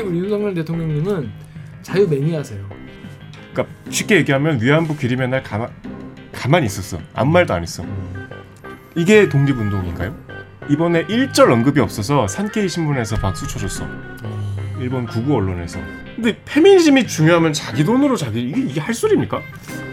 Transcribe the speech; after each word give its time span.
우리 0.00 0.18
윤석열 0.18 0.54
대통령님은 0.54 1.30
자유 1.82 2.08
매니아세요. 2.08 2.66
그러니까 3.52 3.76
쉽게 3.90 4.16
얘기하면 4.16 4.60
위안부 4.60 4.96
길이 4.96 5.16
맨날 5.16 5.42
가만 5.42 5.68
가만히 6.32 6.66
있었어. 6.66 6.98
아무 7.14 7.32
말도 7.32 7.52
안 7.52 7.62
했어. 7.62 7.84
이게 8.94 9.28
독립운동인가요? 9.28 10.16
이번에 10.70 11.04
일절 11.08 11.50
언급이 11.50 11.80
없어서 11.80 12.26
산케이 12.26 12.68
신문에서 12.68 13.16
박수 13.16 13.46
쳐줬어. 13.46 13.86
일본 14.80 15.06
구구 15.06 15.34
언론에서. 15.34 15.78
근데 16.16 16.36
페미니즘이 16.44 17.06
중요하면 17.06 17.52
자기 17.52 17.84
돈으로 17.84 18.16
자기 18.16 18.42
이게, 18.42 18.60
이게 18.62 18.80
할 18.80 18.94
소리입니까? 18.94 19.40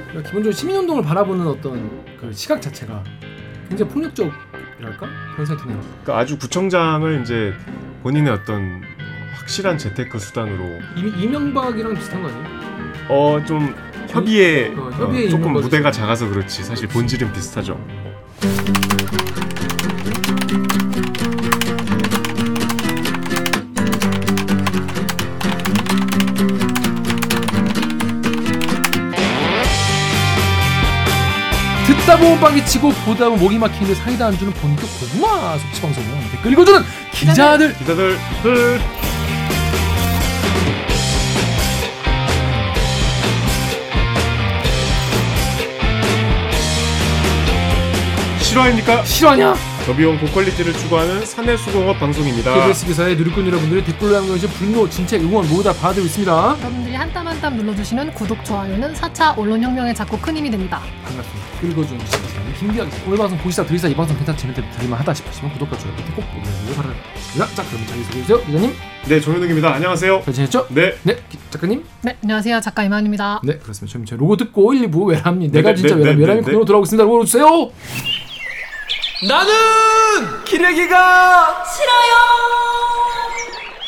그러니까 0.08 0.30
기본적으로 0.30 0.52
시민운동을 0.52 1.04
바라보는 1.04 1.48
어떤 1.48 2.04
그 2.20 2.32
시각 2.34 2.62
자체가 2.62 3.04
굉장히 3.68 3.92
폭력적이랄까 3.92 5.08
그런 5.34 5.46
생각이 5.46 5.68
드네요. 5.68 5.82
그러니까 5.82 6.18
아주 6.18 6.38
구청장을 6.38 7.22
이제 7.22 7.54
본인의 8.04 8.34
어떤 8.34 8.82
확실한 9.40 9.78
재테크 9.78 10.20
수단으로 10.20 10.80
이, 10.96 11.02
이명박이랑 11.18 11.94
비슷한 11.96 12.22
거 12.22 12.30
아니에요? 12.30 12.60
어 13.10 13.40
좀 13.46 13.76
협의에, 14.10 14.74
어, 14.76 14.90
협의에 14.92 15.28
어, 15.28 15.30
조금 15.30 15.42
있는 15.48 15.54
거지. 15.54 15.64
무대가 15.66 15.92
작아서 15.92 16.28
그렇지 16.28 16.64
사실 16.64 16.88
본질은 16.88 17.32
비슷하죠. 17.32 17.80
듣다 31.88 32.18
보면 32.18 32.40
빵이 32.40 32.66
치고 32.66 32.90
보다 33.06 33.26
보면 33.30 33.40
목이 33.40 33.58
막히는데 33.58 33.96
사이다 33.96 34.28
안 34.28 34.38
주는 34.38 34.54
본격 34.54 34.86
고구마 35.00 35.58
속치 35.58 35.82
방송 35.82 36.04
댓글 36.32 36.52
읽어주는 36.54 36.82
기자들 37.12 37.78
기자들 37.78 38.18
흐. 38.44 38.80
실화입니까? 48.50 49.04
실화냐? 49.06 49.54
저비용 49.86 50.18
고퀄리티를 50.20 50.74
추구하는 50.74 51.24
사내수공업 51.24 52.00
방송입니다. 52.00 52.54
KBS 52.62 52.86
기사의 52.88 53.16
누리꾼 53.16 53.46
여러분들의 53.46 53.84
댓글로 53.86 54.14
남겨주신 54.14 54.50
분노, 54.50 54.90
진책, 54.90 55.22
응원 55.22 55.48
모두 55.48 55.64
다 55.64 55.72
받아들고 55.74 56.08
있습니다. 56.08 56.32
여러분들이 56.60 56.96
한 56.96 57.14
땀 57.14 57.28
한 57.28 57.40
땀 57.42 57.58
눌러주시는 57.58 58.12
구독, 58.16 58.44
좋아요는 58.44 58.94
4차 58.94 59.38
언론혁명에 59.38 59.94
작고 59.94 60.18
큰 60.18 60.36
힘이 60.38 60.50
됩니다. 60.50 60.82
반갑습니다. 61.06 61.48
읽어주는 61.62 62.04
기자들 62.06 62.54
김기학 62.60 62.88
오늘 63.06 63.18
방송 63.18 63.38
보시다 63.38 63.64
들으시다 63.66 63.88
이 63.88 63.94
방송 63.96 64.18
괜찮지 64.18 64.46
않은데 64.48 64.70
들을만 64.78 65.00
하다 65.00 65.14
싶으시면 65.14 65.54
구독과 65.54 65.78
좋아요 65.78 65.96
버튼 65.96 66.14
꼭 66.16 66.26
눌러주시기 66.34 66.76
바랍니다. 66.76 67.04
자 67.56 67.64
그럼 67.70 67.86
자기소개해주세요. 67.88 68.42
기자님 68.46 68.74
네, 69.08 69.22
정현욱입니다. 69.22 69.74
안녕하세요. 69.76 70.22
잘 70.26 70.34
지냈죠? 70.34 70.66
네. 70.70 70.94
네 71.04 71.16
기- 71.30 71.38
작가님 71.52 71.84
네, 72.02 72.18
안녕하세요. 72.24 72.60
작가 72.62 72.84
이만입니다. 72.84 73.42
네 73.44 73.58
그렇습니다. 73.60 73.92
지금 73.92 74.06
제 74.06 74.16
로고 74.16 74.36
듣고 74.38 74.74
1, 74.74 74.90
2부 74.90 75.06
외람님 75.08 75.52
내가 75.52 75.70
네, 75.70 75.76
진짜 75.76 75.96
네, 75.96 76.02
외람 76.02 76.16
네, 76.18 76.22
외람이 76.22 76.40
네, 76.42 76.46
그대로 76.46 76.66
돌아오겠습니다. 76.66 77.04
로고 77.04 77.24
주세요. 77.26 77.70
나는 79.28 80.44
기레기가 80.46 81.64
싫어요. 81.66 82.16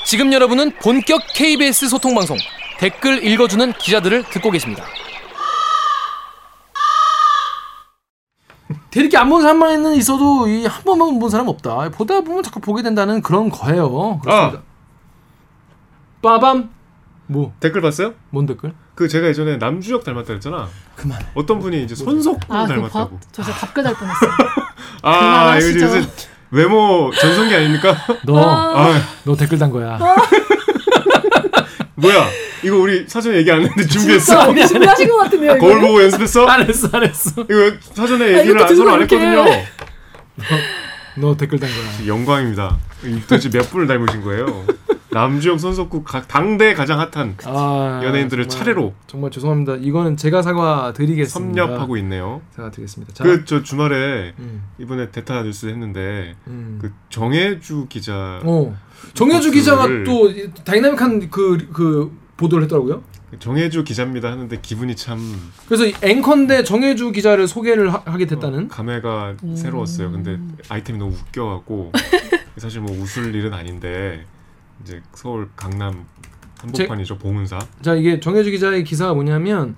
지금 0.05 0.33
여러분은 0.33 0.71
본격 0.81 1.21
KBS 1.33 1.87
소통 1.87 2.13
방송 2.15 2.37
댓글 2.79 3.23
읽어주는 3.25 3.71
기자들을 3.73 4.23
듣고 4.29 4.51
계십니다. 4.51 4.83
대리기 8.89 9.15
안 9.15 9.29
본 9.29 9.41
사람만은 9.41 9.95
있어도 9.95 10.47
이 10.49 10.65
한 10.65 10.83
번만 10.83 11.17
본 11.17 11.29
사람 11.29 11.47
없다. 11.47 11.89
보다 11.91 12.19
보면 12.21 12.43
자꾸 12.43 12.59
보게 12.59 12.81
된다는 12.83 13.21
그런 13.21 13.49
거예요. 13.49 14.19
그렇습니다. 14.19 14.59
아. 14.59 14.61
빠밤. 16.21 16.69
뭐? 17.27 17.53
댓글 17.61 17.79
봤어요? 17.81 18.13
뭔 18.31 18.45
댓글? 18.45 18.73
그 18.95 19.07
제가 19.07 19.27
예전에 19.27 19.55
남주혁 19.55 20.03
닮았다 20.03 20.27
그랬잖아. 20.27 20.67
그만. 20.97 21.17
어떤 21.35 21.59
분이 21.59 21.83
이제 21.83 21.95
손석구 21.95 22.53
아, 22.53 22.63
그 22.65 22.73
닮았다고. 22.73 23.09
밥, 23.17 23.21
저 23.31 23.41
진짜 23.43 23.57
답글 23.59 23.83
달 23.83 23.93
뻔했어요. 23.95 24.31
아, 25.01 25.57
이거. 25.57 25.79
요새 25.85 26.07
외모 26.51 27.11
전성기 27.19 27.55
아닙니까? 27.55 27.95
너, 28.25 28.37
아, 28.39 29.01
너 29.23 29.35
댓글 29.35 29.57
단 29.57 29.69
거야. 29.71 29.97
뭐야? 31.95 32.27
이거 32.63 32.77
우리 32.77 33.05
사전에 33.07 33.37
얘기 33.37 33.51
안 33.51 33.61
했는데 33.61 33.85
준비했어? 33.87 34.39
아니. 34.41 34.67
준비하신 34.67 35.09
것 35.09 35.17
같은데요? 35.17 35.57
거울 35.57 35.79
보고 35.79 36.01
연습했어? 36.03 36.45
안 36.45 36.67
했어, 36.67 36.89
안 36.91 37.03
했어. 37.03 37.31
이거 37.43 37.71
사전에 37.93 38.35
아, 38.35 38.39
얘기를 38.39 38.61
안- 38.61 38.75
서로 38.75 38.91
안. 38.91 39.01
했거든요. 39.01 39.45
너 41.15 41.35
댓글 41.37 41.59
단 41.59 41.69
거야. 41.69 42.07
영광입니다. 42.07 42.77
도대체 43.27 43.49
몇 43.49 43.69
분을 43.71 43.87
닮으신 43.87 44.21
거예요? 44.21 44.65
남주영, 45.13 45.57
손석구 45.57 46.03
각 46.03 46.27
당대 46.27 46.73
가장 46.73 46.99
핫한 46.99 47.35
아, 47.45 48.01
연예인들을 48.03 48.47
정말, 48.47 48.65
차례로 48.65 48.93
정말 49.07 49.29
죄송합니다. 49.31 49.75
이거는 49.75 50.15
제가 50.15 50.41
사과 50.41 50.93
드리겠습니다. 50.93 51.63
섭렵하고 51.65 51.97
있네요. 51.97 52.41
사과 52.51 52.71
드리겠습니다. 52.71 53.13
자, 53.13 53.23
그저 53.25 53.61
주말에 53.61 54.33
음, 54.39 54.63
이번에 54.79 55.11
대타 55.11 55.43
뉴스 55.43 55.65
했는데 55.67 56.35
음. 56.47 56.79
그 56.81 56.93
정혜주 57.09 57.87
기자 57.89 58.39
어, 58.43 58.73
정혜주 59.13 59.51
기자가 59.51 59.85
또 60.05 60.29
이- 60.31 60.49
다이나믹한 60.63 61.29
그, 61.29 61.67
그 61.73 62.17
보도를 62.37 62.63
했더라고요. 62.63 63.03
정혜주 63.39 63.83
기자입니다 63.85 64.29
하는데 64.31 64.59
기분이 64.61 64.95
참 64.95 65.19
그래서 65.65 65.85
이 65.85 65.93
앵커인데 66.01 66.63
정혜주 66.63 67.11
기자를 67.11 67.47
소개를 67.47 67.93
하, 67.93 68.17
게 68.17 68.25
됐다는. 68.25 68.69
감회가 68.69 69.35
음. 69.43 69.55
새로웠어요. 69.57 70.11
근데 70.11 70.39
아이템이 70.69 70.99
너무 70.99 71.13
웃겨갖고 71.13 71.91
사실 72.57 72.79
뭐 72.81 72.91
웃을 72.97 73.35
일은 73.35 73.53
아닌데 73.53 74.25
이제 74.83 75.01
서울 75.13 75.49
강남 75.55 76.05
한복판이죠 76.59 77.17
봉은사. 77.17 77.59
자 77.81 77.93
이게 77.95 78.19
정혜주 78.19 78.51
기자의 78.51 78.83
기사가 78.83 79.13
뭐냐면 79.13 79.75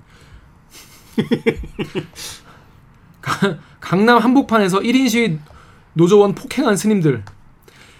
가- 3.20 3.58
강남 3.80 4.18
한복판에서 4.18 4.80
1인 4.80 5.08
시위 5.08 5.38
노조원 5.94 6.34
폭행한 6.34 6.76
스님들. 6.76 7.22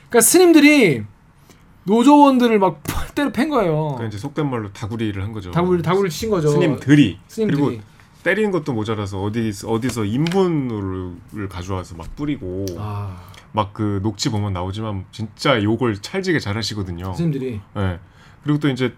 그러니까 0.09 0.21
스님들이 0.21 1.05
노조원들을 1.85 2.59
막 2.59 2.83
때려 3.15 3.31
팬 3.31 3.49
거예요. 3.49 3.75
그러니까 3.97 4.07
이제 4.07 4.19
속된 4.19 4.51
말로 4.51 4.73
다구리를 4.73 5.23
한 5.23 5.33
거죠. 5.33 5.51
다구리 5.53 5.83
다구리 5.83 6.11
치신 6.11 6.31
거죠. 6.31 6.49
스님들이. 6.49 7.19
스님들이. 7.29 7.61
그리고 7.63 7.83
때리는 8.25 8.51
것도 8.51 8.73
모자라서 8.73 9.23
어디 9.23 9.53
어디서 9.65 10.05
인분을 10.05 11.49
가져와서 11.49 11.95
막 11.95 12.15
뿌리고. 12.17 12.65
아 12.77 13.17
막 13.57 13.73
그 13.73 14.01
녹취 14.03 14.29
보면 14.31 14.53
나오지만 14.53 15.05
진짜 15.13 15.63
욕을 15.63 15.95
찰지게 16.03 16.41
잘 16.41 16.57
하시거든요. 16.57 17.15
스님들이 17.15 17.61
예. 17.77 17.99
그리고 18.43 18.59
또 18.59 18.69
이제 18.69 18.93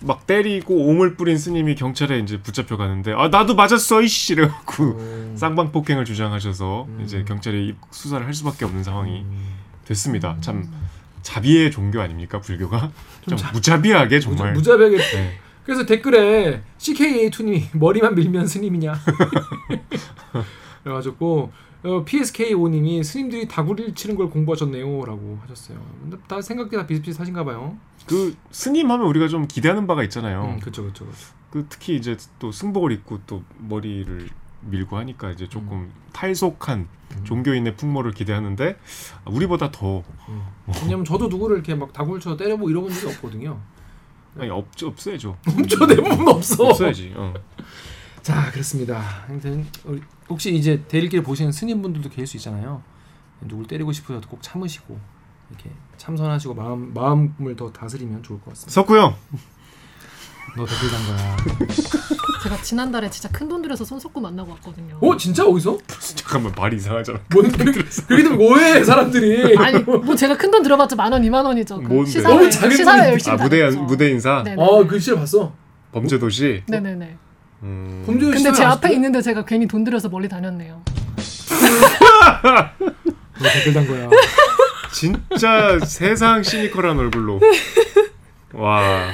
막 0.00 0.26
때리고 0.26 0.74
똥을 0.88 1.16
뿌린 1.16 1.38
스님이 1.38 1.74
경찰에 1.74 2.18
이제 2.18 2.40
붙잡혀 2.42 2.76
가는데 2.76 3.14
아 3.14 3.28
나도 3.28 3.54
맞았어 3.54 4.02
이씨 4.02 4.34
이래갖고 4.34 4.84
어, 4.98 5.34
쌍방 5.36 5.72
폭행을 5.72 6.04
주장하셔서 6.04 6.84
음. 6.88 7.00
이제 7.02 7.24
경찰이 7.24 7.74
수사를 7.90 8.24
할 8.26 8.34
수밖에 8.34 8.66
없는 8.66 8.84
상황이 8.84 9.22
음, 9.22 9.54
됐습니다. 9.86 10.36
참 10.42 10.70
자비의 11.22 11.70
종교 11.70 12.00
아닙니까 12.02 12.38
불교가? 12.40 12.78
좀 13.22 13.28
좀 13.30 13.38
자- 13.38 13.50
무자비하게 13.52 14.16
무자, 14.16 14.28
정말. 14.28 14.52
무자 14.52 14.76
비하게 14.76 14.96
네. 14.98 15.38
그래서 15.64 15.86
댓글에 15.86 16.60
CKA2님이 16.78 17.64
머리만 17.72 18.14
밀면 18.14 18.46
스님이냐 18.46 18.92
그래가지고 20.86 21.50
어, 21.82 22.04
PSK5님이 22.04 23.02
스님들이 23.02 23.48
다구리를 23.48 23.96
치는 23.96 24.14
걸 24.14 24.30
공부하셨네요라고 24.30 25.40
하셨어요. 25.42 25.78
다 26.28 26.40
생각이 26.40 26.76
다 26.76 26.86
비슷비슷하신가 26.86 27.44
봐요. 27.44 27.76
그 28.06 28.36
스님 28.52 28.88
하면 28.92 29.08
우리가 29.08 29.26
좀 29.26 29.48
기대하는 29.48 29.88
바가 29.88 30.04
있잖아요. 30.04 30.44
음, 30.44 30.60
그렇죠, 30.60 30.82
그렇죠. 30.82 31.04
그 31.50 31.66
특히 31.68 31.96
이제 31.96 32.16
또 32.38 32.52
승복을 32.52 32.92
입고 32.92 33.20
또 33.26 33.42
머리를 33.58 34.28
밀고 34.60 34.96
하니까 34.96 35.32
이제 35.32 35.48
조금 35.48 35.90
탈속한 36.12 36.86
음. 37.16 37.24
종교인의 37.24 37.76
풍모를 37.76 38.12
기대하는데 38.12 38.78
아, 39.24 39.30
우리보다 39.30 39.72
더 39.72 40.04
왜냐면 40.82 41.04
저도 41.04 41.26
누구를 41.26 41.56
이렇게 41.56 41.74
막 41.74 41.92
쳐서 41.92 42.36
때려보고 42.36 42.70
이러본 42.70 42.92
적이 42.92 43.14
없거든요. 43.14 43.60
아니 44.38 44.50
없 44.50 44.66
없어야죠. 44.80 45.36
저 45.68 45.86
대부분 45.86 46.28
없어. 46.28 46.68
없어야지. 46.68 47.12
어. 47.16 47.34
자, 48.26 48.50
그렇습니다. 48.50 49.00
아무튼 49.28 49.64
혹시 50.28 50.52
이제 50.52 50.82
대리길 50.88 51.22
보시는 51.22 51.52
스님분들도 51.52 52.08
계실 52.10 52.26
수 52.26 52.36
있잖아요. 52.38 52.82
누굴 53.40 53.68
때리고 53.68 53.92
싶으셔도 53.92 54.28
꼭 54.28 54.42
참으시고 54.42 54.98
이렇게 55.48 55.70
참선하시고 55.96 56.54
마음 56.54 56.92
마음을 56.92 57.54
더 57.54 57.70
다스리면 57.72 58.24
좋을 58.24 58.40
것 58.40 58.46
같습니다. 58.50 58.72
석구 58.72 58.96
형. 58.98 59.14
너 60.56 60.66
댓글 60.66 60.88
단 60.90 61.06
거야. 61.06 61.36
제가 62.42 62.60
지난달에 62.62 63.08
진짜 63.10 63.28
큰 63.28 63.48
돈 63.48 63.62
들여서 63.62 63.84
손석구 63.84 64.20
만나고 64.20 64.50
왔거든요. 64.54 64.98
어, 65.00 65.16
진짜 65.16 65.44
어디서? 65.46 65.78
잠깐만 66.16 66.52
말이 66.56 66.78
이상하잖아. 66.78 67.20
뭔 67.32 67.48
그렇게 67.52 67.80
되면 68.08 68.36
뭐해 68.36 68.82
사람들이? 68.82 69.56
아니, 69.56 69.78
뭐 69.84 70.16
제가 70.16 70.36
큰 70.36 70.50
돈 70.50 70.64
들어봤자 70.64 70.96
만 70.96 71.12
원, 71.12 71.22
이만 71.22 71.46
원이죠. 71.46 71.76
그 71.80 71.86
뭔데? 71.92 72.10
시사회, 72.10 72.34
너무 72.34 72.50
작은 72.50 72.76
시사회 72.76 73.10
열심히 73.12 73.38
아 73.38 73.42
무대. 73.44 73.70
무대 73.70 74.10
인사 74.10 74.42
네네. 74.42 74.60
아, 74.60 74.84
그 74.84 74.98
시를 74.98 75.16
봤어. 75.20 75.52
범죄 75.92 76.18
도시. 76.18 76.64
네네네. 76.66 77.18
음. 77.62 78.02
근데 78.06 78.52
제 78.52 78.64
앞에 78.64 78.92
있는데 78.94 79.20
제가 79.22 79.44
괜히 79.44 79.66
돈 79.66 79.84
들여서 79.84 80.08
멀리 80.08 80.28
다녔네요. 80.28 80.82
너 83.38 83.48
댓글 83.52 83.72
단 83.72 83.86
거야. 83.86 84.08
진짜 84.92 85.78
세상 85.84 86.42
시니컬한 86.42 86.98
얼굴로. 86.98 87.40
와. 88.54 89.08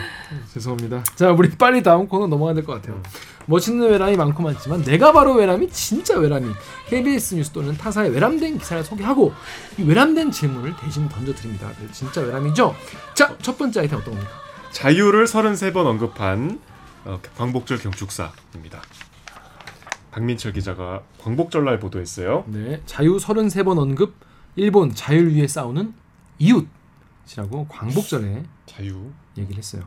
죄송합니다. 0.53 1.03
자, 1.15 1.31
우리 1.33 1.51
빨리 1.51 1.83
다음 1.83 2.07
코너 2.09 2.27
넘어가야 2.27 2.55
될 2.55 2.65
것 2.65 2.75
같아요. 2.75 3.01
멋있는 3.47 3.91
외람이 3.91 4.17
많고 4.17 4.43
많지만 4.43 4.83
내가 4.85 5.13
바로 5.13 5.35
외람이 5.35 5.69
진짜 5.71 6.17
외람이 6.17 6.47
KBS 6.89 7.35
뉴스 7.35 7.51
또는 7.51 7.77
타사의 7.77 8.11
외람된 8.11 8.59
기사를 8.59 8.85
소개하고 8.85 9.33
이 9.79 9.83
외람된 9.83 10.31
질문을 10.31 10.75
대신 10.77 11.09
던져드립니다. 11.09 11.69
네, 11.81 11.89
진짜 11.91 12.21
외람이죠? 12.21 12.75
자, 13.15 13.35
첫 13.43 13.59
번째 13.59 13.81
아이템 13.81 13.99
어떤 13.99 14.15
겁니까? 14.15 14.33
자유를 14.71 15.27
33번 15.27 15.87
언급한 15.87 16.61
어, 17.05 17.21
광복절 17.37 17.79
경축사입니다. 17.79 18.83
박민철 20.13 20.53
기자가 20.53 21.03
광복절 21.21 21.65
날 21.65 21.81
보도했어요. 21.81 22.45
네, 22.47 22.83
자유 22.87 23.17
33번 23.17 23.79
언급 23.79 24.15
일본 24.57 24.95
자유를 24.95 25.35
위해 25.35 25.47
싸우는 25.49 25.95
이웃이라고 26.39 27.67
광복절에 27.69 28.45
자유. 28.67 29.11
얘기를 29.39 29.57
했어요. 29.57 29.85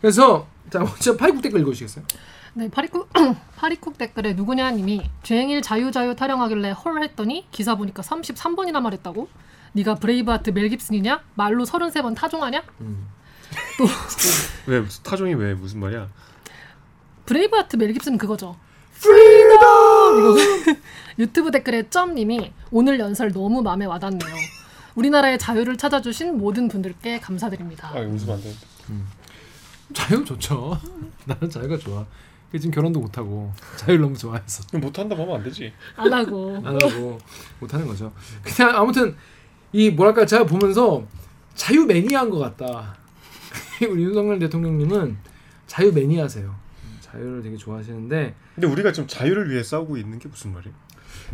그래서 0.00 0.48
자 0.70 0.78
먼저 0.78 1.16
파리쿡 1.16 1.42
댓글 1.42 1.60
읽어주시겠어요? 1.60 2.04
네, 2.54 2.70
파리쿡 2.70 3.10
파리쿡 3.56 3.98
댓글에 3.98 4.32
누구냐님이 4.32 5.10
주행일 5.22 5.60
자유 5.60 5.92
자유 5.92 6.16
타령하길래 6.16 6.70
헐 6.70 7.02
했더니 7.02 7.46
기사 7.50 7.74
보니까 7.74 8.02
33번이나 8.02 8.80
말했다고? 8.80 9.28
네가 9.72 9.96
브레이브하트 9.96 10.50
멜 10.50 10.68
깁슨이냐? 10.70 11.22
말로 11.34 11.64
33번 11.64 12.14
타종하냐? 12.16 12.62
왜 14.66 14.80
무슨 14.80 15.02
타종이 15.02 15.34
왜 15.34 15.52
무슨 15.54 15.80
말이야? 15.80 16.08
브레이브하트 17.26 17.76
멜 17.76 17.92
깁슨 17.92 18.16
그거죠. 18.18 18.56
Freedom! 19.00 20.18
이거 20.18 20.36
유튜브 21.18 21.50
댓글에 21.50 21.88
점님이 21.90 22.52
오늘 22.70 22.98
연설 22.98 23.32
너무 23.32 23.62
마음에 23.62 23.84
와닿네요. 23.84 24.34
우리나라의 24.94 25.38
자유를 25.38 25.76
찾아주신 25.76 26.38
모든 26.38 26.68
분들께 26.68 27.20
감사드립니다. 27.20 27.88
아 27.94 28.00
웃으면 28.00 28.36
안 28.36 28.42
돼. 28.42 28.54
자유 29.92 30.24
좋죠. 30.24 30.78
나는 31.26 31.50
자유가 31.50 31.76
좋아. 31.76 32.06
근데 32.50 32.60
지금 32.60 32.74
결혼도 32.74 33.00
못 33.00 33.18
하고 33.18 33.52
자유를 33.76 34.00
너무 34.00 34.16
좋아해서 34.16 34.62
못 34.78 34.98
한다 34.98 35.16
하면 35.16 35.36
안 35.36 35.42
되지. 35.42 35.72
안 35.96 36.12
하고 36.12 36.56
안 36.64 36.80
하고 36.80 37.18
못 37.60 37.72
하는 37.74 37.86
거죠. 37.86 38.12
그냥 38.42 38.74
아무튼 38.76 39.14
이 39.72 39.90
뭐랄까 39.90 40.24
제가 40.24 40.44
보면서 40.46 41.04
자유 41.54 41.84
매니아인 41.84 42.30
것 42.30 42.38
같다. 42.38 42.96
우리 43.90 44.04
윤석열 44.04 44.38
대통령님은 44.38 45.18
자유 45.66 45.92
매니아세요. 45.92 46.65
자유를 47.12 47.42
되게 47.42 47.56
좋아하시는데 47.56 48.34
근데 48.54 48.66
우리가 48.66 48.92
지금 48.92 49.06
자유를 49.06 49.50
위해 49.50 49.62
싸우고 49.62 49.96
있는 49.96 50.18
게 50.18 50.28
무슨 50.28 50.52
말이야? 50.52 50.72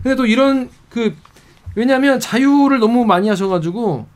근데 0.03 0.15
또 0.17 0.27
이런 0.27 0.69
그 0.89 1.15
왜냐하면 1.75 2.21
자유를 2.21 2.79
너무 2.79 3.05
많이 3.05 3.29
하셔가지고 3.29 4.07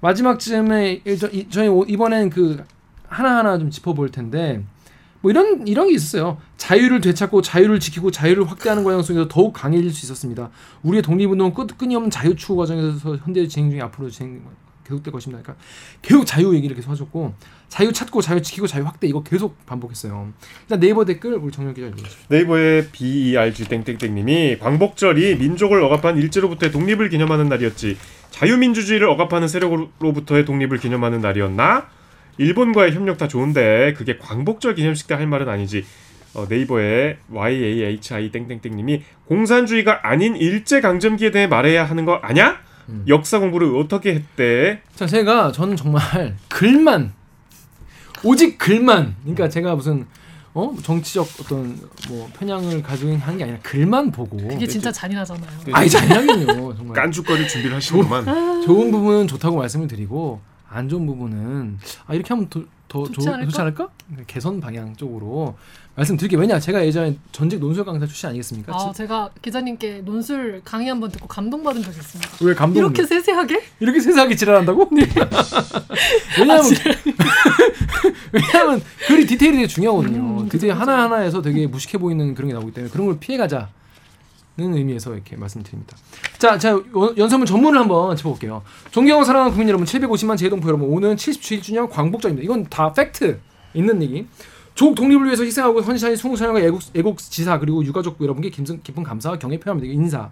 마지막쯤에 0.00 1.02
저- 1.18 1.30
저희 1.50 1.68
오- 1.68 1.84
이번엔 1.84 2.30
그 2.30 2.62
하나 3.08 3.38
하나 3.38 3.58
좀 3.58 3.70
짚어볼 3.70 4.10
텐데 4.10 4.64
뭐 5.20 5.30
이런 5.30 5.66
이런 5.66 5.88
게 5.88 5.94
있었어요. 5.94 6.38
자유를 6.56 7.00
되찾고 7.00 7.42
자유를 7.42 7.80
지키고 7.80 8.10
자유를 8.10 8.48
확대하는 8.50 8.84
과정 8.84 9.02
속에서 9.02 9.28
더욱 9.28 9.52
강해질 9.52 9.92
수 9.92 10.04
있었습니다. 10.06 10.50
우리의 10.82 11.02
독립운동은 11.02 11.54
끝, 11.54 11.78
끊임없는 11.78 12.10
자유 12.10 12.34
추구 12.36 12.56
과정에서 12.56 13.16
현재 13.16 13.46
진행 13.46 13.70
중에 13.70 13.80
앞으로 13.82 14.10
진행 14.10 14.42
계속될 14.86 15.12
것입니다. 15.12 15.42
그러니까 15.42 15.64
계속 16.02 16.24
자유 16.24 16.54
얘기를 16.54 16.74
계속 16.76 16.90
하셨고 16.90 17.34
자유 17.68 17.92
찾고 17.92 18.22
자유 18.22 18.40
지키고 18.40 18.66
자유 18.66 18.84
확대 18.84 19.06
이거 19.06 19.22
계속 19.22 19.64
반복했어요. 19.66 20.32
일단 20.62 20.80
네이버 20.80 21.04
댓글 21.04 21.34
우리 21.34 21.50
정영 21.52 21.74
기자 21.74 21.88
읽어주세요. 21.88 22.10
네이버의 22.28 22.88
BERG 22.92 23.64
땡땡땡님이 23.68 24.58
광복절이 24.58 25.36
민족을 25.36 25.82
억압한 25.82 26.16
일제로부터의 26.18 26.70
독립을 26.72 27.08
기념하는 27.08 27.48
날이었지 27.48 27.96
자유민주주의를 28.30 29.08
억압하는 29.08 29.48
세력으로부터의 29.48 30.44
독립을 30.44 30.78
기념하는 30.78 31.20
날이었나? 31.20 31.88
일본과의 32.38 32.92
협력 32.92 33.16
다 33.18 33.28
좋은데 33.28 33.94
그게 33.96 34.18
광복절 34.18 34.74
기념식 34.74 35.06
때 35.08 35.14
할 35.14 35.26
말은 35.26 35.48
아니지. 35.48 35.84
어, 36.34 36.46
네이버의 36.50 37.16
YAHI 37.32 38.30
땡땡땡님이 38.30 39.02
공산주의가 39.24 40.00
아닌 40.02 40.36
일제 40.36 40.82
강점기에 40.82 41.30
대해 41.30 41.46
말해야 41.46 41.82
하는 41.84 42.04
거 42.04 42.16
아냐? 42.16 42.60
음. 42.88 43.04
역사 43.08 43.38
공부를 43.38 43.76
어떻게 43.76 44.14
했대? 44.14 44.80
자, 44.94 45.06
제가 45.06 45.52
저는 45.52 45.76
정말 45.76 46.36
글만 46.48 47.12
오직 48.22 48.58
글만 48.58 49.14
그러니까 49.22 49.48
제가 49.48 49.74
무슨 49.74 50.06
어 50.54 50.74
정치적 50.82 51.28
어떤 51.40 51.78
뭐 52.08 52.28
편향을 52.38 52.82
가지고 52.82 53.14
하는 53.16 53.36
게 53.36 53.44
아니라 53.44 53.58
글만 53.62 54.10
보고 54.10 54.36
그게 54.38 54.66
진짜 54.66 54.90
잔인하잖아요. 54.90 55.50
아니 55.72 55.88
잔인하긴요 55.90 56.74
정말 56.76 56.94
깐죽거릴 56.94 57.46
준비를 57.46 57.76
하시는구만. 57.76 58.62
좋은 58.62 58.90
부분은 58.90 59.26
좋다고 59.28 59.58
말씀을 59.58 59.86
드리고 59.86 60.40
안 60.68 60.88
좋은 60.88 61.04
부분은 61.06 61.78
아 62.06 62.14
이렇게 62.14 62.28
하면 62.32 62.48
더, 62.48 62.62
더 63.04 63.12
좋지 63.12 63.24
좋- 63.26 63.32
않을까? 63.32 63.44
좋지 63.50 63.60
않을까 63.60 63.88
개선 64.26 64.60
방향 64.60 64.94
쪽으로 64.96 65.54
말씀드릴게요 65.94 66.38
왜냐 66.40 66.60
제가 66.60 66.84
예전에 66.84 67.16
전직 67.32 67.58
논술 67.58 67.84
강사 67.84 68.04
출신 68.06 68.28
아니겠습니까 68.28 68.74
아, 68.74 68.92
제가 68.92 69.30
기자님께 69.40 70.02
논술 70.04 70.60
강의 70.64 70.88
한 70.88 71.00
번 71.00 71.10
듣고 71.10 71.26
감동받은 71.26 71.82
적이 71.82 71.96
있습니다. 71.98 72.30
왜 72.42 72.54
감동 72.54 72.82
이렇게 72.84 73.04
세세하게? 73.06 73.62
이렇게 73.80 74.00
세세하게 74.00 74.36
지랄한다고? 74.36 74.90
왜냐하면 76.38 76.64
왜냐하면 78.32 78.82
글이 79.06 79.26
디테일이 79.26 79.56
되게 79.56 79.66
중요하거든요. 79.66 80.18
음, 80.40 80.48
디테일 80.48 80.72
그죠. 80.74 80.80
하나 80.80 81.04
하나에서 81.04 81.42
되게 81.42 81.66
무식해 81.66 81.98
보이는 81.98 82.34
그런 82.34 82.48
게 82.48 82.54
나오기 82.54 82.72
때문에 82.72 82.90
그런 82.92 83.06
걸 83.06 83.18
피해가자는 83.18 83.66
의미에서 84.58 85.14
이렇게 85.14 85.36
말씀드립니다. 85.36 85.96
자, 86.38 86.58
자 86.58 86.70
연- 86.70 87.18
연설문 87.18 87.46
전문을 87.46 87.78
한번 87.78 88.16
짚어볼게요. 88.16 88.62
존경하고 88.90 89.24
사랑하는 89.24 89.52
국민 89.52 89.68
여러분, 89.68 89.86
750만 89.86 90.36
재외동포 90.38 90.68
여러분, 90.68 90.88
오늘은 90.88 91.16
77주년 91.16 91.90
광복절입니다. 91.90 92.44
이건 92.44 92.64
다 92.64 92.92
팩트 92.92 93.38
있는 93.74 94.02
얘기. 94.02 94.26
조국 94.74 94.94
독립을 94.94 95.24
위해서 95.26 95.42
희생하고 95.42 95.80
헌신하신 95.80 96.16
순국선열과 96.16 96.60
애국, 96.60 96.82
애국 96.94 97.18
지사 97.18 97.58
그리고 97.58 97.82
유가족 97.84 98.18
여러분께 98.20 98.50
깊은, 98.50 98.82
깊은 98.82 99.02
감사와 99.02 99.38
경애 99.38 99.58
표합니다. 99.58 99.92
인사. 99.92 100.30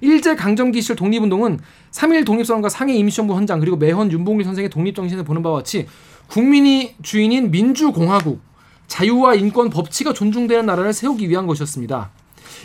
일제 0.00 0.34
강점기 0.36 0.82
시절 0.82 0.96
독립운동은 0.96 1.58
3.1 1.90 2.26
독립선언과 2.26 2.68
상해 2.68 2.94
임시정부 2.94 3.34
헌장 3.34 3.60
그리고 3.60 3.76
매헌 3.76 4.12
윤봉길 4.12 4.44
선생의 4.44 4.70
독립정신을 4.70 5.24
보는 5.24 5.42
바와 5.42 5.56
같이 5.58 5.86
국민이 6.26 6.94
주인인 7.02 7.50
민주공화국 7.50 8.40
자유와 8.88 9.34
인권 9.36 9.70
법치가 9.70 10.12
존중되는 10.12 10.66
나라를 10.66 10.92
세우기 10.92 11.28
위한 11.28 11.46
것이었습니다. 11.46 12.10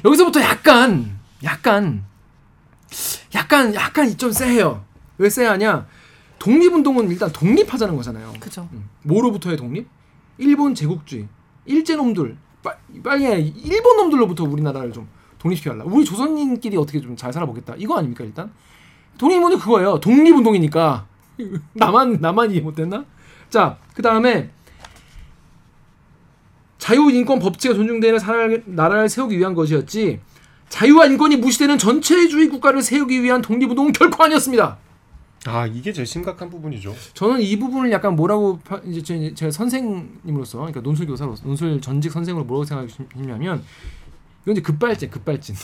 여기서부터 0.06 0.42
약간 0.42 1.20
약간 1.44 2.04
약간 3.36 3.74
약간 3.76 4.18
좀 4.18 4.32
쎄해요. 4.32 4.84
왜 5.18 5.30
쎄하냐? 5.30 5.86
독립운동은 6.40 7.10
일단 7.12 7.32
독립하자는 7.32 7.96
거잖아요. 7.96 8.34
그죠. 8.40 8.68
음. 8.74 8.90
뭐로부터의 9.04 9.58
독립? 9.58 9.88
일본 10.40 10.74
제국주의, 10.74 11.28
일제 11.66 11.95
놈들, 11.95 12.36
빠- 12.64 12.76
빨리 13.04 13.48
일본 13.64 13.98
놈들로부터 13.98 14.44
우리나라를 14.44 14.92
좀 14.92 15.07
독립시켜달라. 15.38 15.86
우리 15.86 16.04
조선인끼리 16.04 16.78
어떻게 16.78 17.00
좀 17.00 17.16
잘 17.16 17.31
살아보겠다. 17.31 17.76
이거 17.78 17.98
아닙니까 17.98 18.24
일단? 18.24 18.52
독립운동 19.19 19.60
그거예요. 19.60 20.00
독립운동이니까 20.00 21.06
나만 21.74 22.18
나만 22.21 22.52
이해 22.52 22.62
못했나? 22.62 23.06
자, 23.50 23.78
그 23.94 24.02
다음에 24.02 24.50
자유, 26.81 27.11
인권, 27.11 27.38
법치가 27.38 27.76
존중되는 27.76 28.18
사람- 28.18 28.64
나라를 28.66 29.07
세우기 29.07 29.38
위한 29.38 29.54
것이었지. 29.54 30.19
자유와 30.68 31.06
인권이 31.06 31.35
무시되는 31.38 31.78
전체주의 31.78 32.50
국가를 32.50 32.81
세우기 32.81 33.21
위한 33.21 33.40
독립운동은 33.44 33.92
결코 33.94 34.23
아니었습니다. 34.23 34.80
아 35.45 35.68
이게 35.68 35.94
제일 35.94 36.07
심각한 36.07 36.50
부분이죠. 36.50 36.95
저는 37.14 37.40
이 37.42 37.59
부분을 37.59 37.92
약간 37.92 38.16
뭐라고 38.16 38.57
파- 38.61 38.81
이제 38.83 39.31
제- 39.35 39.52
선생님으로서 39.52 40.57
그러니까 40.57 40.81
논술 40.81 41.06
교사로서 41.06 41.44
논술 41.45 41.80
전직 41.81 42.11
선생으로 42.11 42.45
뭐라고 42.45 42.66
생각하시냐면 42.66 43.64
이건 44.42 44.54
이제 44.54 44.61
급발진 44.61 45.11
급발진 45.11 45.56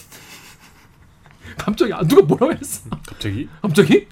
갑자기 1.57 1.93
아, 1.93 2.01
누가 2.03 2.21
뭐라고 2.21 2.53
했어 2.53 2.87
갑자기 3.07 3.47
갑자기 3.61 4.07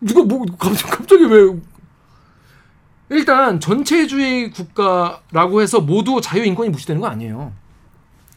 누가 0.00 0.24
뭐 0.24 0.44
갑자기 0.58 0.90
갑자기 0.90 1.24
왜 1.26 1.56
일단 3.10 3.58
전체주의 3.60 4.50
국가라고 4.50 5.60
해서 5.62 5.80
모두 5.80 6.20
자유 6.22 6.44
인권이 6.44 6.70
무시되는 6.70 7.00
거 7.00 7.08
아니에요 7.08 7.52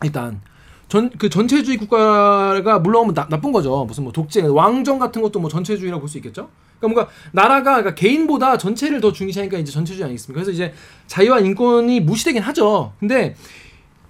일단 0.04 0.42
전 0.90 1.10
그 1.18 1.30
전체주의 1.30 1.78
국가가 1.78 2.80
물론 2.80 3.14
나, 3.14 3.28
나쁜 3.30 3.52
거죠 3.52 3.86
무슨 3.86 4.04
뭐 4.04 4.12
독재 4.12 4.42
왕정 4.44 5.00
같은 5.00 5.22
것도 5.22 5.40
뭐 5.40 5.50
전체주의라고 5.50 6.02
볼 6.02 6.10
수 6.10 6.18
있겠죠 6.18 6.50
그러니까 6.80 7.02
뭔가 7.04 7.12
나라가 7.32 7.76
그러니까 7.78 7.96
개인보다 7.96 8.58
전체를 8.58 9.00
더 9.00 9.12
중시하니까 9.14 9.58
이제 9.58 9.72
전체주의 9.72 10.04
아니겠습니까 10.04 10.34
그래서 10.44 10.52
이제 10.52 10.74
자유와 11.08 11.40
인권이 11.40 12.02
무시되긴 12.02 12.42
하죠 12.44 12.94
근데 13.00 13.36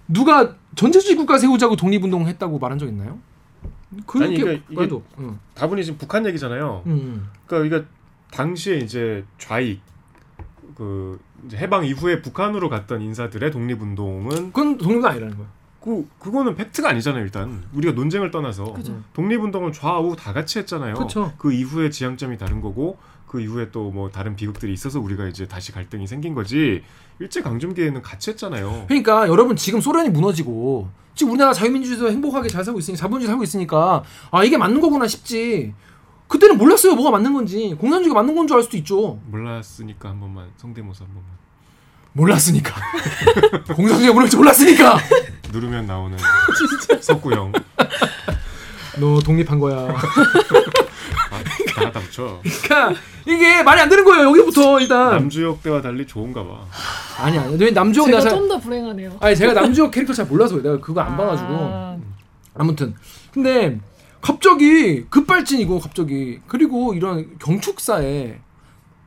누가 0.07 0.55
전체주의 0.75 1.15
국가 1.15 1.37
세우자고 1.37 1.75
독립운동을 1.75 2.27
했다고 2.27 2.57
말한 2.59 2.79
적 2.79 2.87
있나요? 2.87 3.19
그렇게 4.07 4.25
아니, 4.33 4.37
그러니까 4.41 4.63
이게- 4.67 4.75
그래도 4.75 5.03
응. 5.19 5.39
다분히 5.53 5.83
지금 5.85 5.97
북한 5.99 6.25
얘기잖아요. 6.25 6.81
음. 6.87 7.29
그러니까 7.45 7.77
이게 7.77 7.85
당시에 8.31 8.77
이제 8.79 9.23
좌익 9.37 9.79
그 10.75 11.19
이제 11.45 11.57
해방 11.57 11.85
이후에 11.85 12.21
북한으로 12.21 12.69
갔던 12.69 13.01
인사들의 13.01 13.51
독립운동은 13.51 14.29
그건 14.51 14.77
독립은 14.77 15.05
아니라는 15.05 15.37
거야. 15.37 15.47
그 15.81 16.07
그거는 16.19 16.55
팩트가 16.55 16.89
아니잖아요. 16.89 17.23
일단 17.23 17.63
우리가 17.73 17.93
논쟁을 17.93 18.31
떠나서 18.31 18.73
그죠. 18.73 19.01
독립운동을 19.13 19.73
좌우 19.73 20.15
다 20.15 20.31
같이 20.31 20.59
했잖아요. 20.59 20.95
그쵸. 20.95 21.33
그 21.37 21.51
이후에 21.51 21.89
지향점이 21.89 22.37
다른 22.37 22.61
거고 22.61 22.97
그그 23.27 23.41
이후에 23.41 23.71
또 23.71 23.91
뭐 23.91 24.09
다른 24.09 24.35
비극들이 24.35 24.71
있어서 24.73 24.99
우리가 24.99 25.27
이제 25.27 25.47
다시 25.47 25.71
갈등이 25.71 26.07
생긴 26.07 26.33
거지 26.33 26.83
일제 27.19 27.41
강점기에는 27.41 28.01
같이 28.01 28.31
했잖아요. 28.31 28.85
그러니까 28.87 29.27
여러분 29.27 29.55
지금 29.55 29.81
소련이 29.81 30.09
무너지고 30.09 30.87
지금 31.15 31.33
우리나라 31.33 31.53
자유민주주의에서 31.53 32.09
행복하게 32.09 32.47
잘 32.49 32.63
살고 32.63 32.79
있으니 32.79 32.97
자본주의 32.97 33.27
살고 33.27 33.43
있으니까 33.43 34.03
아 34.31 34.43
이게 34.43 34.57
맞는 34.57 34.79
거구나 34.81 35.05
싶지. 35.07 35.73
그때는 36.33 36.57
몰랐어요 36.57 36.95
뭐가 36.95 37.11
맞는 37.11 37.31
건지 37.31 37.75
공산주의가 37.79 38.19
맞는 38.19 38.33
건 38.35 38.47
줄 38.47 38.57
알 38.57 38.63
수도 38.63 38.75
있죠. 38.77 39.19
몰랐으니까 39.27 40.09
한 40.09 40.19
번만 40.19 40.47
성대모사 40.57 41.05
한 41.05 41.13
번만 41.13 41.31
몰랐으니까 42.13 42.73
공산주의가 43.75 44.27
줄 44.27 44.39
몰랐으니까 44.39 44.97
누르면 45.53 45.85
나오는 45.85 46.17
석구형 47.01 47.51
너 48.99 49.19
독립한 49.19 49.59
거야. 49.59 49.75
아, 51.75 51.91
다 51.91 51.99
붙여. 51.99 52.39
그러니까 52.43 52.99
이게 53.27 53.61
말이 53.63 53.81
안 53.81 53.89
되는 53.89 54.03
거예요 54.03 54.29
여기부터 54.29 54.79
일단. 54.79 55.11
남주혁 55.11 55.61
때와 55.63 55.81
달리 55.83 56.05
좋은가 56.07 56.43
봐. 56.43 56.65
아니야 57.19 57.45
왜 57.59 57.69
남주혁 57.71 58.07
제가 58.07 58.21
좀 58.21 58.47
더 58.49 58.57
불행하네요. 58.59 59.17
아니 59.19 59.35
제가 59.35 59.53
남주혁 59.53 59.91
캐릭터 59.91 60.13
잘 60.13 60.25
몰라서. 60.25 60.55
내가 60.61 60.79
그거 60.79 60.99
안 61.01 61.15
봐가지고 61.15 61.47
아, 61.51 61.97
아무튼 62.55 62.95
근데 63.31 63.79
갑자기 64.23 65.03
급발진이고 65.09 65.79
갑자기 65.79 66.39
그리고 66.47 66.93
이런 66.93 67.37
경축사에 67.39 68.39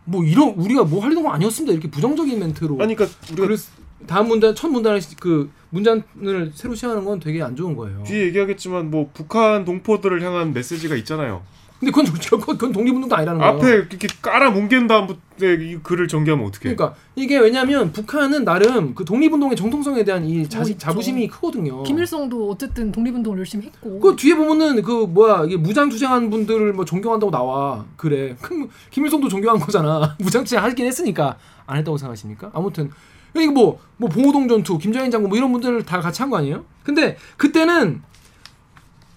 뭐 0.05 0.23
이런 0.23 0.51
우리가 0.51 0.85
뭐 0.85 1.03
하려는 1.03 1.23
거 1.23 1.31
아니었습니다 1.31 1.73
이렇게 1.73 1.91
부정적인 1.91 2.39
멘트로 2.39 2.79
아니 2.83 2.95
그러니까 2.95 3.19
우리가 3.33 3.47
그래서 3.47 3.73
다음 4.07 4.29
문단 4.29 4.55
첫 4.55 4.69
문단을 4.69 5.01
시- 5.01 5.17
그 5.17 5.51
문단을 5.71 6.53
새로 6.55 6.75
시작하는 6.75 7.03
건 7.07 7.19
되게 7.19 7.43
안 7.43 7.57
좋은 7.57 7.75
거예요. 7.75 8.03
뒤에 8.05 8.27
얘기하겠지만 8.27 8.91
뭐 8.91 9.11
북한 9.15 9.65
동포들을 9.65 10.23
향한 10.23 10.53
메시지가 10.53 10.95
있잖아요. 10.97 11.43
근데 11.79 11.93
그건 11.93 12.07
그건, 12.07 12.57
그건 12.57 12.73
독립운동도 12.73 13.15
아니라는 13.15 13.39
거예요. 13.41 13.55
앞에 13.55 13.69
이렇게 13.69 14.09
깔아 14.23 14.51
뭉갠 14.51 14.87
다음부터 14.87 15.19
이 15.43 15.79
글을 15.83 16.09
전개하면 16.09 16.47
어떻게? 16.47 16.75
그러니까 16.75 16.99
이게 17.15 17.39
왜냐하면 17.39 17.93
북한은 17.93 18.45
나름 18.45 18.95
그 18.95 19.05
독립운동의 19.05 19.57
정통성에 19.57 20.03
대한 20.05 20.25
이 20.25 20.49
자, 20.49 20.61
어, 20.61 20.63
있죠. 20.63 20.79
자부심이 20.79 21.29
크거든요. 21.29 21.83
김일성도 21.83 22.51
어쨌든 22.51 22.91
독립운동을 22.93 23.39
열심히 23.39 23.67
했고. 23.67 24.01
그 24.01 24.17
뒤에 24.17 24.35
보면은 24.35 24.81
그 24.83 24.91
뭐야 25.07 25.45
이게 25.45 25.57
무장투쟁한 25.59 26.31
분들을 26.31 26.73
뭐 26.73 26.85
존경한다고 26.87 27.31
나와 27.31 27.85
그래 27.99 28.37
그 28.41 28.69
김일성도 28.91 29.29
존경한 29.29 29.61
거잖아 29.61 30.17
무장투쟁 30.21 30.63
하긴 30.63 30.87
했으니까 30.87 31.37
안 31.67 31.77
했다고 31.79 31.99
생각하십니까? 31.99 32.51
아무튼 32.55 32.91
이거 33.37 33.53
뭐 33.53 33.79
뭐 33.99 34.09
봉오동 34.11 34.47
전투 34.49 34.77
김정인 34.79 35.11
장군 35.11 35.29
뭐 35.31 35.39
이런 35.39 35.51
분들 35.53 35.85
다 35.85 36.01
같이 36.01 36.21
한 36.23 36.29
거 36.31 36.37
아니에요? 36.39 36.65
근데 36.83 37.17
그때는 37.39 38.03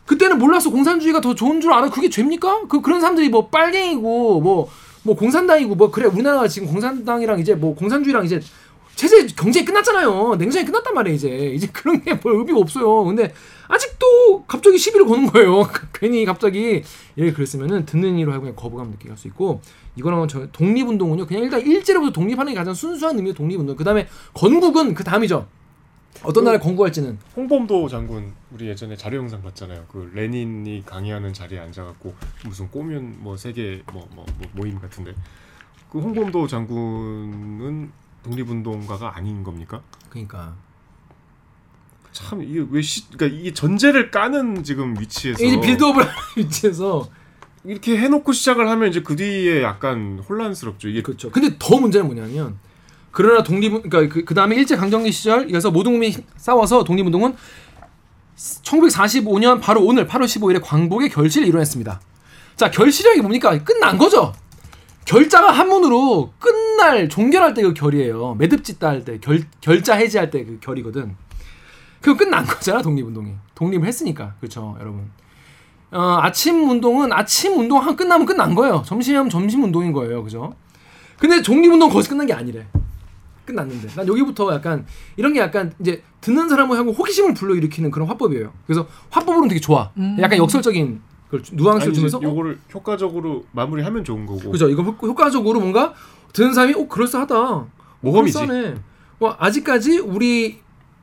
그때는 0.09 0.39
몰랐어 0.39 0.71
공산주의가 0.71 1.21
더 1.21 1.35
좋은 1.35 1.61
줄 1.61 1.71
알아 1.71 1.91
그게 1.91 2.09
죄입니까? 2.09 2.61
그 2.67 2.81
그런 2.81 2.99
사람들이 2.99 3.29
뭐 3.29 3.47
빨갱이고 3.49 4.41
뭐뭐 4.41 5.15
공산당이고 5.15 5.75
뭐 5.75 5.91
그래 5.91 6.07
우리나라가 6.07 6.47
지금 6.47 6.67
공산당이랑 6.67 7.39
이제 7.39 7.53
뭐 7.53 7.75
공산주의랑 7.75 8.25
이제 8.25 8.41
체제 8.95 9.27
경쟁이 9.27 9.65
끝났잖아요. 9.65 10.35
냉전이 10.37 10.65
끝났단 10.65 10.95
말이에요, 10.95 11.15
이제. 11.15 11.29
이제 11.53 11.67
그런 11.71 12.03
게 12.03 12.15
뭐 12.23 12.33
의미가 12.33 12.57
없어요. 12.57 13.03
근데 13.03 13.31
아직도 13.67 14.45
갑자기 14.47 14.79
시비를 14.79 15.05
거는 15.05 15.27
거예요. 15.27 15.69
괜히 15.93 16.25
갑자기 16.25 16.81
이렇게 17.15 17.31
그랬으면은 17.31 17.85
듣는 17.85 18.17
이로 18.17 18.31
하고 18.31 18.41
그냥 18.41 18.55
거부감 18.55 18.97
할수 19.07 19.27
있고 19.27 19.61
이거는 19.95 20.27
저 20.27 20.47
독립운동은요. 20.51 21.27
그냥 21.27 21.43
일단 21.43 21.61
일제로부터 21.61 22.11
독립하는 22.13 22.53
게 22.53 22.57
가장 22.57 22.73
순수한 22.73 23.15
의미의 23.15 23.35
독립운동. 23.35 23.75
그다음에 23.75 24.07
건국은 24.33 24.95
그 24.95 25.03
다음이죠. 25.03 25.45
어떤 26.23 26.43
나라에 26.43 26.59
건국할지는 26.59 27.17
홍범도 27.35 27.87
장군 27.87 28.33
우리 28.51 28.67
예전에 28.67 28.95
자료 28.95 29.17
영상 29.17 29.41
봤잖아요. 29.41 29.85
그 29.89 30.11
레닌이 30.13 30.83
강의하는 30.85 31.33
자리에 31.33 31.59
앉아갖고 31.59 32.13
무슨 32.45 32.69
꼬면 32.69 33.17
뭐 33.19 33.37
세계 33.37 33.81
뭐, 33.93 34.07
뭐, 34.13 34.25
뭐 34.37 34.47
모임 34.53 34.79
같은데 34.79 35.13
그 35.91 35.99
홍범도 35.99 36.47
장군은 36.47 37.91
독립운동가가 38.23 39.15
아닌 39.15 39.43
겁니까? 39.43 39.81
그러니까 40.09 40.55
참 42.11 42.43
이게 42.43 42.65
왜 42.69 42.81
시, 42.81 43.09
그러니까 43.11 43.39
이게 43.39 43.53
전제를 43.53 44.11
까는 44.11 44.63
지금 44.63 44.99
위치에서 44.99 45.43
이제 45.43 45.59
빌드업을 45.59 46.03
하는 46.03 46.13
위치에서 46.37 47.09
이렇게 47.63 47.97
해놓고 47.97 48.33
시작을 48.33 48.67
하면 48.69 48.89
이제 48.89 49.01
그 49.01 49.15
뒤에 49.15 49.63
약간 49.63 50.23
혼란스럽죠. 50.27 50.89
이게 50.89 51.01
그렇죠. 51.01 51.29
근데 51.31 51.55
더 51.59 51.79
문제는 51.79 52.07
뭐냐면 52.07 52.57
그러나 53.19 53.43
독립 53.43 53.71
그러니까 53.83 54.07
그, 54.13 54.23
그 54.23 54.33
다음에 54.33 54.55
일제 54.55 54.77
강점기 54.77 55.11
시절 55.11 55.51
이어서 55.51 55.69
모든 55.71 55.91
국민이 55.91 56.15
싸워서 56.37 56.85
독립운동은 56.85 57.35
1945년 58.37 59.59
바로 59.59 59.83
오늘 59.83 60.07
8월 60.07 60.23
15일에 60.23 60.61
광복의 60.63 61.09
결실을 61.09 61.45
이뤄냈습니다. 61.49 61.99
자 62.55 62.71
결실이 62.71 63.19
뭡니까? 63.19 63.61
끝난 63.61 63.97
거죠. 63.97 64.31
결자가 65.03 65.51
한문으로 65.51 66.31
끝날 66.39 67.09
종결할 67.09 67.53
때 67.53 67.61
그 67.63 67.73
결이에요. 67.73 68.35
매듭짓다 68.35 68.87
할 68.87 69.03
때 69.03 69.19
결 69.19 69.43
결자 69.59 69.95
해지할 69.95 70.29
때 70.29 70.45
그 70.45 70.59
결이거든. 70.61 71.17
그거 71.99 72.15
끝난 72.15 72.45
거잖아 72.45 72.81
독립운동이. 72.81 73.33
독립을 73.53 73.85
했으니까 73.85 74.35
그렇죠 74.39 74.77
여러분. 74.79 75.11
어, 75.91 76.19
아침 76.21 76.69
운동은 76.69 77.11
아침 77.11 77.59
운동 77.59 77.81
한 77.85 77.97
끝나면 77.97 78.25
끝난 78.25 78.55
거예요. 78.55 78.81
점심하면 78.85 79.29
점심 79.29 79.61
운동인 79.65 79.91
거예요. 79.91 80.23
그죠? 80.23 80.53
근데 81.17 81.41
독립운동 81.41 81.89
거기서 81.89 82.11
끝난 82.11 82.25
게 82.25 82.31
아니래. 82.31 82.65
끝났는데. 83.49 83.87
난 83.95 84.07
여기부터 84.07 84.53
약간 84.53 84.85
이런 85.17 85.33
게 85.33 85.39
약간 85.39 85.73
이제 85.79 86.01
듣는 86.21 86.47
사람을 86.49 86.77
하고 86.77 86.91
호기심을 86.91 87.33
불러일으키는 87.33 87.91
그런 87.91 88.07
화법이에요. 88.07 88.51
그래서 88.65 88.87
화법으로는 89.09 89.49
되게 89.49 89.59
좋아. 89.59 89.91
음. 89.97 90.17
약간 90.19 90.37
역설적인 90.37 91.01
그 91.29 91.41
누앙스를 91.51 91.93
주면서 91.93 92.17
어, 92.17 92.21
요거를 92.23 92.59
효과적으로 92.73 93.45
마무리하면 93.51 94.03
좋은 94.03 94.25
거고 94.25 94.51
그죠? 94.51 94.69
이거 94.69 94.81
효- 94.83 95.07
효과적으로 95.07 95.59
뭔가 95.59 95.93
듣는 96.33 96.53
사람이 96.53 96.73
어 96.75 96.87
그럴싸하다. 96.87 97.65
모험이지. 98.01 98.37
그럴싸하네. 98.37 98.75
뭐 99.19 99.35
아직까지 99.37 99.99
우리 99.99 100.59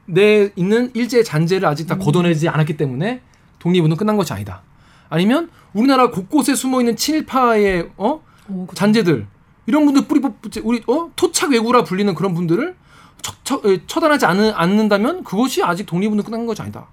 내 0.07 0.50
있는 0.57 0.91
일제 0.95 1.23
잔재를 1.23 1.69
아직 1.69 1.87
다 1.87 1.99
걷어내지 1.99 2.49
않았기 2.49 2.76
때문에 2.76 3.21
독립운동 3.59 3.97
끝난 3.99 4.17
것이 4.17 4.33
아니다. 4.33 4.62
아니면 5.09 5.50
우리나라 5.75 6.11
곳곳에 6.11 6.55
숨어 6.55 6.81
있는 6.81 6.97
친일파의 6.97 7.91
어 7.97 8.23
오, 8.49 8.67
그- 8.67 8.75
잔재들 8.75 9.26
이런 9.66 9.85
분들 9.85 10.06
뿌리 10.06 10.20
뽑지 10.20 10.61
우리 10.64 10.82
어 10.87 11.11
토착 11.16 11.50
외구라 11.50 11.85
불리는 11.85 12.14
그런 12.14 12.35
분들을 12.35 12.76
처, 13.23 13.32
처, 13.42 13.62
에, 13.68 13.80
처단하지 13.87 14.26
않는, 14.26 14.52
않는다면 14.54 15.25
그것이 15.25 15.62
아직 15.62 15.87
독립운동 15.87 16.25
끝난 16.25 16.46
것이 16.46 16.62
아니다. 16.62 16.87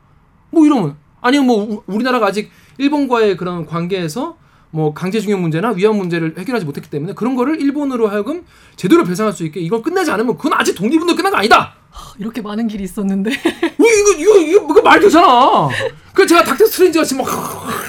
뭐 0.49 0.65
이러면 0.65 0.95
아니면 1.21 1.45
뭐 1.47 1.57
우- 1.63 1.83
우리나라가 1.87 2.27
아직 2.27 2.49
일본과의 2.77 3.37
그런 3.37 3.65
관계에서 3.65 4.37
뭐 4.71 4.93
강제징용 4.93 5.41
문제나 5.41 5.69
위안 5.71 5.95
문제를 5.97 6.35
해결하지 6.37 6.65
못했기 6.65 6.89
때문에 6.89 7.13
그런 7.13 7.35
거를 7.35 7.61
일본으로 7.61 8.07
하여금 8.07 8.43
제대로 8.75 9.03
배상할 9.03 9.31
수 9.33 9.45
있게 9.45 9.59
이걸 9.59 9.83
끝내지 9.83 10.09
않으면 10.09 10.35
그건 10.37 10.53
아직 10.53 10.73
독립운동 10.73 11.15
끝난 11.15 11.31
거 11.31 11.37
아니다. 11.37 11.75
이렇게 12.17 12.41
많은 12.41 12.67
길이 12.67 12.83
있었는데 12.83 13.31
뭐 13.77 13.87
이거 13.89 14.11
이거 14.19 14.37
이거 14.39 14.71
이거 14.71 14.81
말 14.81 14.99
되잖아. 14.99 15.69
그 16.13 16.25
제가 16.27 16.43
닥터 16.43 16.65
스트레인지 16.65 16.99
같이 16.99 17.15
막 17.15 17.25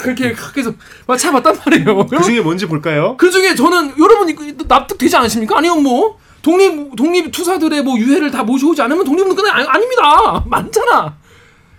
그렇게 0.03 0.35
계속 0.55 0.77
막 1.07 1.17
찾아봤단 1.17 1.61
말이에요. 1.65 2.07
그 2.07 2.23
중에 2.23 2.41
뭔지 2.41 2.67
볼까요? 2.67 3.17
그 3.17 3.31
중에 3.31 3.55
저는 3.55 3.95
여러분 3.99 4.35
납득되지 4.67 5.17
않으십니까? 5.17 5.59
아니요 5.59 5.77
뭐 5.77 6.19
독립 6.43 6.97
독립 6.97 7.33
투사들의 7.33 7.83
뭐 7.83 7.99
유해를 7.99 8.31
다 8.31 8.43
모셔오지 8.43 8.83
않으면 8.83 9.05
독립운동 9.05 9.37
끝나 9.37 9.55
아니, 9.55 9.67
아닙니다. 9.67 10.45
많잖아. 10.47 11.17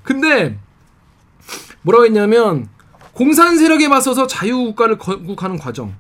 근데 0.04 0.58
뭐라고 1.82 2.06
했냐면 2.06 2.68
공산 3.14 3.58
세력에 3.58 3.88
맞서서 3.88 4.28
자유국가를 4.28 4.98
건국하는 4.98 5.58
과정, 5.58 5.96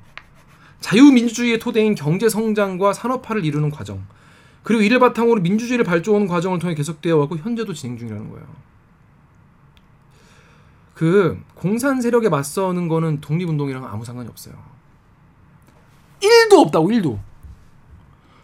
자유민주주의의 0.81 1.59
토대인 1.59 1.95
경제 1.95 2.27
성장과 2.27 2.93
산업화를 2.93 3.45
이루는 3.45 3.69
과정, 3.69 4.05
그리고 4.65 4.81
이를 4.81 4.97
바탕으로 4.97 5.41
민주주의를 5.41 5.85
발전하는 5.85 6.27
과정을 6.27 6.57
통해 6.57 6.73
계속되어 6.73 7.15
왔고 7.17 7.37
현재도 7.37 7.73
진행 7.75 7.99
중이라는 7.99 8.31
거예요. 8.31 8.47
그 10.95 11.39
공산 11.53 12.01
세력에 12.01 12.29
맞서는 12.29 12.87
거는 12.87 13.21
독립운동이랑 13.21 13.85
아무 13.85 14.03
상관이 14.03 14.27
없어요. 14.27 14.55
1도 16.19 16.65
없다고 16.65 16.89
1도. 16.89 17.19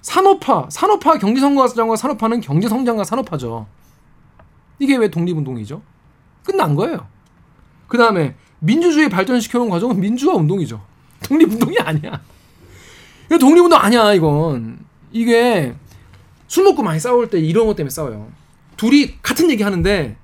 산업화, 0.01 0.67
산업화 0.69 1.17
경제성장과 1.17 1.95
산업화는 1.95 2.41
경제성장과 2.41 3.03
산업화죠. 3.03 3.65
이게 4.77 4.97
왜 4.97 5.09
독립운동이죠? 5.09 5.81
끝난 6.43 6.75
거예요. 6.75 7.07
그 7.87 7.97
다음에 7.97 8.35
민주주의 8.59 9.09
발전시켜놓은 9.09 9.71
과정은 9.71 9.99
민주화 9.99 10.35
운동이죠. 10.35 10.85
독립운동이 11.23 11.79
아니야. 11.79 12.21
이거 13.25 13.39
독립운동 13.39 13.79
아니야 13.79 14.13
이건. 14.13 14.85
이게 15.11 15.73
술 16.51 16.65
먹고 16.65 16.83
많이 16.83 16.99
싸울 16.99 17.29
때 17.29 17.39
이런 17.39 17.65
것 17.65 17.77
때문에 17.77 17.89
싸워요. 17.89 18.29
둘이 18.75 19.15
같은 19.21 19.49
얘기 19.49 19.63
하는데 19.63 20.17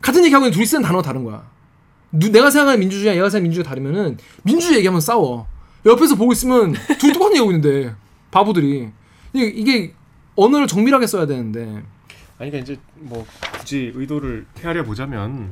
같은 0.00 0.24
얘기 0.24 0.32
하고 0.32 0.48
둘이 0.48 0.64
쓰는 0.64 0.84
단어가 0.84 1.02
다른 1.02 1.24
거야. 1.24 1.50
누, 2.12 2.30
내가 2.30 2.48
생각하는 2.48 2.78
민주주의와 2.78 3.16
얘가 3.16 3.28
생각하는 3.28 3.42
민주주의가 3.42 3.70
다르면은 3.70 4.16
민주주의 4.44 4.76
얘기하면 4.76 5.00
싸워. 5.00 5.48
옆에서 5.84 6.14
보고 6.14 6.30
있으면 6.32 6.74
둘이 7.00 7.12
똑같은 7.12 7.32
얘기하고 7.32 7.50
있는데 7.50 7.92
바보들이 8.30 8.88
이게, 9.32 9.46
이게 9.46 9.94
언어를 10.36 10.68
정밀하게 10.68 11.08
써야 11.08 11.26
되는데 11.26 11.82
아니 12.38 12.52
그러니까 12.52 12.58
이제 12.58 12.78
뭐 12.94 13.26
굳이 13.58 13.90
의도를 13.96 14.46
헤아려 14.60 14.84
보자면 14.84 15.50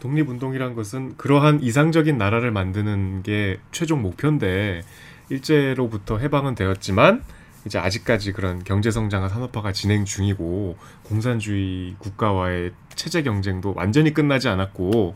독립운동이란 0.00 0.74
것은 0.74 1.16
그러한 1.16 1.62
이상적인 1.62 2.18
나라를 2.18 2.50
만드는 2.50 3.22
게 3.22 3.58
최종 3.72 4.02
목표인데 4.02 4.82
일제로부터 5.30 6.18
해방은 6.18 6.54
되었지만 6.54 7.22
이제 7.66 7.78
아직까지 7.78 8.32
그런 8.32 8.62
경제 8.62 8.90
성장과 8.90 9.28
산업화가 9.28 9.72
진행 9.72 10.04
중이고 10.04 10.76
공산주의 11.02 11.94
국가와의 11.98 12.72
체제 12.94 13.22
경쟁도 13.22 13.74
완전히 13.76 14.12
끝나지 14.12 14.48
않았고 14.48 15.14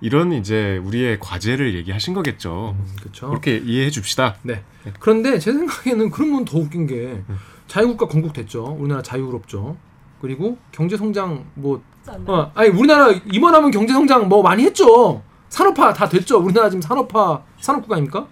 이런 0.00 0.32
이제 0.32 0.76
우리의 0.78 1.18
과제를 1.20 1.74
얘기하신 1.76 2.14
거겠죠. 2.14 2.76
그렇죠. 3.00 3.28
그렇게 3.28 3.56
이해해 3.58 3.90
줍시다. 3.90 4.36
네. 4.42 4.62
그런데 4.98 5.38
제 5.38 5.52
생각에는 5.52 6.10
그러면 6.10 6.44
더 6.44 6.58
웃긴 6.58 6.86
게 6.86 7.22
자유국가 7.68 8.08
건국됐죠. 8.08 8.76
우리나라 8.78 9.02
자유롭죠. 9.02 9.76
그리고 10.20 10.58
경제 10.72 10.96
성장 10.96 11.44
뭐 11.54 11.82
어, 12.26 12.50
아니 12.54 12.68
우리나라 12.70 13.12
이만하면 13.30 13.70
경제 13.70 13.92
성장 13.92 14.28
뭐 14.28 14.42
많이 14.42 14.64
했죠. 14.64 15.22
산업화 15.48 15.92
다 15.92 16.08
됐죠. 16.08 16.38
우리나라 16.38 16.68
지금 16.68 16.82
산업화 16.82 17.42
산업국가입니까? 17.60 18.26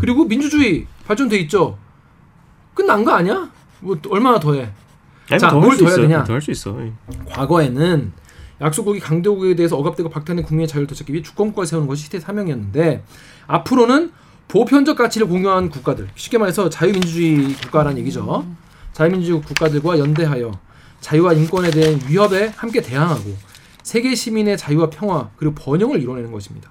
그리고 0.00 0.24
민주주의 0.24 0.86
발전돼 1.06 1.38
있죠. 1.42 1.78
끝난 2.76 3.02
거 3.04 3.10
아니야? 3.12 3.50
뭐 3.80 3.98
얼마나 4.10 4.38
더 4.38 4.54
해? 4.54 4.70
자, 5.38 5.50
뭘더 5.50 5.86
해야 5.86 5.96
되냐? 5.96 6.24
더 6.24 6.34
할 6.34 6.40
수 6.40 6.52
있어. 6.52 6.76
과거에는 7.30 8.12
약소국이 8.60 9.00
강대국에 9.00 9.56
대해서 9.56 9.76
억압되고 9.76 10.08
박탈된 10.08 10.44
국민의 10.44 10.68
자유를 10.68 10.86
되찾기 10.86 11.12
위해 11.12 11.22
주권국가를 11.22 11.66
세우는 11.66 11.88
것이 11.88 12.04
시대의 12.04 12.20
사명이었는데 12.22 13.02
앞으로는 13.48 14.12
보편적 14.48 14.96
가치를 14.96 15.26
공유한 15.26 15.68
국가들 15.70 16.08
쉽게 16.14 16.38
말해서 16.38 16.70
자유민주주의 16.70 17.54
국가라는 17.54 17.98
얘기죠. 17.98 18.46
자유민주주의 18.92 19.42
국가들과 19.42 19.98
연대하여 19.98 20.52
자유와 21.00 21.32
인권에 21.34 21.70
대한 21.70 22.00
위협에 22.08 22.52
함께 22.56 22.80
대항하고 22.80 23.36
세계 23.82 24.14
시민의 24.14 24.56
자유와 24.56 24.90
평화 24.90 25.30
그리고 25.36 25.54
번영을 25.54 26.00
이뤄내는 26.00 26.30
것입니다. 26.32 26.70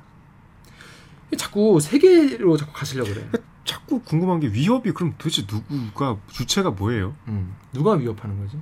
자꾸 1.38 1.80
세계로 1.82 2.56
자꾸 2.58 2.72
가시려고 2.74 3.14
그래. 3.14 3.28
자꾸 3.66 4.00
궁금한 4.00 4.40
게 4.40 4.48
위협이 4.48 4.92
그럼 4.92 5.16
도대체 5.18 5.46
누구가 5.50 6.18
주체가 6.32 6.72
뭐예요? 6.72 7.16
음, 7.28 7.56
누가 7.74 7.94
위협하는 7.94 8.40
거지? 8.40 8.60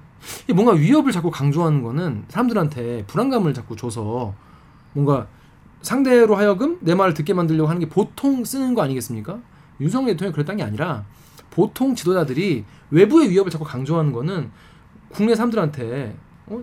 뭔가 0.53 0.71
위협을 0.71 1.11
자꾸 1.11 1.29
강조하는 1.29 1.83
거는 1.83 2.23
사람들한테 2.29 3.05
불안감을 3.05 3.53
자꾸 3.53 3.75
줘서 3.75 4.33
뭔가 4.93 5.27
상대로 5.81 6.35
하여금 6.35 6.77
내 6.79 6.95
말을 6.95 7.13
듣게 7.13 7.33
만들려고 7.33 7.69
하는 7.69 7.81
게 7.81 7.89
보통 7.89 8.45
쓰는 8.45 8.73
거 8.73 8.81
아니겠습니까? 8.81 9.39
윤석열 9.81 10.13
대통령이 10.13 10.33
그랬던 10.33 10.57
게 10.57 10.63
아니라 10.63 11.03
보통 11.51 11.93
지도자들이 11.93 12.63
외부의 12.89 13.29
위협을 13.29 13.51
자꾸 13.51 13.65
강조하는 13.65 14.13
거는 14.13 14.51
국내 15.09 15.35
사람들한테 15.35 16.15
어? 16.45 16.61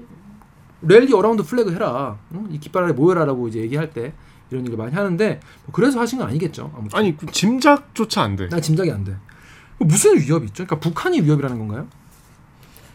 rally 0.83 1.13
around 1.13 1.43
flag 1.43 1.73
해라 1.73 2.19
어? 2.31 2.47
이 2.51 2.59
깃발 2.59 2.85
아래 2.85 2.93
모여라라고 2.95 3.49
이제 3.49 3.61
얘기할 3.61 3.91
때 3.91 4.15
이런 4.51 4.63
얘기를 4.63 4.77
많이 4.77 4.95
하는데 4.95 5.41
뭐 5.65 5.73
그래서 5.73 6.01
하신 6.01 6.19
건 6.19 6.29
아니겠죠 6.29 6.73
아무튼 6.77 6.99
아니 6.99 7.17
그 7.17 7.27
짐작조차 7.27 8.23
안 8.23 8.37
돼. 8.37 8.49
나 8.49 8.61
짐작이 8.61 8.91
안 8.91 9.05
돼. 9.05 9.17
무슨 9.79 10.19
위협이 10.19 10.47
있죠? 10.47 10.65
그러니까 10.67 10.81
북한이 10.81 11.21
위협이라는 11.23 11.59
건가요? 11.59 11.87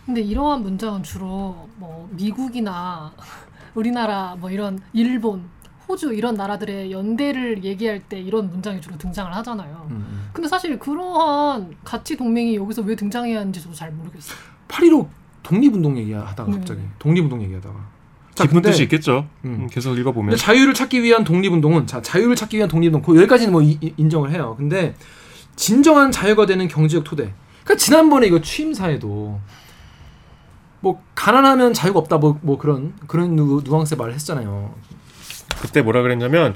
근데 0.05 0.21
이러한 0.21 0.61
문장은 0.61 1.01
주로 1.03 1.67
뭐 1.77 2.07
미국이나 2.11 3.11
우리나라 3.73 4.35
뭐 4.39 4.51
이런 4.51 4.79
일본, 4.93 5.49
호주 5.87 6.13
이런 6.13 6.35
나라들의 6.35 6.91
연대를 6.91 7.63
얘기할 7.63 8.01
때 8.07 8.19
이런 8.19 8.49
문장이 8.49 8.81
주로 8.81 8.97
등장을 8.97 9.33
하잖아요. 9.35 9.87
음. 9.89 10.29
근데 10.31 10.47
사실 10.47 10.77
그러한 10.77 11.75
가치 11.83 12.15
동맹이 12.15 12.55
여기서 12.55 12.83
왜 12.83 12.95
등장해야 12.95 13.39
하는지 13.39 13.61
저도 13.61 13.73
잘 13.73 13.91
모르겠어요. 13.91 14.37
8.15 14.67 15.07
독립운동 15.43 15.97
얘기하다가 15.97 16.51
네. 16.51 16.57
갑자기 16.57 16.81
독립운동 16.99 17.41
얘기하다가 17.43 17.75
자, 17.75 17.94
깊은 18.35 18.61
뜻이 18.61 18.83
있겠죠. 18.83 19.27
음. 19.45 19.61
음, 19.61 19.67
계속 19.71 19.97
읽어보면. 19.97 20.35
자유를 20.37 20.73
찾기 20.73 21.01
위한 21.03 21.23
독립운동은 21.23 21.87
자 21.87 22.01
자유를 22.01 22.35
찾기 22.35 22.57
위한 22.57 22.69
독립운동 22.69 23.01
그 23.01 23.15
여기까지는 23.19 23.51
뭐 23.51 23.61
이- 23.61 23.77
이- 23.81 23.93
인정을 23.97 24.31
해요. 24.31 24.55
근데 24.57 24.95
진정한 25.55 26.11
자유가 26.11 26.45
되는 26.45 26.67
경제적 26.67 27.03
토대. 27.05 27.33
그러니까 27.63 27.75
지난번에 27.83 28.27
이거 28.27 28.41
취임사에도 28.41 29.39
뭐 30.81 31.01
가난하면 31.15 31.73
자유가 31.73 31.99
없다 31.99 32.17
뭐 32.17 32.37
뭐 32.41 32.57
그런 32.57 32.93
그런 33.07 33.35
누, 33.35 33.61
누앙스의 33.63 33.97
말을 33.97 34.13
했잖아요. 34.15 34.73
그때 35.61 35.81
뭐라 35.81 36.01
그랬냐면 36.01 36.55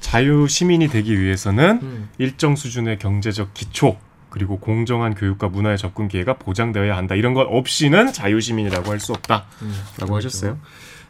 자유 0.00 0.48
시민이 0.48 0.88
되기 0.88 1.18
위해서는 1.20 1.78
음. 1.82 2.08
일정 2.18 2.56
수준의 2.56 2.98
경제적 2.98 3.54
기초 3.54 3.96
그리고 4.28 4.58
공정한 4.58 5.14
교육과 5.14 5.48
문화의 5.48 5.78
접근 5.78 6.08
기회가 6.08 6.34
보장되어야 6.34 6.96
한다. 6.96 7.14
이런 7.14 7.34
것 7.34 7.42
없이는 7.42 8.12
자유 8.12 8.40
시민이라고 8.40 8.90
할 8.90 9.00
수 9.00 9.12
없다라고 9.12 9.44
음. 9.62 10.12
하셨어요. 10.14 10.58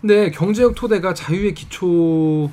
근데 0.00 0.30
경제적 0.30 0.74
토대가 0.74 1.12
자유의 1.14 1.54
기초 1.54 2.50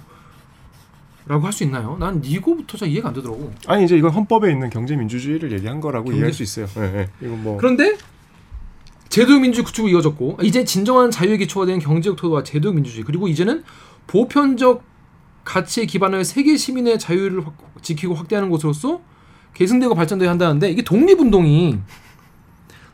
라고 1.26 1.46
할 1.46 1.52
수 1.52 1.64
있나요? 1.66 1.98
난 2.00 2.22
이거부터 2.24 2.78
잘 2.78 2.88
이해가 2.88 3.10
안 3.10 3.14
되더라고. 3.14 3.52
아니 3.68 3.84
이제 3.84 3.98
이건 3.98 4.12
헌법에 4.12 4.50
있는 4.52 4.70
경제 4.70 4.96
민주주의를 4.96 5.52
얘기한 5.52 5.82
거라고 5.82 6.06
경제- 6.06 6.18
이해할 6.18 6.34
수 6.34 6.44
있어요. 6.44 6.68
예, 6.78 6.82
예. 7.00 7.10
이건 7.22 7.44
뭐 7.44 7.58
그런데 7.58 7.98
제도적 9.10 9.42
민주주의 9.42 9.66
구축이 9.66 9.92
이어졌고 9.92 10.38
이제 10.44 10.64
진정한 10.64 11.12
자유의 11.12 11.38
기초가 11.40 11.66
된 11.66 11.80
경제적 11.80 12.16
토대와 12.18 12.44
제도적 12.44 12.76
민주주의 12.76 13.04
그리고 13.04 13.28
이제는 13.28 13.64
보편적 14.08 14.84
가치에 15.44 15.86
기반하여 15.86 16.24
세계 16.24 16.56
시민의 16.56 16.98
자유를 17.00 17.46
확- 17.46 17.58
지키고 17.82 18.14
확대하는 18.14 18.50
것으로서 18.50 19.02
계승되고 19.54 19.96
발전돼야 19.96 20.30
한다는데 20.30 20.70
이게 20.70 20.82
독립운동이 20.84 21.78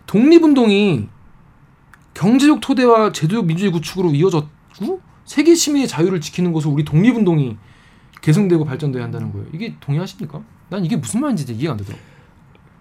독립운동이 0.07 1.07
경제적 2.13 2.61
토대와 2.61 3.11
제도적 3.11 3.45
민주주의 3.45 3.71
구축으로 3.71 4.11
이어졌고 4.11 5.01
세계 5.25 5.55
시민의 5.55 5.87
자유를 5.87 6.21
지키는 6.21 6.53
것으로 6.53 6.73
우리 6.73 6.83
독립운동이 6.83 7.57
계승되고 8.21 8.65
발전돼야 8.65 9.03
한다는 9.03 9.31
거예요. 9.31 9.47
이게 9.53 9.75
동의하십니까? 9.79 10.41
난 10.69 10.85
이게 10.85 10.95
무슨 10.95 11.21
말인지 11.21 11.51
이해가 11.53 11.73
안 11.73 11.77
되더라고. 11.77 12.01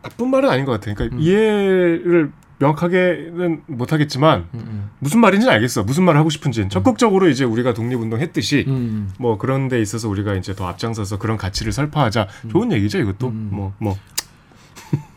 나쁜 0.02 0.30
말은 0.30 0.48
아닌 0.48 0.64
것 0.64 0.72
같아요. 0.72 0.94
그러니까 0.94 1.16
음. 1.16 1.20
이해를 1.22 2.32
명확하게는 2.58 3.62
못하겠지만 3.66 4.46
음, 4.54 4.60
음. 4.60 4.90
무슨 5.00 5.20
말인지는 5.20 5.52
알겠어. 5.52 5.82
무슨 5.82 6.04
말을 6.04 6.18
하고 6.18 6.30
싶은지는 6.30 6.68
적극적으로 6.68 7.28
이제 7.28 7.44
우리가 7.44 7.74
독립운동 7.74 8.20
했듯이 8.20 8.64
음. 8.68 9.10
뭐 9.18 9.36
그런 9.36 9.68
데 9.68 9.80
있어서 9.80 10.08
우리가 10.08 10.34
이제 10.34 10.54
더 10.54 10.66
앞장서서 10.68 11.18
그런 11.18 11.36
가치를 11.36 11.72
설파하자. 11.72 12.28
좋은 12.50 12.70
얘기죠, 12.72 12.98
이것도. 12.98 13.28
음. 13.28 13.48
뭐 13.52 13.72
뭐. 13.78 13.96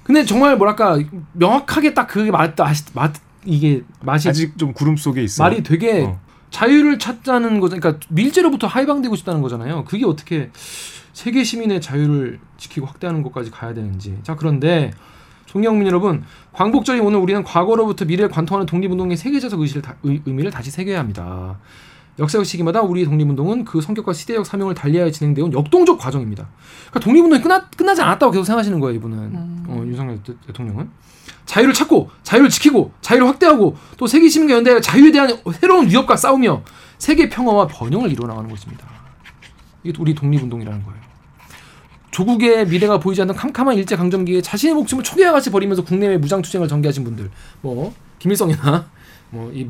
근데 0.04 0.24
정말 0.24 0.56
뭐랄까 0.58 1.00
명확하게 1.34 1.94
딱 1.94 2.08
그게 2.08 2.32
맞다 2.32 2.72
맛 2.94 3.14
이게 3.46 3.84
맛이 4.02 4.28
아직 4.30 4.58
좀 4.58 4.74
구름 4.74 4.98
속에 4.98 5.24
있어. 5.24 5.44
말이 5.44 5.64
되게 5.64 6.04
어. 6.04 6.20
자유를 6.50 7.00
찾자는 7.00 7.60
거죠. 7.60 7.78
그러니까 7.78 8.06
밀제로부터 8.10 8.68
하이방되고 8.68 9.16
싶다는 9.16 9.42
거잖아요. 9.42 9.84
그게 9.86 10.06
어떻게 10.06 10.50
세계 11.14 11.44
시민의 11.44 11.82
자유를 11.82 12.40
지키고 12.58 12.86
확대하는 12.86 13.24
것까지 13.24 13.52
가야 13.52 13.74
되는지. 13.74 14.18
자 14.24 14.36
그런데 14.36 14.92
존경민 15.46 15.88
여러분, 15.88 16.24
광복절이 16.52 17.00
오늘 17.00 17.20
우리는 17.20 17.44
과거로부터 17.44 18.04
미래를 18.06 18.30
관통하는 18.30 18.66
독립운동의 18.66 19.16
세계적 19.16 19.60
의시를 19.60 19.82
다- 19.82 19.96
의, 20.04 20.22
의미를 20.26 20.52
다시 20.52 20.70
새겨야 20.72 21.00
합니다. 21.00 21.58
역사적 22.20 22.46
시기마다 22.46 22.82
우리의 22.82 23.06
독립운동은 23.06 23.64
그 23.66 23.80
성격과 23.82 24.14
시대적 24.14 24.46
사명을 24.46 24.74
달리하여 24.74 25.12
진행되어 25.12 25.46
온 25.46 25.54
역동적 25.54 25.98
과정입니다. 25.98 26.48
그러니까 26.90 27.00
독립운동이 27.02 27.42
끝나, 27.42 27.70
끝나지 27.70 28.02
않았다고 28.02 28.32
계속 28.32 28.44
생각하시는 28.46 28.80
거예요, 28.80 28.96
이분은. 28.98 29.18
음. 29.18 29.66
어, 29.68 29.84
윤석열 29.86 30.22
대- 30.24 30.34
대통령은. 30.48 30.90
자유를 31.46 31.74
찾고, 31.74 32.10
자유를 32.24 32.50
지키고, 32.50 32.92
자유를 33.02 33.28
확대하고, 33.28 33.78
또 33.98 34.08
세계 34.08 34.28
시민과 34.28 34.56
연대하여 34.56 34.82
자유에 34.82 35.12
대한 35.12 35.38
새로운 35.60 35.88
위협과 35.90 36.16
싸우며 36.16 36.64
세계 36.98 37.30
평화와 37.30 37.68
번영을 37.68 38.12
이뤄나가는 38.12 38.50
것입니다. 38.50 38.88
이게 39.84 39.96
우리 40.00 40.16
독립운동이라는 40.16 40.84
거예요. 40.84 41.00
조국의 42.12 42.68
미래가 42.68 43.00
보이지 43.00 43.22
않는 43.22 43.36
캄캄한 43.36 43.76
일제 43.76 43.96
강점기에 43.96 44.42
자신의 44.42 44.74
목숨을 44.76 45.04
초개와 45.04 45.34
같이 45.34 45.52
버리면서 45.52 45.84
국내외 45.84 46.18
무장 46.18 46.42
투쟁을 46.42 46.68
전개하신 46.68 47.04
분들, 47.04 47.30
뭐 47.62 47.94
김일성이나 48.20 48.90
뭐이 49.36 49.68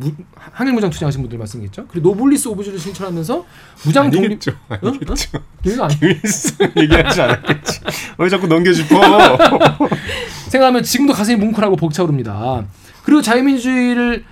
항일 0.52 0.74
무장 0.74 0.90
투쟁하신 0.90 1.22
분들 1.22 1.38
말씀이겠죠. 1.40 1.86
그리고 1.90 2.10
노블리스 2.10 2.48
오블리주를 2.50 2.78
실천하면서 2.80 3.46
무장 3.86 4.10
독립 4.12 4.26
아니겠죠. 4.32 4.52
아니겠죠. 4.70 5.40
이거 5.66 5.84
아니 5.86 6.00
김일성 6.00 6.72
얘기하지 6.78 7.22
않았겠지. 7.22 7.82
왜 8.20 8.30
자꾸 8.30 8.48
넘겨짚어? 8.48 8.96
생각하면 10.50 10.84
지금도 10.84 11.14
가슴이 11.14 11.38
뭉클하고 11.38 11.76
벅차오릅니다. 11.76 12.66
그리고 13.04 13.22
자유민주주의를 13.22 14.24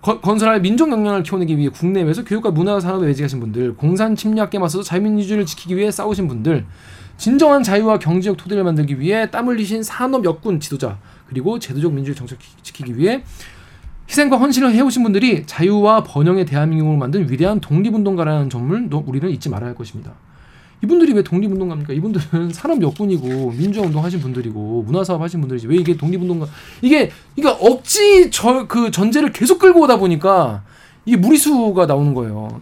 거- 0.00 0.20
건설할 0.20 0.60
민족 0.60 0.90
역량을 0.90 1.22
키워내기 1.22 1.56
위해 1.56 1.68
국내외에서 1.68 2.24
교육과 2.24 2.50
문화 2.50 2.78
산업에 2.80 3.06
매직하신 3.06 3.40
분들, 3.40 3.76
공산 3.76 4.16
침략에 4.16 4.58
맞서서 4.58 4.82
자유민주주의를 4.82 5.46
지키기 5.46 5.76
위해 5.76 5.90
싸우신 5.90 6.28
분들, 6.28 6.64
진정한 7.18 7.62
자유와 7.62 7.98
경제적 8.00 8.36
토대를 8.36 8.64
만들기 8.64 8.98
위해 8.98 9.30
땀 9.30 9.46
흘리신 9.48 9.82
산업 9.84 10.24
역군 10.24 10.58
지도자, 10.60 10.98
그리고 11.28 11.58
제도적 11.58 11.92
민주주의 11.92 12.16
정책 12.16 12.38
지키기 12.62 12.98
위해 12.98 13.22
희생과 14.08 14.36
헌신을 14.36 14.74
해오신 14.74 15.02
분들이 15.02 15.44
자유와 15.46 16.02
번영의 16.04 16.44
대한민국을 16.46 16.98
만든 16.98 17.30
위대한 17.30 17.60
독립운동가라는 17.60 18.50
점을 18.50 18.88
너- 18.90 19.02
우리는 19.06 19.28
잊지 19.30 19.48
말아야 19.48 19.68
할 19.68 19.74
것입니다. 19.74 20.12
이분들이 20.84 21.12
왜 21.12 21.22
독립운동가입니까? 21.22 21.92
이분들은 21.92 22.52
산업 22.52 22.82
역군이고 22.82 23.52
민주화운동 23.52 24.02
하신 24.04 24.20
분들이고 24.20 24.82
문화사업 24.86 25.20
하신 25.22 25.40
분들이지 25.40 25.68
왜 25.68 25.76
이게 25.76 25.96
독립운동가? 25.96 26.46
이게 26.82 27.10
이게 27.36 27.48
억지 27.48 28.30
저 28.30 28.66
그 28.66 28.90
전제를 28.90 29.32
계속 29.32 29.58
끌고 29.60 29.80
오다 29.82 29.98
보니까 29.98 30.62
이게 31.06 31.16
무리수가 31.16 31.86
나오는 31.86 32.12
거예요. 32.14 32.60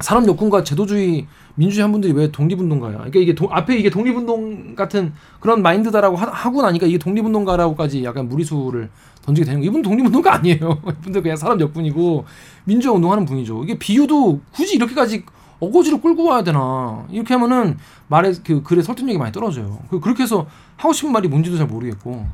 산업 0.00 0.28
역군과 0.28 0.62
제도주의 0.62 1.26
민주주의 1.54 1.80
한 1.82 1.90
분들이 1.90 2.12
왜 2.12 2.30
독립운동가야? 2.30 2.92
그러니까 2.92 3.18
이게 3.18 3.34
도- 3.34 3.48
앞에 3.50 3.78
이게 3.78 3.88
독립운동 3.88 4.74
같은 4.76 5.14
그런 5.40 5.62
마인드다라고 5.62 6.16
하, 6.16 6.26
하고 6.26 6.60
나니까 6.60 6.86
이게 6.86 6.98
독립운동가라고까지 6.98 8.04
약간 8.04 8.28
무리수를 8.28 8.90
던지게 9.26 9.44
되는 9.44 9.60
거. 9.60 9.66
이분 9.66 9.82
독립운동가 9.82 10.34
아니에요. 10.34 10.80
이분들 11.00 11.22
그냥 11.22 11.36
사람 11.36 11.58
몇분이고 11.58 12.24
민주화 12.64 12.94
운동하는 12.94 13.24
분이죠. 13.26 13.64
이게 13.64 13.78
비유도 13.78 14.40
굳이 14.52 14.76
이렇게까지 14.76 15.24
어거지로 15.58 16.00
끌고 16.00 16.24
와야 16.24 16.42
되나? 16.44 17.04
이렇게 17.10 17.34
하면은 17.34 17.76
말의 18.08 18.34
그 18.44 18.62
글의 18.62 18.84
설득력이 18.84 19.18
많이 19.18 19.32
떨어져요. 19.32 19.78
그- 19.90 20.00
그렇게 20.00 20.22
해서 20.22 20.46
하고 20.76 20.92
싶은 20.92 21.12
말이 21.12 21.28
뭔지도 21.28 21.56
잘 21.56 21.66
모르겠고. 21.66 22.26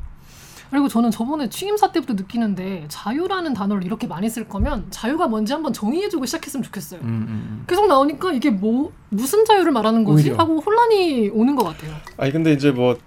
그리고 0.69 0.87
저는 0.87 1.11
저번에 1.11 1.49
취임사 1.49 1.91
때부터 1.91 2.13
느끼는데 2.15 2.85
자유라는 2.87 3.53
단어를 3.53 3.83
이렇게 3.85 4.07
많이 4.07 4.27
쓸 4.27 4.47
거면 4.49 4.87
자유가 4.89 5.27
뭔지 5.27 5.53
한번 5.53 5.71
정의해주고 5.71 6.25
시작했으면 6.25 6.63
좋겠어요. 6.63 6.99
음, 7.01 7.07
음, 7.29 7.63
계속 7.67 7.85
나오니까 7.87 8.33
이게 8.33 8.49
뭐 8.49 8.91
무슨 9.09 9.45
자유를 9.45 9.71
말하는 9.71 10.03
거지 10.03 10.29
오히려. 10.31 10.41
하고 10.41 10.59
혼란이 10.59 11.29
오는 11.31 11.55
것 11.55 11.63
같아요. 11.63 11.93
아니 12.17 12.31
근데 12.31 12.53
이제 12.53 12.71
뭐 12.71 12.97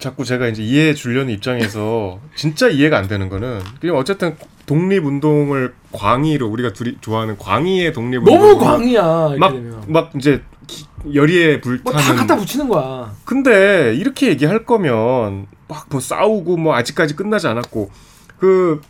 자꾸 0.00 0.24
제가 0.24 0.48
이제 0.48 0.62
이해해 0.62 0.94
주려는 0.94 1.32
입장에서 1.32 2.18
진짜 2.34 2.68
이해가 2.68 2.98
안 2.98 3.06
되는 3.08 3.28
거는 3.28 3.60
그냥 3.80 3.96
어쨌든 3.96 4.36
독립 4.66 5.04
운동을 5.04 5.74
광의로 5.92 6.48
우리가 6.48 6.72
둘이 6.72 6.96
좋아하는 7.00 7.36
광의의 7.38 7.92
독립 7.92 8.18
음. 8.18 8.24
너무. 8.24 8.86
이렇게 8.88 9.38
막, 9.38 9.52
되면. 9.52 9.84
막 9.88 10.10
이제 10.16 10.42
기- 10.66 10.86
열의에 11.14 11.58
뭐다 11.64 11.82
불타는 11.84 12.16
갖다 12.16 12.36
붙이는 12.36 12.68
거야. 12.68 13.12
근데 13.24 13.94
이렇게 13.94 14.28
얘기할 14.28 14.64
거면 14.64 15.46
막 15.68 15.86
뭐 15.90 16.00
싸우고 16.00 16.56
뭐 16.56 16.74
아직까지 16.74 17.14
끝나지 17.14 17.46
않았고 17.46 17.90
그 18.38 18.80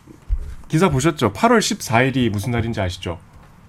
기사 0.67 0.89
보셨죠? 0.89 1.33
8월 1.33 1.59
14일이 1.59 2.29
무슨 2.29 2.51
날인지 2.51 2.79
아시죠? 2.81 3.19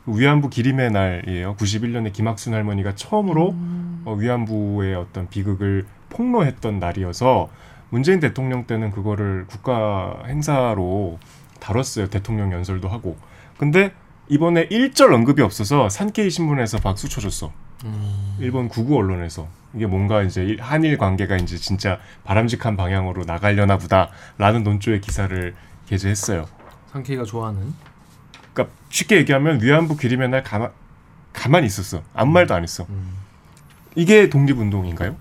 위안부 0.07 0.48
기림의 0.50 0.90
날이에요. 0.92 1.57
91년에 1.57 2.12
김학순 2.12 2.55
할머니가 2.55 2.94
처음으로 2.94 3.50
음. 3.50 4.02
어, 4.05 4.14
위안부의 4.14 4.94
어떤 4.96 5.28
비극을 5.28 5.87
폭로했던 6.12 6.79
날이어서 6.79 7.48
문재인 7.90 8.20
대통령 8.20 8.64
때는 8.66 8.90
그거를 8.90 9.46
국가 9.48 10.22
행사로 10.27 11.18
다뤘어요. 11.61 12.09
대통령 12.09 12.53
연설도 12.53 12.88
하고. 12.88 13.16
근데 13.59 13.92
이번에 14.29 14.66
일절 14.70 15.12
언급이 15.12 15.42
없어서 15.42 15.88
산케이 15.88 16.31
신문에서 16.31 16.79
박수 16.79 17.09
쳐줬어. 17.09 17.53
일본 18.38 18.68
구구 18.68 18.96
언론에서 18.96 19.48
이게 19.75 19.87
뭔가 19.87 20.22
이제 20.22 20.42
일- 20.44 20.61
한일 20.62 20.96
관계가 20.98 21.37
이제 21.37 21.57
진짜 21.57 21.98
바람직한 22.25 22.77
방향으로 22.77 23.25
나가려나 23.25 23.79
보다라는 23.79 24.62
논조의 24.62 25.01
기사를 25.01 25.55
게재했어요. 25.87 26.46
상케이가 26.92 27.25
좋아하는. 27.25 27.75
그러니까 28.53 28.75
쉽게 28.90 29.16
얘기하면 29.16 29.61
위안부 29.62 29.96
기림의 29.96 30.29
날 30.29 30.42
가만 30.42 30.70
가만히 31.33 31.66
있었어. 31.66 32.03
아무 32.14 32.33
말도 32.33 32.55
안 32.55 32.62
했어. 32.62 32.87
음. 32.88 33.14
이게 33.94 34.29
독립운동인가요? 34.31 35.16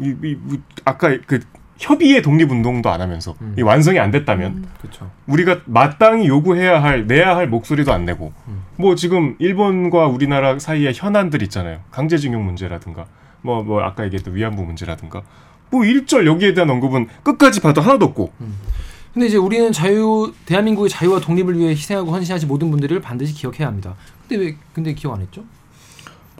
이, 0.00 0.14
이, 0.22 0.36
이- 0.52 0.60
아까 0.84 1.16
그 1.26 1.40
협의의 1.78 2.22
독립운동도 2.22 2.88
안 2.90 3.00
하면서 3.00 3.34
음. 3.40 3.54
이 3.58 3.62
완성이 3.62 3.98
안 3.98 4.10
됐다면 4.10 4.52
음. 4.52 4.64
그렇죠. 4.80 5.10
우리가 5.26 5.60
마땅히 5.66 6.26
요구해야 6.28 6.82
할 6.82 7.06
내야 7.06 7.36
할 7.36 7.48
목소리도 7.48 7.92
안 7.92 8.04
내고 8.04 8.32
음. 8.48 8.62
뭐 8.76 8.94
지금 8.94 9.34
일본과 9.38 10.06
우리나라 10.06 10.58
사이에 10.58 10.92
현안들 10.94 11.42
있잖아요 11.42 11.80
강제징용 11.90 12.44
문제라든가 12.44 13.06
뭐뭐 13.42 13.82
아까 13.82 14.04
얘기했던 14.04 14.34
위안부 14.34 14.62
문제라든가 14.62 15.22
뭐 15.70 15.84
일절 15.84 16.26
여기에 16.26 16.54
대한 16.54 16.70
언급은 16.70 17.08
끝까지 17.24 17.60
봐도 17.60 17.80
하나도 17.80 18.06
없고 18.06 18.32
근데 19.12 19.26
이제 19.26 19.36
우리는 19.36 19.70
자유 19.72 20.32
대한민국의 20.46 20.88
자유와 20.90 21.20
독립을 21.20 21.56
위해 21.58 21.70
희생하고 21.70 22.10
헌신하신 22.10 22.48
모든 22.48 22.70
분들을 22.70 23.00
반드시 23.00 23.32
기억해야 23.32 23.68
합니다. 23.68 23.94
근데 24.28 24.44
왜 24.44 24.56
근데 24.72 24.92
기억 24.92 25.14
안 25.14 25.20
했죠? 25.20 25.44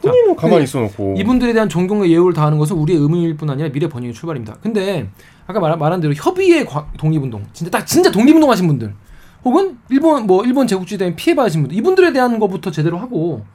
자, 0.05 0.11
본인은 0.11 0.35
가만히 0.35 0.63
있어놓고 0.63 1.15
이분들에 1.17 1.53
대한 1.53 1.67
존경과 1.69 2.07
예우를 2.09 2.33
다하는 2.33 2.57
것은 2.57 2.75
우리의 2.77 2.99
의무일 2.99 3.35
뿐 3.37 3.49
아니라 3.49 3.69
미래 3.69 3.87
번영의 3.89 4.13
출발입니다. 4.13 4.57
근데 4.61 5.09
아까 5.47 5.59
말, 5.59 5.77
말한 5.77 5.99
대로 6.01 6.13
협의의 6.13 6.65
과- 6.65 6.87
독립운동, 6.97 7.45
진짜 7.53 7.69
딱 7.71 7.85
진짜 7.85 8.11
독립운동 8.11 8.49
하신 8.49 8.67
분들, 8.67 8.93
혹은 9.43 9.77
일본 9.89 10.25
뭐 10.27 10.43
일본 10.43 10.65
제국주의 10.67 10.97
때문에 10.97 11.15
피해 11.15 11.35
받으신 11.35 11.61
분들, 11.61 11.77
이분들에 11.77 12.13
대한 12.13 12.39
것부터 12.39 12.71
제대로 12.71 12.97
하고 12.97 13.45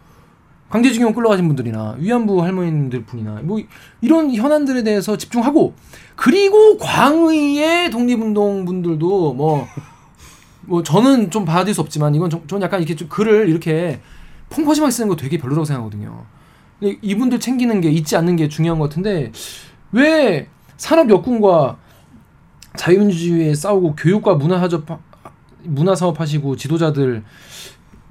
강제징용 0.71 1.15
끌려가신 1.15 1.49
분들이나 1.49 1.97
위안부 1.99 2.43
할머니들 2.45 3.05
분이나 3.05 3.41
뭐 3.43 3.59
이- 3.59 3.67
이런 4.01 4.33
현안들에 4.33 4.85
대해서 4.85 5.17
집중하고 5.17 5.75
그리고 6.15 6.79
광의의 6.79 7.91
독립운동 7.91 8.65
분들도 8.67 9.35
뭐뭐 9.35 9.67
저는 10.85 11.31
좀 11.31 11.45
받아들일 11.45 11.75
수 11.75 11.81
없지만 11.81 12.15
이건 12.15 12.31
좀, 12.31 12.47
저는 12.47 12.63
약간 12.63 12.81
이렇게 12.81 12.95
좀 12.95 13.09
글을 13.09 13.49
이렇게 13.49 14.01
펑퍼짐하게 14.51 14.91
쓰는 14.93 15.09
거 15.09 15.17
되게 15.17 15.39
별로라고 15.39 15.65
생각하거든요. 15.65 16.25
근데 16.81 16.99
이분들 17.03 17.39
챙기는 17.39 17.81
게 17.81 17.91
잊지 17.91 18.17
않는 18.17 18.37
게 18.37 18.49
중요한 18.49 18.79
것 18.79 18.89
같은데 18.89 19.31
왜 19.93 20.49
산업 20.77 21.11
역군과 21.11 21.79
자유민주주의에 22.77 23.55
싸우고 23.55 23.97
교육과 23.97 24.35
문화 24.35 24.59
사업 24.59 24.87
문화 25.63 25.95
사업 25.95 26.19
하시고 26.21 26.57
지도자들 26.57 27.23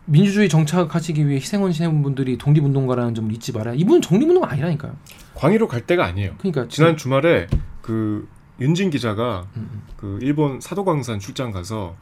민주주의 0.05 0.47
정착하시기 0.49 1.27
위해 1.27 1.37
희생헌신해본 1.39 2.01
분들이 2.03 2.37
독립운동가라는 2.37 3.15
점을 3.15 3.31
잊지 3.33 3.51
말아야 3.51 3.75
이분은 3.75 4.01
독립운동 4.01 4.43
아니라니까요. 4.43 4.95
광의로 5.35 5.67
갈 5.67 5.81
때가 5.81 6.05
아니에요 6.05 6.35
그러니까 6.37 6.67
지난 6.67 6.97
주말에 6.97 7.47
그 7.81 8.27
윤진 8.59 8.89
기자가 8.89 9.47
음, 9.55 9.69
음. 9.71 9.81
그 9.95 10.19
일본 10.21 10.59
사도광산 10.59 11.19
출장 11.19 11.51
가서 11.51 11.95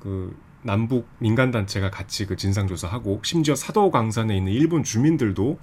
그 0.00 0.36
남북 0.62 1.08
민간 1.18 1.50
단체가 1.50 1.90
같이 1.90 2.26
그 2.26 2.36
진상 2.36 2.66
조사하고 2.66 3.20
심지어 3.24 3.54
사도광산에 3.54 4.36
있는 4.36 4.52
일본 4.52 4.84
주민들도 4.84 5.58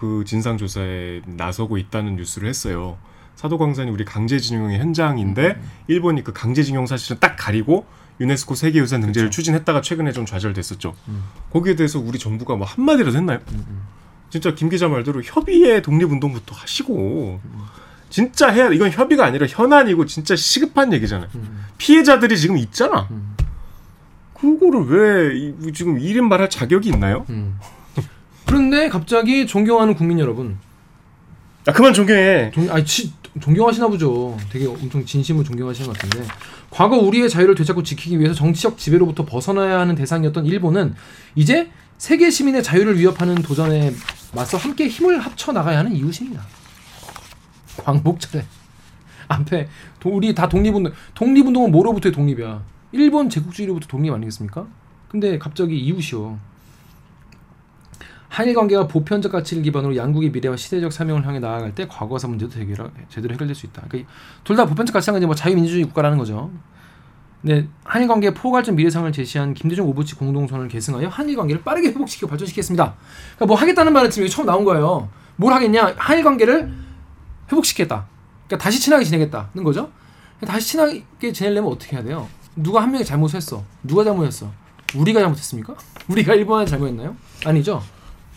그 0.00 0.24
진상 0.26 0.56
조사에 0.56 1.20
나서고 1.26 1.76
있다는 1.76 2.16
뉴스를 2.16 2.48
했어요. 2.48 2.96
사도광산이 3.36 3.90
우리 3.90 4.06
강제징용의 4.06 4.78
현장인데 4.78 5.60
일본이 5.88 6.24
그 6.24 6.32
강제징용 6.32 6.86
사실은 6.86 7.18
딱 7.20 7.36
가리고 7.38 7.84
유네스코 8.18 8.54
세계유산 8.54 9.02
등재를 9.02 9.30
추진했다가 9.30 9.82
최근에 9.82 10.12
좀 10.12 10.24
좌절됐었죠. 10.24 10.94
음. 11.08 11.24
거기에 11.52 11.76
대해서 11.76 11.98
우리 12.00 12.18
정부가 12.18 12.56
뭐 12.56 12.66
한마디라도 12.66 13.14
했나요? 13.14 13.40
음, 13.52 13.64
음. 13.68 13.82
진짜 14.30 14.54
김 14.54 14.70
기자 14.70 14.88
말대로 14.88 15.20
협의의 15.22 15.82
독립운동부터 15.82 16.54
하시고 16.54 17.38
진짜 18.08 18.48
해야 18.48 18.70
이건 18.70 18.90
협의가 18.90 19.26
아니라 19.26 19.46
현안이고 19.46 20.06
진짜 20.06 20.34
시급한 20.34 20.94
얘기잖아요. 20.94 21.28
음, 21.34 21.64
피해자들이 21.76 22.38
지금 22.38 22.56
있잖아. 22.56 23.06
음, 23.10 23.36
그거를 24.34 24.86
왜 24.86 25.36
이- 25.36 25.72
지금 25.74 25.98
이름 25.98 26.30
말할 26.30 26.48
자격이 26.48 26.88
있나요? 26.88 27.26
음. 28.50 28.70
그런데 28.70 28.88
갑자기 28.88 29.46
존경하는 29.46 29.94
국민 29.94 30.18
여러분, 30.18 30.58
아 31.66 31.72
그만 31.72 31.92
존경해. 31.94 32.50
종, 32.52 32.70
아니, 32.70 32.84
치, 32.84 33.12
존경하시나 33.40 33.88
보죠. 33.88 34.36
되게 34.50 34.66
엄청 34.66 35.04
진심으로 35.04 35.44
존경하시는 35.44 35.86
것 35.90 35.96
같은데 35.98 36.26
과거 36.70 36.96
우리의 36.96 37.28
자유를 37.30 37.54
되찾고 37.54 37.82
지키기 37.82 38.18
위해서 38.18 38.34
정치적 38.34 38.76
지배로부터 38.78 39.24
벗어나야 39.24 39.78
하는 39.80 39.94
대상이었던 39.94 40.46
일본은 40.46 40.94
이제 41.34 41.70
세계 41.98 42.30
시민의 42.30 42.62
자유를 42.62 42.98
위협하는 42.98 43.34
도전에 43.36 43.92
맞서 44.34 44.56
함께 44.56 44.88
힘을 44.88 45.20
합쳐 45.20 45.52
나가야 45.52 45.78
하는 45.78 45.92
이웃입니다. 45.94 46.42
광복절에 47.84 48.44
앞에 49.28 49.68
도- 50.00 50.10
우리 50.10 50.34
다 50.34 50.48
독립운동 50.48 50.92
독립운동은 51.14 51.70
뭐로부터의 51.70 52.12
독립이야? 52.12 52.62
일본 52.92 53.28
제국주의로부터 53.30 53.86
독립 53.86 54.12
아니겠습니까? 54.12 54.66
근데 55.08 55.38
갑자기 55.38 55.78
이웃이요. 55.78 56.38
한일 58.30 58.54
관계가 58.54 58.86
보편적 58.86 59.32
가치를 59.32 59.64
기반으로 59.64 59.96
양국의 59.96 60.30
미래와 60.30 60.56
시대적 60.56 60.92
사명을 60.92 61.26
향해 61.26 61.40
나아갈 61.40 61.74
때 61.74 61.88
과거사 61.88 62.28
문제도 62.28 62.50
되게 62.52 62.74
제대로 63.08 63.34
해결될 63.34 63.54
수 63.56 63.66
있다. 63.66 63.82
그러니까 63.88 64.10
둘 64.44 64.56
다 64.56 64.64
보편적 64.66 64.94
가치가 64.94 65.16
이제 65.16 65.26
뭐 65.26 65.34
자유민주주의 65.34 65.84
국가라는 65.84 66.16
거죠. 66.16 66.50
근데 67.42 67.66
한일 67.84 68.06
관계의 68.06 68.34
포괄적 68.34 68.76
미래상을 68.76 69.10
제시한 69.12 69.52
김대중 69.54 69.86
오부치 69.88 70.14
공동선을 70.14 70.68
계승하여 70.68 71.08
한일 71.08 71.36
관계를 71.36 71.62
빠르게 71.64 71.88
회복시키고 71.88 72.28
발전시키겠습니다. 72.28 72.94
그러니까 73.34 73.46
뭐 73.46 73.56
하겠다는 73.56 73.92
말은 73.92 74.10
지금 74.10 74.28
처음 74.28 74.46
나온 74.46 74.64
거예요. 74.64 75.08
뭘 75.36 75.52
하겠냐? 75.52 75.94
한일 75.96 76.22
관계를 76.22 76.72
회복시키겠다. 77.50 78.06
그러니까 78.46 78.62
다시 78.62 78.80
친하게 78.80 79.04
지내겠다는 79.04 79.64
거죠. 79.64 79.90
다시 80.46 80.68
친하게 80.68 81.32
지내려면 81.32 81.72
어떻게 81.72 81.96
해야 81.96 82.04
돼요? 82.04 82.28
누가 82.54 82.80
한 82.82 82.92
명이 82.92 83.04
잘못했어. 83.04 83.64
누가 83.82 84.04
잘못했어? 84.04 84.52
우리가 84.94 85.18
잘못했습니까? 85.20 85.74
우리가 86.08 86.34
일본한테 86.34 86.70
잘못했나요? 86.70 87.16
아니죠. 87.44 87.82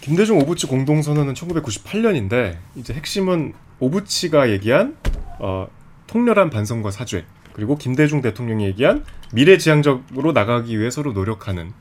김대중 0.04 0.38
오부치 0.38 0.68
공동선언은 0.68 1.34
1998년인데 1.34 2.58
이제 2.76 2.94
핵심은 2.94 3.54
오부치가 3.80 4.50
얘기한 4.50 4.98
어, 5.40 5.70
통렬한 6.08 6.50
반성과 6.50 6.92
사죄 6.92 7.24
그리고 7.54 7.78
김대중 7.78 8.20
대통령이 8.20 8.66
얘기한 8.66 9.06
미래지향적으로 9.32 10.34
나가기 10.34 10.78
위해 10.78 10.90
서로 10.90 11.14
노력하는 11.14 11.72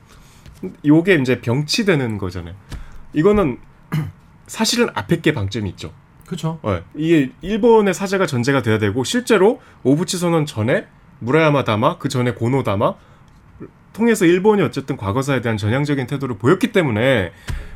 요게 0.87 1.17
이제 1.17 1.41
병치되는 1.41 2.19
거잖아요. 2.19 2.55
이거는 3.13 3.59
사실은 4.47 4.89
앞에 4.95 5.21
게 5.21 5.35
방점이 5.35 5.69
있죠. 5.71 5.93
그렇죠. 6.25 6.61
어, 6.63 6.81
이게 6.95 7.33
일본의 7.41 7.93
사제가 7.93 8.27
전제가 8.27 8.63
돼야 8.63 8.79
되고 8.79 9.03
실제로 9.03 9.61
오부치 9.83 10.17
선언 10.19 10.47
전에 10.47 10.87
무라야마 11.19 11.65
다마 11.65 11.99
그 11.99 12.09
전에 12.09 12.35
고노 12.35 12.63
다마 12.63 12.95
통해서 13.93 14.27
일본이 14.27 14.63
어쨌든 14.63 14.97
과거사에 14.97 15.41
대한 15.41 15.57
전향적인 15.57 16.07
태도를 16.07 16.39
보였기 16.39 16.71
때문에 16.71 17.33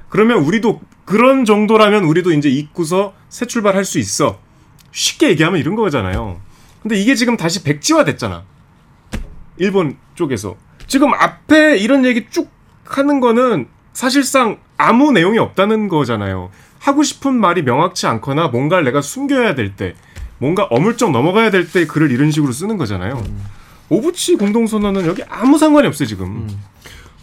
그러면 0.09 0.38
우리도 0.38 0.81
그런 1.05 1.45
정도라면 1.45 2.05
우리도 2.05 2.33
이제 2.33 2.49
잊고서 2.49 3.14
새 3.29 3.47
출발할 3.47 3.85
수 3.85 3.99
있어. 3.99 4.38
쉽게 4.92 5.29
얘기하면 5.31 5.61
이런 5.61 5.75
거잖아요. 5.77 6.40
근데 6.83 6.97
이게 6.97 7.14
지금 7.14 7.37
다시 7.37 7.62
백지화 7.62 8.05
됐잖아. 8.05 8.45
일본 9.57 9.97
쪽에서. 10.14 10.57
지금 10.87 11.12
앞에 11.14 11.77
이런 11.79 12.05
얘기 12.05 12.27
쭉 12.31 12.51
하는 12.85 13.21
거는 13.21 13.69
사실상 13.92 14.59
아무 14.77 15.11
내용이 15.12 15.38
없다는 15.38 15.88
거잖아요. 15.88 16.51
하고 16.79 17.03
싶은 17.03 17.35
말이 17.35 17.62
명확치 17.62 18.07
않거나 18.07 18.49
뭔가를 18.49 18.85
내가 18.85 19.01
숨겨야 19.01 19.55
될 19.55 19.75
때, 19.75 19.95
뭔가 20.38 20.64
어물쩍 20.64 21.11
넘어가야 21.11 21.51
될 21.51 21.71
때 21.73 21.87
글을 21.87 22.11
이런 22.12 22.31
식으로 22.31 22.53
쓰는 22.53 22.77
거잖아요. 22.77 23.23
오부치 23.88 24.37
공동선언은 24.37 25.07
여기 25.07 25.23
아무 25.29 25.59
상관이 25.59 25.87
없어요, 25.88 26.07
지금. 26.07 26.27
음. 26.27 26.62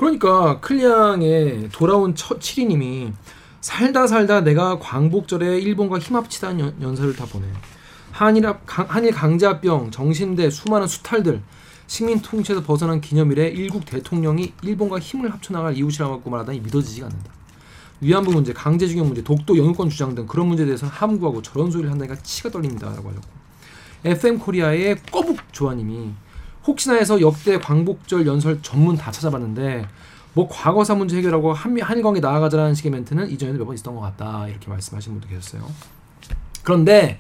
그러니까 0.04 0.60
클리앙의 0.60 1.70
돌아온 1.72 2.14
처, 2.14 2.38
7인님이 2.38 3.14
살다 3.62 4.06
살다 4.06 4.42
내가 4.42 4.78
광복절에 4.80 5.60
일본과 5.60 5.98
힘합치다는 5.98 6.60
연, 6.60 6.76
연설을 6.82 7.16
다 7.16 7.26
보내. 7.26 7.46
한일, 8.12 8.46
합- 8.46 8.64
강- 8.66 8.86
한일 8.90 9.12
강제합병, 9.14 9.92
정신대, 9.92 10.50
수많은 10.50 10.88
수탈들, 10.88 11.42
식민 11.88 12.22
통치에서 12.22 12.64
벗어난 12.64 13.00
기념일에 13.00 13.48
일국 13.48 13.86
대통령이 13.86 14.52
일본과 14.62 15.00
힘을 15.00 15.32
합쳐나갈 15.32 15.78
이웃이라고 15.78 16.30
말하다니 16.30 16.60
믿어지지가 16.60 17.08
않는다. 17.08 17.32
위안부 18.02 18.32
문제, 18.34 18.52
강제징용 18.52 19.08
문제, 19.08 19.24
독도 19.24 19.58
영유권 19.58 19.90
주장 19.90 20.14
등 20.16 20.28
그런 20.28 20.48
문제에 20.48 20.66
대해서 20.66 20.86
함구하고 20.88 21.42
저런 21.42 21.72
소리를 21.72 21.90
한다니까 21.90 22.18
치가 22.24 22.50
떨립니다라고 22.50 23.10
하셨고 23.10 23.28
FM 24.04 24.40
코리아의 24.40 24.98
꺼북 25.10 25.38
조아님이 25.54 26.12
혹시나 26.66 26.96
해서 26.96 27.20
역대 27.22 27.60
광복절 27.60 28.26
연설 28.26 28.62
전문 28.62 28.96
다 28.96 29.12
찾아봤는데 29.12 29.88
뭐 30.34 30.48
과거사 30.50 30.96
문제 30.96 31.18
해결하고 31.18 31.54
한미 31.54 31.82
한일관계 31.82 32.20
나아가자라는 32.20 32.74
식의 32.74 32.92
멘트는 32.92 33.30
이전에도 33.30 33.60
몇 33.60 33.66
번 33.66 33.76
있었던 33.76 33.96
것 33.96 34.02
같다 34.02 34.48
이렇게 34.48 34.70
말씀하신 34.70 35.14
분도 35.14 35.28
계셨어요. 35.28 35.66
그런데 36.64 37.20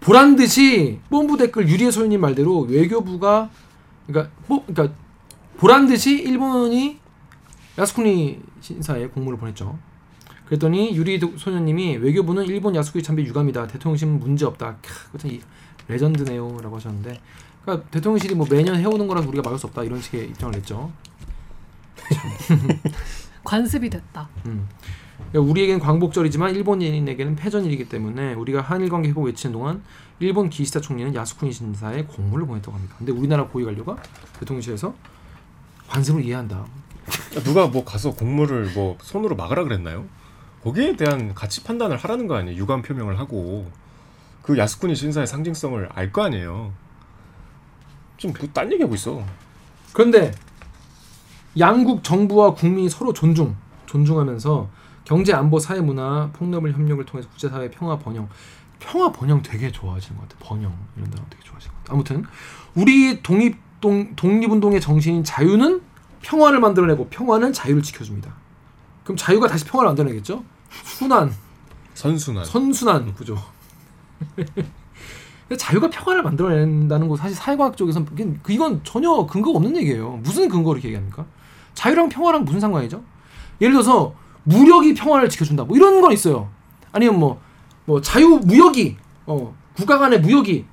보란 0.00 0.36
듯이 0.36 1.00
뽐뿌 1.10 1.36
댓글 1.36 1.68
유리의 1.68 1.92
소연님 1.92 2.20
말대로 2.20 2.60
외교부가 2.60 3.50
그러니까 4.06 4.32
뭐 4.46 4.64
그러니까 4.66 4.94
보란 5.58 5.86
듯이 5.86 6.20
일본이 6.22 6.98
야스쿠니 7.78 8.40
신사에 8.60 9.06
공문을 9.08 9.38
보냈죠. 9.38 9.78
그랬더니 10.46 10.94
유리 10.94 11.18
소녀님이 11.18 11.96
외교부는 11.96 12.44
일본 12.44 12.74
야스쿠니 12.74 13.02
참배 13.02 13.22
유감이다. 13.24 13.68
대통령실은 13.68 14.18
문제 14.20 14.44
없다. 14.44 14.76
캬, 15.16 15.40
레전드네요라고 15.88 16.76
하셨는데, 16.76 17.18
그러니까 17.62 17.88
대통령실이 17.90 18.34
뭐 18.34 18.46
매년 18.50 18.76
해오는 18.76 19.06
거라서 19.06 19.28
우리가 19.28 19.42
막을 19.42 19.58
수 19.58 19.66
없다 19.66 19.84
이런 19.84 20.00
식의 20.00 20.28
입장을 20.30 20.52
냈죠. 20.52 20.92
관습이 23.44 23.90
됐다. 23.90 24.28
음. 24.46 24.68
그러니까 25.30 25.50
우리에겐 25.50 25.78
광복절이지만 25.78 26.54
일본인에게는 26.54 27.36
패전일이기 27.36 27.88
때문에 27.88 28.34
우리가 28.34 28.60
한일 28.60 28.88
관계 28.88 29.08
회복 29.08 29.22
외치는 29.24 29.52
동안 29.52 29.82
일본 30.20 30.50
기시다 30.50 30.80
총리는 30.80 31.14
야스쿠니 31.14 31.52
신사에 31.52 32.04
공문을 32.04 32.46
보냈다고 32.46 32.76
합니다. 32.76 32.94
근데 32.98 33.12
우리나라 33.12 33.46
고위 33.46 33.64
관료가 33.64 33.96
대통령실에서 34.40 34.94
관습을 35.88 36.24
이해한다. 36.24 36.64
누가 37.44 37.66
뭐 37.66 37.84
가서 37.84 38.12
공무를 38.12 38.70
뭐 38.74 38.96
손으로 39.00 39.36
막으라 39.36 39.64
그랬나요? 39.64 40.06
거기에 40.62 40.96
대한 40.96 41.34
가치 41.34 41.64
판단을 41.64 41.96
하라는 41.96 42.26
거 42.26 42.36
아니에요. 42.36 42.56
유감 42.58 42.82
표명을 42.82 43.18
하고 43.18 43.70
그 44.42 44.56
야스쿠니 44.58 44.94
신사의 44.94 45.26
상징성을 45.26 45.88
알 45.92 46.12
거 46.12 46.22
아니에요. 46.22 46.72
지금 48.22 48.32
그딴 48.34 48.70
얘기하고 48.72 48.94
있어. 48.94 49.24
그런데 49.92 50.30
양국 51.58 52.04
정부와 52.04 52.54
국민이 52.54 52.88
서로 52.88 53.12
존중, 53.12 53.56
존중하면서 53.86 54.68
경제, 55.04 55.32
안보, 55.32 55.58
사회, 55.58 55.80
문화, 55.80 56.30
폭넓은 56.32 56.72
협력을 56.72 57.04
통해서 57.04 57.28
국제사회 57.30 57.68
평화 57.68 57.98
번영, 57.98 58.28
평화 58.78 59.10
번영 59.10 59.42
되게 59.42 59.72
좋아하시는 59.72 60.16
것 60.16 60.28
같아요. 60.28 60.48
번영 60.48 60.78
이런 60.96 61.10
단어 61.10 61.24
되게 61.30 61.42
좋아하시는 61.42 61.74
것 61.74 61.78
같아요. 61.80 61.94
아무튼 61.94 62.24
우리 62.76 63.24
독립 63.24 63.56
동, 63.80 64.14
독립운동의 64.14 64.80
정신인 64.80 65.24
자유는 65.24 65.82
평화를 66.20 66.60
만들어내고 66.60 67.08
평화는 67.08 67.52
자유를 67.52 67.82
지켜줍니다. 67.82 68.32
그럼 69.02 69.16
자유가 69.16 69.48
다시 69.48 69.64
평화를 69.64 69.88
만들어내겠죠? 69.88 70.44
순환, 70.84 71.34
선순환. 71.94 72.44
선순환 72.44 73.14
구조. 73.14 73.36
자유가 75.56 75.88
평화를 75.90 76.22
만들어낸다는 76.22 77.08
거 77.08 77.16
사실 77.16 77.36
사회과학 77.36 77.76
쪽에서 77.76 78.04
이건- 78.48 78.80
전혀 78.84 79.26
근거가 79.26 79.56
없는 79.58 79.76
얘기예요. 79.78 80.20
무슨 80.22 80.48
근거로 80.48 80.78
얘기합니까? 80.82 81.24
자유랑 81.74 82.08
평화랑 82.08 82.44
무슨 82.44 82.60
상관이죠? 82.60 83.02
예를 83.60 83.72
들어서 83.74 84.14
무력이 84.44 84.94
평화를 84.94 85.28
지켜준다. 85.28 85.64
뭐 85.64 85.76
이런 85.76 86.00
건 86.00 86.12
있어요. 86.12 86.48
아니면 86.92 87.18
뭐, 87.18 87.40
뭐 87.84 88.00
자유 88.00 88.40
무역이 88.44 88.96
어, 89.26 89.54
국가 89.74 89.98
간의 89.98 90.20
무역이 90.20 90.64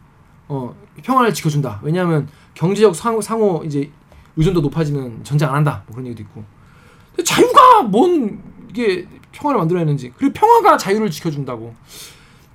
어, 0.48 0.76
평화를 1.04 1.34
지켜준다. 1.34 1.80
왜냐하면 1.84 2.28
경제적 2.56 2.96
상호, 2.96 3.22
상호 3.22 3.64
이제 3.66 3.90
의존도 4.36 4.62
높아지면 4.62 5.24
전쟁 5.24 5.50
안 5.50 5.56
한다. 5.56 5.84
뭐 5.88 5.96
그런 5.96 6.08
얘기도 6.08 6.24
있고. 6.24 6.44
자유가 7.24 7.84
뭔 7.84 8.42
이게 8.70 9.08
평화를 9.32 9.60
만들어내는지 9.60 10.12
그리고 10.18 10.34
평화가 10.34 10.78
자유를 10.78 11.10
지켜준다고. 11.12 11.74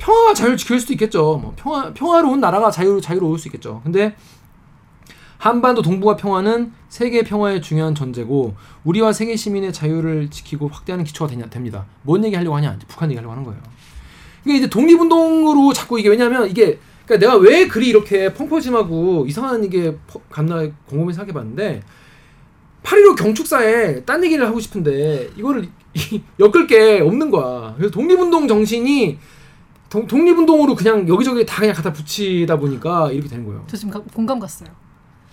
평화가 0.05 0.35
자유를 0.35 0.59
지킬 0.59 0.79
수도 0.79 0.93
있겠죠. 0.93 1.39
뭐 1.43 1.55
평화 1.57 1.93
평화로운 1.95 2.39
나라가 2.39 2.71
자유 2.71 3.01
자유로울 3.01 3.39
수 3.39 3.49
있겠죠. 3.49 3.81
근데 3.85 4.15
한반도 5.39 5.81
동북아 5.81 6.17
평화는 6.17 6.73
세계 6.91 7.23
평화의 7.23 7.63
중요한 7.63 7.95
전제고 7.95 8.55
우리와 8.85 9.13
세계 9.15 9.35
시민의 9.35 9.73
자유를 9.73 10.29
지키고 10.31 10.69
확대하는 10.69 11.05
기초가 11.07 11.31
되냐 11.31 11.47
됩니다. 11.47 11.87
뭔 12.03 12.23
얘기 12.25 12.37
하려고 12.37 12.55
하냐? 12.57 12.79
북한 12.87 13.11
얘기 13.11 13.17
하려고 13.17 13.33
하는 13.33 13.45
거예요. 13.45 13.61
이게 14.45 14.57
이제 14.59 14.69
독립운동으로 14.69 15.73
자꾸 15.73 15.99
이게 15.99 16.11
왜냐하면 16.11 16.51
이게 16.51 16.79
그러니까 17.07 17.27
내가 17.27 17.37
왜 17.39 17.67
글이 17.67 17.89
이렇게 17.89 18.33
펑퍼짐하고 18.35 19.25
이상한 19.27 19.65
이게 19.65 19.97
퍼- 20.07 20.21
갔나 20.31 20.67
곰곰이 20.87 21.15
생각해봤는데 21.15 21.83
8.15 22.83 23.17
경축사에 23.17 24.05
딴 24.05 24.23
얘기를 24.23 24.47
하고 24.47 24.61
싶은데 24.61 25.31
이거를 25.39 25.67
엮을 26.39 26.67
게 26.67 27.01
없는 27.01 27.31
거야. 27.31 27.73
그래서 27.79 27.91
독립운동 27.91 28.47
정신이 28.49 29.19
동- 29.19 29.34
독립운동으로 30.07 30.75
그냥 30.75 31.09
여기저기 31.09 31.45
다 31.47 31.61
그냥 31.61 31.75
갖다 31.75 31.93
붙이다 31.93 32.57
보니까 32.59 33.11
이렇게 33.13 33.29
되는 33.29 33.45
거예요. 33.45 33.65
저 33.67 33.77
지금 33.77 33.93
가- 33.93 34.03
공감 34.15 34.39
갔어요. 34.39 34.69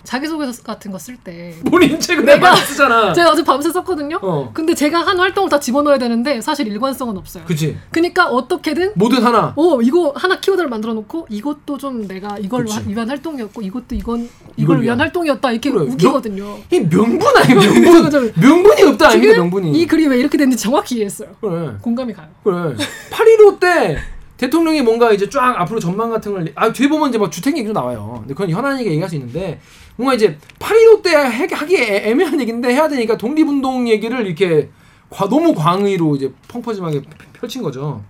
자기소개서 0.03 0.63
같은 0.63 0.89
거 0.89 0.97
쓸 0.97 1.15
때 1.23 1.53
본인 1.69 1.99
책은 1.99 2.25
내가 2.25 2.55
쓰잖아. 2.55 3.13
제가 3.13 3.29
어제 3.29 3.43
밤새 3.43 3.69
썼거든요. 3.71 4.17
어, 4.23 4.49
근데 4.51 4.73
제가 4.73 4.99
한 5.05 5.19
활동을 5.19 5.47
다 5.47 5.59
집어넣어야 5.59 5.99
되는데 5.99 6.41
사실 6.41 6.65
일관성은 6.67 7.15
없어요. 7.17 7.43
그치. 7.45 7.77
그러니까 7.91 8.25
어떻게든 8.27 8.93
뭐든 8.95 9.21
하나. 9.23 9.53
어 9.55 9.79
이거 9.83 10.11
하나 10.15 10.39
키워드를 10.39 10.71
만들어 10.71 10.95
놓고 10.95 11.27
이것도 11.29 11.77
좀 11.77 12.07
내가 12.07 12.35
이걸 12.39 12.65
그치. 12.65 12.81
위한 12.87 13.07
활동이었고 13.09 13.61
이것도 13.61 13.93
이건 13.93 14.21
이걸 14.21 14.29
이걸 14.57 14.81
위한. 14.81 14.99
활동이었다 14.99 15.51
이렇게 15.51 15.69
그래. 15.69 15.83
우기거든요. 15.83 16.57
이 16.71 16.79
명분 16.89 17.19
그죠, 17.19 18.19
명분. 18.19 18.33
명분이 18.41 18.81
없다 18.81 19.09
지금 19.11 19.33
명분이. 19.35 19.71
이 19.79 19.85
글이 19.85 20.07
왜 20.07 20.17
이렇게 20.17 20.35
됐는지 20.35 20.63
정확히 20.63 20.95
이해했어요. 20.95 21.29
그래. 21.39 21.73
공감이 21.79 22.11
가요. 22.13 22.27
그래. 22.43 22.75
8.15 23.11 23.59
때 23.59 23.99
대통령이 24.45 24.81
뭔가 24.81 25.11
이제 25.11 25.29
쫙 25.29 25.53
앞으로 25.61 25.79
전망 25.79 26.09
같은 26.09 26.31
걸, 26.33 26.51
아, 26.55 26.73
뒤에 26.73 26.89
보면 26.89 27.09
이제 27.09 27.19
막 27.19 27.31
주택 27.31 27.55
얘기도 27.57 27.73
나와요. 27.73 28.15
근데 28.21 28.33
그건 28.33 28.49
현안 28.49 28.79
얘기 28.79 28.89
얘기할 28.89 29.07
수 29.07 29.13
있는데, 29.15 29.61
뭔가 29.95 30.15
이제 30.15 30.35
8.15때 30.57 31.09
해- 31.13 31.47
하기 31.53 31.75
애- 31.77 32.09
애매한 32.09 32.41
얘기인데 32.41 32.69
해야 32.73 32.87
되니까 32.87 33.17
독립운동 33.19 33.87
얘기를 33.87 34.25
이렇게 34.25 34.71
과- 35.11 35.29
너무 35.29 35.53
광의로 35.53 36.15
이제 36.15 36.33
펑퍼짐하게 36.47 37.03
펼친 37.33 37.61
거죠. 37.61 38.01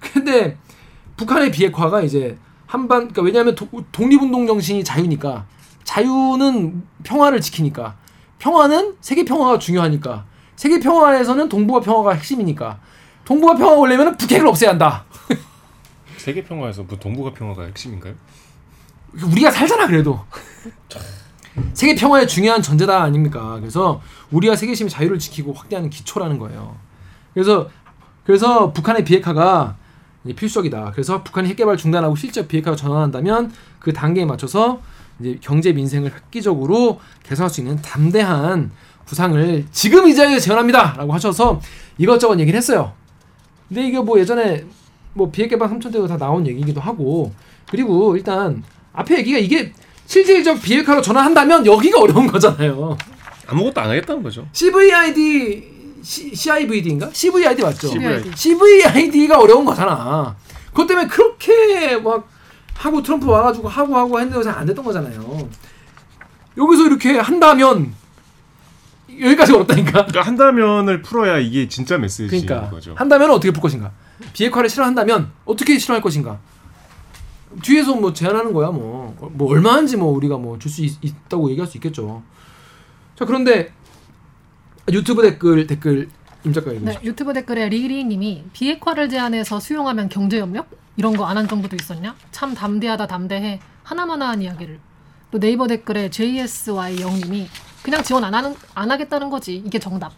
근데 0.00 0.56
북한의 1.16 1.52
비핵화가 1.52 2.02
이제 2.02 2.36
한반, 2.66 3.02
그러니까 3.02 3.22
왜냐하면 3.22 3.54
도- 3.54 3.68
독립운동 3.92 4.48
정신이 4.48 4.82
자유니까, 4.82 5.46
자유는 5.84 6.82
평화를 7.04 7.40
지키니까, 7.40 7.94
평화는 8.40 8.96
세계 9.00 9.24
평화가 9.24 9.60
중요하니까, 9.60 10.24
세계 10.56 10.80
평화에서는 10.80 11.48
동북아 11.48 11.78
평화가 11.78 12.14
핵심이니까, 12.14 12.80
동북아 13.24 13.54
평화가 13.54 13.78
오려면 13.78 14.16
북핵을 14.16 14.44
없애야 14.48 14.70
한다. 14.70 15.04
세계 16.22 16.44
평화에서 16.44 16.84
뭐 16.84 16.96
동북아 16.96 17.32
평화가 17.32 17.64
핵심인가요? 17.64 18.14
우리가 19.32 19.50
살잖아 19.50 19.88
그래도 19.88 20.20
세계 21.74 21.96
평화의 21.96 22.28
중요한 22.28 22.62
전제다 22.62 23.02
아닙니까? 23.02 23.58
그래서 23.58 24.00
우리가 24.30 24.54
세계 24.54 24.72
시민 24.76 24.88
자유를 24.88 25.18
지키고 25.18 25.52
확대하는 25.52 25.90
기초라는 25.90 26.38
거예요. 26.38 26.76
그래서 27.34 27.68
그래서 28.24 28.72
북한의 28.72 29.04
비핵화가 29.04 29.76
필수적이다. 30.36 30.92
그래서 30.92 31.24
북한이 31.24 31.48
핵개발 31.48 31.76
중단하고 31.76 32.14
실제 32.14 32.46
비핵화가 32.46 32.76
전환한다면 32.76 33.52
그 33.80 33.92
단계에 33.92 34.24
맞춰서 34.24 34.80
이제 35.18 35.38
경제 35.40 35.72
민생을 35.72 36.14
획기적으로 36.14 37.00
개선할 37.24 37.50
수 37.50 37.60
있는 37.60 37.82
담대한 37.82 38.70
구상을 39.06 39.66
지금 39.72 40.06
이 40.06 40.14
자리에 40.14 40.38
제안합니다라고 40.38 41.12
하셔서 41.12 41.60
이것저것 41.98 42.38
얘기를 42.38 42.56
했어요. 42.56 42.92
근데 43.68 43.88
이게 43.88 43.98
뭐 43.98 44.20
예전에 44.20 44.64
뭐 45.14 45.30
비핵개방 45.30 45.78
3천 45.78 45.84
대도 45.92 46.06
다 46.06 46.16
나온 46.16 46.46
얘기기도 46.46 46.80
하고 46.80 47.32
그리고 47.70 48.16
일단 48.16 48.62
앞에 48.92 49.18
얘기가 49.18 49.38
이게 49.38 49.72
실질적 50.06 50.60
비핵화로 50.60 51.00
전환한다면 51.02 51.66
여기가 51.66 52.00
어려운 52.00 52.26
거잖아요. 52.26 52.96
아무것도 53.46 53.80
안 53.80 53.90
하겠다는 53.90 54.22
거죠. 54.22 54.46
CVID 54.52 55.72
C, 56.02 56.34
CIVD인가? 56.34 57.10
CVID 57.12 57.62
맞죠? 57.62 57.88
CVID. 57.88 58.30
CVID가 58.34 59.38
어려운 59.38 59.64
거잖아. 59.64 60.34
그것 60.70 60.86
때문에 60.86 61.06
그렇게 61.06 61.96
막 61.96 62.28
하고 62.74 63.02
트럼프 63.02 63.26
와가지고 63.28 63.68
하고 63.68 63.96
하고 63.96 64.18
했는데 64.20 64.42
잘 64.42 64.58
안 64.58 64.66
됐던 64.66 64.84
거잖아요. 64.84 65.48
여기서 66.56 66.86
이렇게 66.86 67.18
한다면 67.18 67.94
여기까지 69.20 69.52
어렵다니까. 69.52 69.90
그러니까 69.92 70.22
한다면을 70.22 71.02
풀어야 71.02 71.38
이게 71.38 71.68
진짜 71.68 71.98
메시지인 71.98 72.46
그러니까 72.46 72.70
거죠. 72.70 72.94
한다면 72.96 73.30
어떻게 73.30 73.50
풀 73.52 73.60
것인가? 73.62 73.92
비핵화를 74.32 74.68
싫어한다면 74.68 75.30
어떻게 75.44 75.78
싫어할 75.78 76.02
것인가? 76.02 76.38
뒤에서 77.62 77.94
뭐 77.94 78.12
제안하는 78.12 78.52
거야 78.52 78.70
뭐. 78.70 79.14
뭐 79.34 79.50
얼마인지 79.52 79.96
뭐 79.96 80.10
우리가 80.12 80.38
뭐 80.38 80.58
줄 80.58 80.70
수 80.70 80.82
있다고 80.82 81.50
얘기할 81.50 81.68
수 81.70 81.76
있겠죠. 81.76 82.22
자 83.16 83.24
그런데 83.26 83.72
유튜브 84.90 85.22
댓글 85.22 85.66
댓글 85.66 86.08
임 86.44 86.52
작가 86.52 86.72
얘기 86.74 86.84
네, 86.84 86.98
유튜브 87.04 87.32
댓글에 87.32 87.68
리리님이 87.68 88.44
비핵화를 88.52 89.08
제안해서 89.08 89.60
수용하면 89.60 90.08
경제 90.08 90.40
협력 90.40 90.68
이런 90.96 91.16
거 91.16 91.24
안 91.26 91.36
한 91.36 91.46
정부도 91.46 91.76
있었냐? 91.76 92.14
참 92.32 92.54
담대하다 92.54 93.06
담대해 93.06 93.60
하나마나한 93.84 94.42
이야기를. 94.42 94.80
또 95.30 95.38
네이버 95.38 95.66
댓글에 95.66 96.10
JSY 96.10 97.00
영님이 97.00 97.48
그냥 97.82 98.02
지원 98.02 98.24
안 98.24 98.34
하는 98.34 98.54
안 98.74 98.90
하겠다는 98.90 99.30
거지 99.30 99.56
이게 99.56 99.78
정답. 99.78 100.12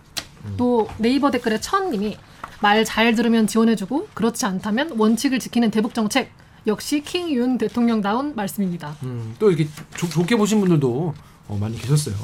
또 0.56 0.88
네이버 0.98 1.30
댓글에 1.30 1.58
천님이 1.60 2.16
말 2.64 2.82
잘 2.84 3.14
들으면 3.14 3.46
지원해주고 3.46 4.08
그렇지 4.14 4.46
않다면 4.46 4.94
원칙을 4.98 5.38
지키는 5.38 5.70
대북 5.70 5.92
정책 5.92 6.30
역시 6.66 7.02
킹 7.02 7.30
윤 7.30 7.58
대통령다운 7.58 8.34
말씀입니다. 8.34 8.96
음, 9.02 9.34
또 9.38 9.50
이렇게 9.50 9.68
좋- 9.96 10.08
좋게 10.08 10.36
보신 10.36 10.60
분들도 10.60 11.14
어, 11.48 11.58
많이 11.60 11.76
계셨어요. 11.78 12.14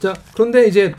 자, 0.00 0.12
그런데 0.34 0.66
이제 0.66 0.92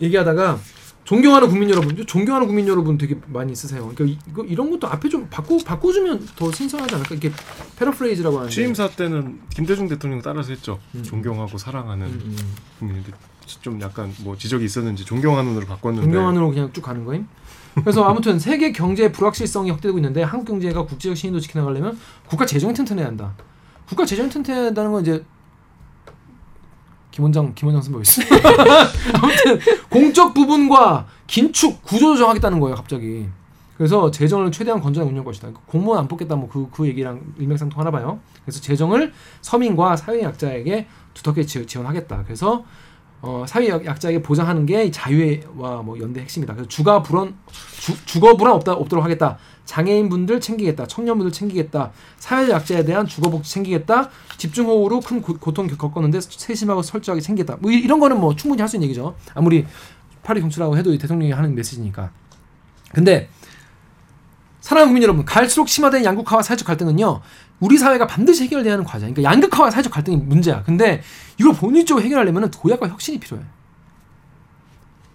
얘기하다가 0.00 0.60
존경하는 1.02 1.48
국민 1.48 1.68
여러분, 1.70 2.06
존경하는 2.06 2.46
국민 2.46 2.68
여러분 2.68 2.96
되게 2.96 3.16
많이 3.26 3.56
쓰세요. 3.56 3.90
그러니까 3.92 4.04
이- 4.04 4.18
이거 4.30 4.44
이런 4.44 4.70
것도 4.70 4.86
앞에 4.86 5.08
좀 5.08 5.26
바꿔 5.28 5.58
바꿔주면 5.64 6.28
더 6.36 6.52
신선하지 6.52 6.94
않을까? 6.94 7.14
이렇게 7.16 7.32
패러프레이즈라고 7.76 8.36
하는데. 8.38 8.54
취임사 8.54 8.90
때는 8.90 9.40
김대중 9.52 9.88
대통령 9.88 10.22
따라서 10.22 10.50
했죠. 10.52 10.78
음. 10.94 11.02
존경하고 11.02 11.58
사랑하는 11.58 12.06
음, 12.06 12.20
음. 12.38 12.54
국민인데 12.78 13.10
좀 13.46 13.80
약간 13.80 14.12
뭐 14.22 14.36
지적이 14.36 14.64
있었는지 14.64 15.04
존경하는 15.04 15.56
으로 15.56 15.66
바꿨는데 15.66 16.04
존경하는으로 16.06 16.50
그냥 16.50 16.72
쭉 16.72 16.82
가는 16.82 17.04
거임. 17.04 17.26
그래서 17.74 18.04
아무튼 18.04 18.38
세계 18.38 18.72
경제 18.72 19.12
불확실성이 19.12 19.70
확대되고 19.70 19.98
있는데 19.98 20.22
한국 20.22 20.46
경제가 20.52 20.84
국제적 20.84 21.16
신인도 21.16 21.40
지켜나가려면 21.40 21.98
국가 22.26 22.46
재정이 22.46 22.74
튼튼해야 22.74 23.06
한다. 23.06 23.34
국가 23.86 24.04
재정이 24.04 24.30
튼튼해야 24.30 24.66
한다는 24.66 24.92
건 24.92 25.02
이제 25.02 25.24
김원장 27.10 27.54
김원장 27.54 27.82
선배 27.82 28.00
있어. 28.00 28.22
아무튼 29.14 29.58
공적 29.90 30.34
부분과 30.34 31.06
긴축 31.26 31.82
구조 31.82 32.14
조 32.14 32.16
정하겠다는 32.18 32.60
거예요 32.60 32.76
갑자기. 32.76 33.26
그래서 33.76 34.10
재정을 34.10 34.50
최대한 34.50 34.80
건전하게 34.80 35.12
운영 35.12 35.24
것이다. 35.24 35.48
공무원 35.66 35.98
안 35.98 36.08
뽑겠다 36.08 36.34
뭐그그 36.36 36.86
얘기랑 36.88 37.20
일맥상통하나 37.38 37.90
봐요. 37.90 38.20
그래서 38.44 38.60
재정을 38.60 39.12
서민과 39.42 39.96
사회 39.96 40.22
약자에게 40.22 40.86
두텁게 41.12 41.44
지- 41.44 41.66
지원하겠다. 41.66 42.24
그래서 42.24 42.64
어, 43.22 43.44
사회 43.48 43.68
약- 43.68 43.84
약자에게 43.84 44.22
보장하는 44.22 44.66
게 44.66 44.90
자유와 44.90 45.82
뭐 45.82 45.98
연대 46.00 46.20
핵심이다. 46.20 46.54
그래서 46.54 46.68
주가 46.68 47.02
불안 47.02 47.34
주, 47.80 47.94
주거 48.04 48.36
불안 48.36 48.54
없다 48.54 48.72
없도록 48.74 49.04
하겠다. 49.04 49.38
장애인 49.64 50.08
분들 50.08 50.40
챙기겠다. 50.40 50.86
청년분들 50.86 51.32
챙기겠다. 51.32 51.90
사회 52.18 52.48
약자에 52.50 52.84
대한 52.84 53.06
주거 53.06 53.30
복지 53.30 53.52
챙기겠다. 53.54 54.10
집중 54.36 54.66
호우로 54.66 55.00
큰 55.00 55.20
고, 55.20 55.34
고통 55.38 55.66
겪었는데 55.66 56.20
세심하고 56.20 56.82
철저하게 56.82 57.20
챙기겠다. 57.20 57.56
뭐 57.60 57.72
이- 57.72 57.76
이런 57.80 57.98
거는 57.98 58.20
뭐 58.20 58.36
충분히 58.36 58.60
할 58.60 58.68
수 58.68 58.76
있는 58.76 58.86
얘기죠. 58.86 59.16
아무리 59.34 59.66
파리 60.22 60.40
경출하고 60.40 60.76
해도 60.76 60.92
이 60.92 60.98
대통령이 60.98 61.32
하는 61.32 61.54
메시지니까. 61.54 62.10
근데 62.92 63.28
사랑하는 64.60 64.88
국민 64.90 65.02
여러분, 65.04 65.24
갈수록 65.24 65.68
심화된 65.68 66.04
양극화와 66.04 66.42
사회적 66.42 66.66
갈등은요, 66.66 67.20
우리 67.60 67.78
사회가 67.78 68.06
반드시 68.06 68.44
해결돼야 68.44 68.74
하는 68.74 68.84
과제야. 68.84 69.10
그러니까 69.10 69.32
양극화와 69.32 69.70
사회적 69.70 69.92
갈등이 69.92 70.16
문제야. 70.16 70.62
근데 70.62 71.02
이걸 71.38 71.54
본질적으로 71.54 72.04
해결하려면 72.04 72.50
도약과 72.50 72.88
혁신이 72.88 73.18
필요해. 73.18 73.42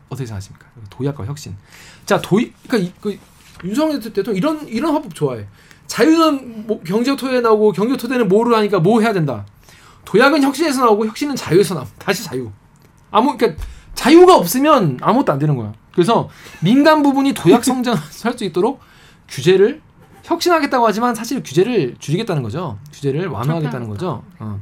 어떻게 0.09 0.25
생각하십니까? 0.25 0.67
도약과 0.89 1.25
혁신. 1.25 1.55
자, 2.05 2.19
도이, 2.19 2.51
그러니까 2.67 2.77
이, 2.77 2.93
그 2.99 3.17
윤석열 3.63 3.99
대통령 3.99 4.35
이런 4.35 4.67
이런 4.67 4.93
화법 4.93 5.13
좋아해. 5.13 5.45
자유는 5.87 6.67
뭐 6.67 6.81
경제 6.83 7.15
토대에 7.15 7.41
나오고 7.41 7.73
경제 7.73 7.95
토대는 7.95 8.27
뭐를 8.27 8.55
하니까 8.55 8.79
뭐 8.79 9.01
해야 9.01 9.13
된다. 9.13 9.45
도약은 10.05 10.41
혁신에서 10.41 10.85
나오고 10.85 11.05
혁신은 11.07 11.35
자유에서 11.35 11.75
나오. 11.75 11.85
다시 11.99 12.23
자유. 12.23 12.51
아무 13.11 13.37
그러니까 13.37 13.61
자유가 13.93 14.35
없으면 14.35 14.97
아무것도 15.01 15.33
안 15.33 15.39
되는 15.39 15.55
거야. 15.55 15.73
그래서 15.93 16.29
민간 16.61 17.03
부분이 17.03 17.33
도약 17.33 17.63
성장할 17.63 18.37
수 18.37 18.43
있도록 18.45 18.79
규제를 19.27 19.81
혁신하겠다고 20.23 20.85
하지만 20.87 21.15
사실 21.15 21.41
규제를 21.43 21.95
줄이겠다는 21.99 22.43
거죠. 22.43 22.77
규제를 22.91 23.27
완화하겠다는 23.27 23.87
거죠. 23.89 24.23
어. 24.39 24.59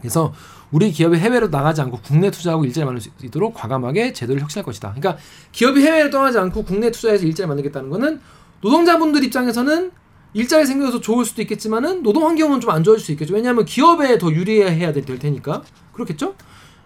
그래서 0.00 0.32
우리 0.70 0.90
기업이 0.90 1.16
해외로 1.16 1.48
나가지 1.48 1.80
않고 1.80 2.00
국내 2.02 2.30
투자하고 2.30 2.64
일자리 2.64 2.84
만들 2.84 3.00
수 3.00 3.08
있도록 3.22 3.54
과감하게 3.54 4.12
제도를 4.12 4.42
혁신할 4.42 4.64
것이다. 4.64 4.94
그러니까 4.96 5.16
기업이 5.52 5.80
해외를 5.80 6.10
떠나지 6.10 6.38
않고 6.38 6.64
국내 6.64 6.90
투자해서 6.90 7.24
일자리 7.24 7.46
만들겠다는 7.46 7.88
거는 7.90 8.20
노동자분들 8.60 9.24
입장에서는 9.24 9.90
일자리 10.34 10.66
생겨서 10.66 11.00
좋을 11.00 11.24
수도 11.24 11.40
있겠지만은 11.42 12.02
노동 12.02 12.26
환경은 12.26 12.60
좀 12.60 12.70
안 12.70 12.84
좋아질 12.84 13.04
수 13.04 13.12
있겠죠. 13.12 13.34
왜냐하면 13.34 13.64
기업에 13.64 14.18
더 14.18 14.30
유리해야 14.30 14.92
될, 14.92 15.04
될 15.04 15.18
테니까 15.18 15.62
그렇겠죠. 15.92 16.34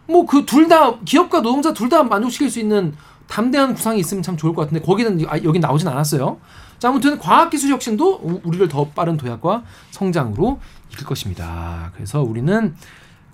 뭐 0.07 0.25
그 0.27 0.45
둘 0.47 0.69
다 0.69 0.99
기업과 1.05 1.41
노동자 1.43 1.73
둘 1.73 1.89
다 1.89 2.03
만족시킬 2.05 2.51
수 2.51 2.61
있는 2.61 2.95
담대한 3.27 3.75
구상이 3.75 3.99
있으면 4.01 4.23
참 4.23 4.37
좋을 4.37 4.55
것 4.55 4.63
같은데 4.63 4.85
거기는 4.85 5.25
아, 5.29 5.39
여기 5.43 5.59
나오진 5.59 5.89
않았어요. 5.89 6.39
자 6.81 6.89
아무튼 6.89 7.19
과학기술 7.19 7.71
혁신도 7.71 8.21
우- 8.25 8.41
우리를 8.43 8.67
더 8.69 8.89
빠른 8.89 9.17
도약과 9.17 9.63
성장으로 9.93 10.61
이끌 10.93 11.07
것입니다. 11.07 11.93
그래서 11.95 12.23
우리는 12.23 12.75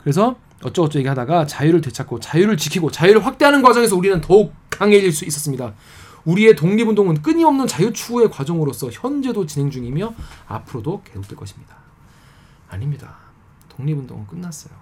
그래서 0.02 0.36
어쩌고저쩌고 0.62 0.98
얘기하다가 0.98 1.46
자유를 1.46 1.80
되찾고 1.80 2.18
자유를 2.20 2.56
지키고 2.56 2.90
자유를 2.90 3.24
확대하는 3.24 3.62
과정에서 3.62 3.94
우리는 3.96 4.20
더욱 4.20 4.52
강해질 4.70 5.12
수 5.12 5.24
있었습니다. 5.24 5.72
우리의 6.24 6.56
독립운동은 6.56 7.22
끊임없는 7.22 7.68
자유 7.68 7.92
추구의 7.92 8.30
과정으로서 8.30 8.90
현재도 8.90 9.46
진행 9.46 9.70
중이며 9.70 10.12
앞으로도 10.48 11.02
계속될 11.04 11.36
것입니다. 11.36 11.76
아닙니다. 12.68 13.14
독립운동은 13.68 14.26
끝났어요. 14.26 14.74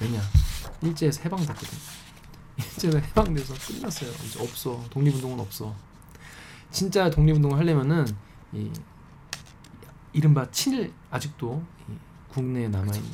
왜냐? 0.00 0.18
일제에서 0.80 1.20
해방됐거든. 1.24 1.68
일제에서 2.56 2.98
해방돼서 2.98 3.54
끝났어요. 3.66 4.10
이제 4.24 4.42
없어. 4.42 4.82
독립운동은 4.90 5.40
없어. 5.40 5.74
진짜 6.72 7.10
독립운동을 7.10 7.58
하려면은 7.58 8.06
이 8.52 8.70
이른바 10.12 10.50
친일 10.50 10.92
아직도 11.10 11.62
이 11.88 11.92
국내에 12.32 12.68
남아 12.68 12.94
있는 12.94 13.10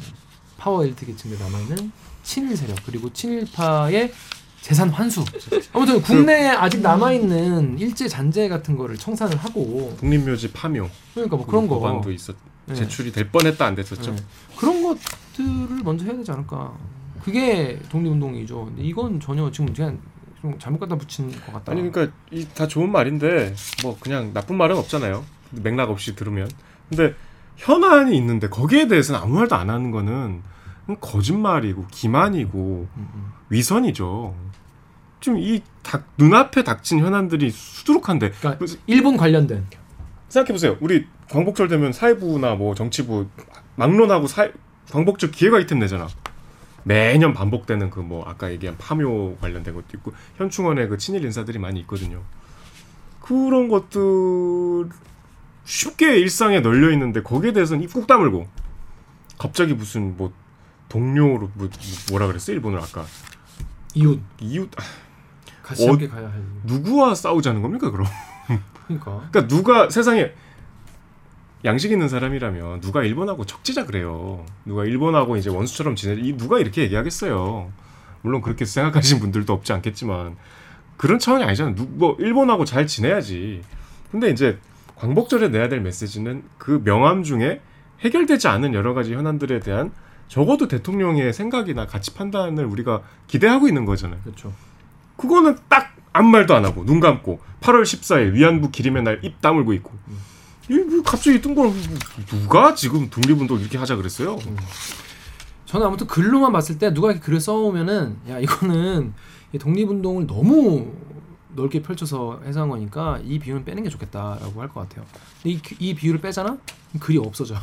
파워 0.57 0.85
엘리트 0.85 1.07
계층에 1.07 1.37
남아 1.37 1.59
있는 1.61 1.93
친일 2.23 2.57
세력 2.57 2.77
그리고 2.87 3.13
친일파의 3.13 4.13
재산 4.61 4.91
환수. 4.91 5.25
아무튼 5.73 6.03
국내에 6.03 6.49
아직 6.49 6.81
남아 6.81 7.13
있는 7.13 7.79
일제 7.79 8.09
잔재 8.09 8.49
같은 8.49 8.77
거를 8.77 8.97
청산을 8.97 9.37
하고 9.37 9.97
독립묘지 10.01 10.53
파묘 10.53 10.89
그러니까 11.15 11.37
뭐 11.37 11.47
그런 11.47 11.69
거 11.69 11.79
법안도 11.79 12.11
있었 12.11 12.37
네. 12.67 12.75
제출이 12.75 13.13
될 13.13 13.31
뻔했다 13.31 13.65
안 13.65 13.75
됐었죠. 13.75 14.15
네. 14.15 14.23
그런 14.57 14.83
것들을 14.83 15.83
먼저 15.85 16.05
해야 16.05 16.17
되지 16.17 16.31
않을까. 16.33 16.77
그게 17.23 17.81
독립운동이죠. 17.89 18.67
근데 18.67 18.83
이건 18.83 19.21
전혀 19.21 19.51
지금 19.51 19.73
그냥 19.73 19.99
좀 20.41 20.59
잘못 20.59 20.79
갖다 20.79 20.97
붙인 20.97 21.31
것 21.31 21.53
같다. 21.53 21.73
아니 21.73 21.91
그러니까 21.91 22.15
이 22.31 22.47
다 22.55 22.67
좋은 22.67 22.91
말인데 22.93 23.55
뭐 23.83 23.97
그냥 24.01 24.33
나쁜 24.33 24.57
말은 24.57 24.77
없잖아요. 24.77 25.25
맥락 25.51 25.91
없이 25.91 26.15
들으면. 26.15 26.49
근데 26.89 27.15
현안이 27.57 28.17
있는데 28.17 28.49
거기에 28.49 28.87
대해서는 28.89 29.21
아무 29.21 29.35
말도 29.35 29.57
안 29.57 29.69
하는 29.71 29.91
거는 29.91 30.43
거짓말이고 31.01 31.87
기만이고 31.91 32.89
음, 32.97 33.09
음. 33.15 33.33
위선이죠. 33.51 34.35
지금 35.21 35.39
이 35.39 35.63
닥, 35.83 36.05
눈앞에 36.17 36.63
닥친 36.63 37.01
현안들이 37.01 37.51
수두룩한데 37.51 38.31
그러니까 38.31 38.65
일본 38.87 39.17
관련된 39.17 39.67
생각해 40.29 40.53
보세요. 40.53 40.77
우리 40.81 41.07
광복절 41.31 41.69
되면 41.69 41.93
사회부나 41.93 42.55
뭐 42.55 42.75
정치부 42.75 43.27
막론하고 43.77 44.27
사회, 44.29 44.53
광복절 44.93 45.31
기획 45.33 45.55
아 45.55 45.59
이템 45.59 45.79
내잖아. 45.81 46.07
매년 46.85 47.33
반복되는 47.35 47.91
그 47.91 48.01
뭐 48.01 48.25
아까 48.27 48.51
얘기한 48.51 48.77
파묘 48.79 49.37
관련된 49.41 49.75
것도 49.75 49.87
있고 49.95 50.13
현충원에 50.37 50.87
그 50.89 50.97
친일 50.97 51.25
인사들이 51.25 51.59
많이 51.59 51.81
있거든요. 51.81 52.23
그런 53.21 53.69
것들 53.69 54.89
쉽게 55.65 56.19
일상에 56.19 56.61
널려 56.61 56.91
있는데 56.93 57.23
거기에 57.23 57.53
대해서는 57.53 57.83
입국 57.85 58.07
다물고 58.07 58.47
갑자기 59.39 59.75
무슨 59.75 60.17
뭐 60.17 60.33
동료로 60.89 61.51
뭐, 61.55 61.69
뭐라 62.11 62.27
그랬어 62.29 62.53
일본을 62.53 62.79
아까 62.81 63.05
이웃 63.95 64.19
이웃 64.41 64.71
아, 64.79 64.83
같이 65.63 65.87
어- 65.87 65.91
함께 65.93 66.09
가야 66.09 66.27
할. 66.31 66.43
누구와 66.65 67.15
싸우자는 67.15 67.61
겁니까 67.61 67.91
그럼? 67.91 68.07
그러니까 68.87 69.29
그러니까 69.31 69.47
누가 69.49 69.91
세상에 69.91 70.33
양식 71.65 71.91
있는 71.91 72.09
사람이라면 72.09 72.81
누가 72.81 73.03
일본하고 73.03 73.45
적지자 73.45 73.85
그래요. 73.87 74.45
누가 74.65 74.85
일본하고 74.85 75.37
이제 75.37 75.51
원수처럼 75.51 75.97
지내 75.97 76.21
이 76.21 76.37
누가 76.37 76.59
이렇게 76.59 76.83
얘기하겠어요. 76.83 77.73
물론 78.23 78.43
그렇게 78.43 78.65
생각하시는 78.65 79.21
분들도 79.21 79.53
없지 79.53 79.73
않겠지만 79.73 80.37
그런 80.97 81.19
차원이 81.19 81.45
아니잖아. 81.45 81.75
누, 81.75 81.87
뭐 81.89 82.17
일본하고 82.19 82.65
잘 82.65 82.87
지내야지. 82.87 83.63
근데 84.11 84.31
이제 84.31 84.59
광복절에 84.97 85.49
내야 85.49 85.69
될 85.69 85.81
메시지는 85.81 86.43
그 86.59 86.83
명함 86.85 87.23
중에 87.23 87.61
해결되지 88.01 88.49
않은 88.49 88.75
여러 88.75 88.95
가지 88.95 89.15
현안들에 89.15 89.61
대한 89.61 89.93
적어도 90.29 90.69
대통령의 90.69 91.33
생각이나 91.33 91.87
가치 91.87 92.15
판단을 92.15 92.65
우리가 92.67 93.03
기대하고 93.27 93.67
있는 93.69 93.85
거잖아요. 93.85 94.21
그렇죠. 94.23 94.53
그거는 95.17 95.57
딱 95.69 95.95
아무 96.13 96.31
말도 96.31 96.55
안 96.55 96.65
하고 96.65 96.85
눈 96.85 97.01
감고 97.01 97.41
8월 97.61 97.83
14일 97.83 98.33
위안부 98.33 98.71
기림의 98.71 99.03
날 99.03 99.21
입 99.23 99.41
다물고 99.41 99.73
있고 99.75 99.93
이뭐 100.09 100.19
갑자기 101.05 101.41
뜬걸 101.41 101.73
누가 102.31 102.75
지금 102.75 103.09
독립운동 103.09 103.59
이렇게 103.61 103.79
하자 103.79 103.97
그랬어요? 103.97 104.39
저는 105.67 105.87
아무튼 105.87 106.07
글로만 106.07 106.53
봤을 106.53 106.79
때 106.79 106.93
누가 106.93 107.11
이렇게 107.11 107.25
글을 107.25 107.41
써오면은 107.41 108.17
야 108.29 108.39
이거는 108.39 109.15
이 109.53 109.59
독립운동을 109.59 110.27
너무 110.27 110.93
넓게 111.55 111.83
펼쳐서 111.83 112.43
해석한 112.45 112.69
거니까 112.69 113.19
이 113.25 113.39
비유는 113.39 113.65
빼는 113.65 113.83
게 113.83 113.89
좋겠다라고 113.89 114.61
할 114.61 114.69
것 114.69 114.89
같아요. 114.89 115.05
이, 115.45 115.59
이 115.79 115.95
비유를 115.95 116.21
빼잖아? 116.21 116.59
글이 117.01 117.19
없어져. 117.19 117.57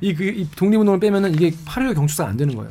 이, 0.00 0.14
그, 0.14 0.24
이 0.24 0.48
독립운동을 0.50 1.00
빼면은 1.00 1.34
이게 1.34 1.50
8.15 1.50 1.94
경축사 1.96 2.26
안 2.26 2.36
되는 2.36 2.54
거예요. 2.54 2.70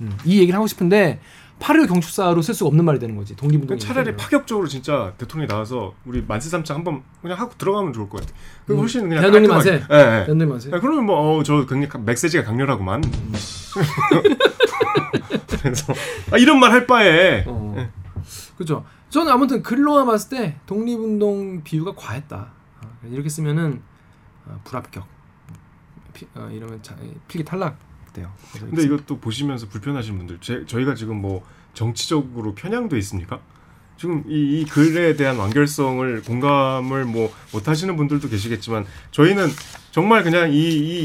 음, 0.00 0.16
이 0.24 0.38
얘기를 0.40 0.54
하고 0.54 0.66
싶은데 0.66 1.20
8.15 1.60 1.88
경축사로 1.88 2.42
쓸 2.42 2.52
수가 2.54 2.68
없는 2.68 2.84
말이 2.84 2.98
되는 2.98 3.16
거지. 3.16 3.34
독립운동. 3.36 3.78
그러니까 3.78 3.86
차라리 3.86 4.16
파격적으로 4.16 4.66
진짜 4.68 5.12
대통령이 5.18 5.48
나와서 5.48 5.94
우리 6.04 6.22
만세 6.26 6.50
삼창 6.50 6.78
한번 6.78 7.02
그냥 7.22 7.38
하고 7.38 7.52
들어가면 7.56 7.92
좋을 7.92 8.08
것 8.08 8.20
같아. 8.20 8.32
그 8.66 8.74
음. 8.74 8.78
훨씬 8.80 9.08
그냥 9.08 9.22
깔끔하게. 9.22 9.48
만세? 9.48 9.70
예, 9.90 9.96
예. 9.96 10.26
연대 10.28 10.44
마세요. 10.44 10.74
야, 10.74 10.80
그러면 10.80 11.06
뭐저 11.06 11.64
메시지가 12.00 12.44
강렬하구만. 12.44 13.02
그래서 15.62 15.92
아, 16.32 16.36
이런 16.38 16.58
말 16.60 16.72
할 16.72 16.86
바에 16.86 17.44
어. 17.46 17.74
예. 17.78 17.88
그렇죠. 18.56 18.84
저는 19.10 19.30
아무튼 19.32 19.62
글로만 19.62 20.06
봤을 20.06 20.30
때 20.36 20.56
독립운동 20.66 21.62
비유가 21.62 21.92
과했다. 21.94 22.48
어, 22.82 22.88
이렇게 23.10 23.28
쓰면은 23.28 23.80
어, 24.46 24.60
불합격. 24.64 25.06
피, 26.12 26.26
어, 26.34 26.48
이러면 26.52 26.82
자, 26.82 26.96
필기 27.28 27.44
탈락 27.44 27.76
그래서 28.22 28.66
근데 28.66 28.82
이것도 28.84 29.18
보시면서 29.18 29.66
불편하신 29.68 30.16
분들, 30.18 30.38
제, 30.40 30.64
저희가 30.66 30.94
지금 30.94 31.20
뭐 31.20 31.44
정치적으로 31.74 32.54
편향돼 32.54 32.96
있습니까? 32.98 33.40
지금 33.98 34.24
이, 34.28 34.60
이 34.60 34.64
글에 34.64 35.14
대한 35.16 35.36
완결성을 35.36 36.22
공감을 36.22 37.04
뭐 37.04 37.32
못하시는 37.52 37.96
분들도 37.96 38.28
계시겠지만 38.28 38.86
저희는 39.12 39.48
정말 39.92 40.22
그냥 40.24 40.52
이, 40.52 40.56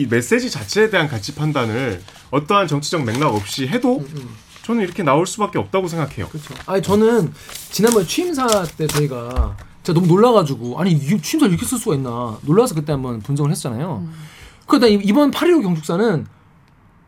이 0.01 0.07
메시지 0.09 0.49
자체에 0.49 0.89
대한 0.89 1.07
가치 1.07 1.35
판단을 1.35 2.01
어떠한 2.31 2.67
정치적 2.67 3.03
맥락 3.05 3.33
없이 3.35 3.67
해도 3.67 3.99
음, 3.99 4.07
음. 4.15 4.29
저는 4.63 4.83
이렇게 4.83 5.03
나올 5.03 5.25
수밖에 5.27 5.57
없다고 5.59 5.87
생각해요. 5.87 6.27
그렇죠. 6.29 6.53
아니 6.65 6.81
저는 6.81 7.31
지난번 7.71 8.05
취임사 8.05 8.63
때 8.77 8.87
저희가 8.87 9.55
제가 9.83 9.99
너무 9.99 10.07
놀라가지고 10.07 10.79
아니 10.79 10.91
이 10.91 11.21
취임사 11.21 11.45
를 11.45 11.53
이렇게 11.53 11.65
쓸 11.65 11.77
수가 11.77 11.95
있나 11.95 12.37
놀라서 12.43 12.75
그때 12.75 12.91
한번 12.91 13.19
분석을 13.21 13.51
했잖아요. 13.51 14.03
음. 14.07 14.13
그러다 14.67 14.87
이- 14.87 14.99
이번 15.03 15.31
8.15 15.31 15.61
경축사는 15.63 16.25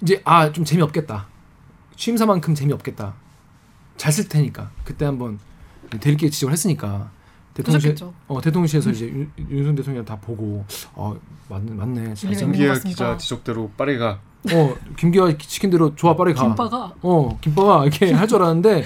이제 0.02 0.22
아 0.26 0.52
좀 0.52 0.64
재미없겠다. 0.66 1.28
취임사만큼 1.96 2.56
재미없겠다. 2.56 3.14
잘 3.98 4.12
쓸 4.12 4.28
테니까 4.28 4.72
그때 4.84 5.06
한번 5.06 5.40
대리기 6.00 6.32
지적을 6.32 6.54
했으니까 6.54 7.12
대통령실. 7.54 7.96
어 8.28 8.42
대통령실에서 8.42 8.90
이제 8.92 9.06
윤- 9.08 9.32
윤석열 9.50 9.76
대통령 9.76 10.06
다 10.06 10.16
보고 10.20 10.66
어 10.94 11.16
맞네 11.50 11.72
맞네 11.74 12.14
김기아. 12.16 12.74
기자 12.76 13.18
지적대로 13.18 13.70
빠르게 13.78 14.00
가. 14.00 14.20
어 14.54 14.76
김기화 14.98 15.34
시킨 15.40 15.70
대로 15.70 15.96
좋아 15.96 16.16
빠르게 16.16 16.36
가. 16.40 16.46
김빠가 16.48 16.94
어 17.02 17.38
김빠가 17.42 17.84
이렇게 17.86 18.12
할 18.14 18.28
줄 18.28 18.42
알았는데 18.42 18.84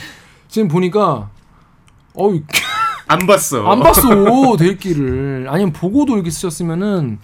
지금 0.49 0.67
보니까 0.67 1.29
어우 2.13 2.41
안 3.07 3.19
봤어. 3.27 3.65
안 3.71 3.79
봤어 3.79 4.57
대기를 4.57 5.45
아니면 5.49 5.71
보고도 5.71 6.15
이렇게 6.15 6.29
쓰셨으면은 6.31 7.19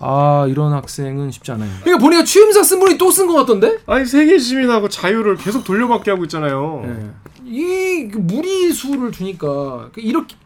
아 0.00 0.46
이런 0.48 0.72
학생은 0.72 1.30
쉽지 1.30 1.52
않아요. 1.52 1.70
그러니까 1.82 1.98
보니까 2.04 2.24
취임사 2.24 2.62
쓴 2.62 2.80
분이 2.80 2.98
또 2.98 3.10
쓴 3.10 3.26
것 3.26 3.34
같던데? 3.34 3.78
아니 3.86 4.04
세계 4.04 4.38
시민하고 4.38 4.88
자유를 4.88 5.36
계속 5.36 5.64
돌려받게 5.64 6.10
하고 6.10 6.24
있잖아요. 6.24 6.82
예. 6.84 7.10
이그 7.46 8.18
무리수를 8.18 9.10
두니까 9.10 9.90
그 9.92 10.00
이렇게 10.00 10.36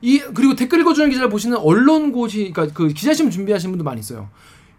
이 0.00 0.18
그리고 0.34 0.54
댓글 0.54 0.80
읽어주는 0.80 1.08
기자를 1.10 1.28
보시는 1.28 1.56
언론고시 1.58 2.52
그러니까 2.54 2.74
그 2.74 2.88
기자시험 2.88 3.30
준비하시는 3.30 3.70
분도 3.72 3.84
많이 3.84 4.00
있어요. 4.00 4.28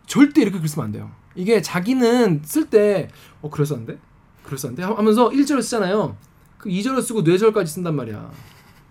절대 0.05 0.41
이렇게 0.41 0.59
글 0.59 0.68
쓰면 0.68 0.86
안 0.86 0.91
돼요. 0.91 1.11
이게 1.36 1.61
자기는 1.61 2.41
쓸 2.43 2.70
때 2.70 3.09
어 3.41 3.49
그럴싸한데 3.49 3.97
그럴싸한데 4.43 4.82
하면서 4.84 5.30
1절을 5.30 5.61
쓰잖아요. 5.61 6.15
그 6.57 6.70
2절을 6.70 7.03
쓰고 7.03 7.22
뇌절까지 7.22 7.72
쓴단 7.72 7.95
말이야. 7.95 8.32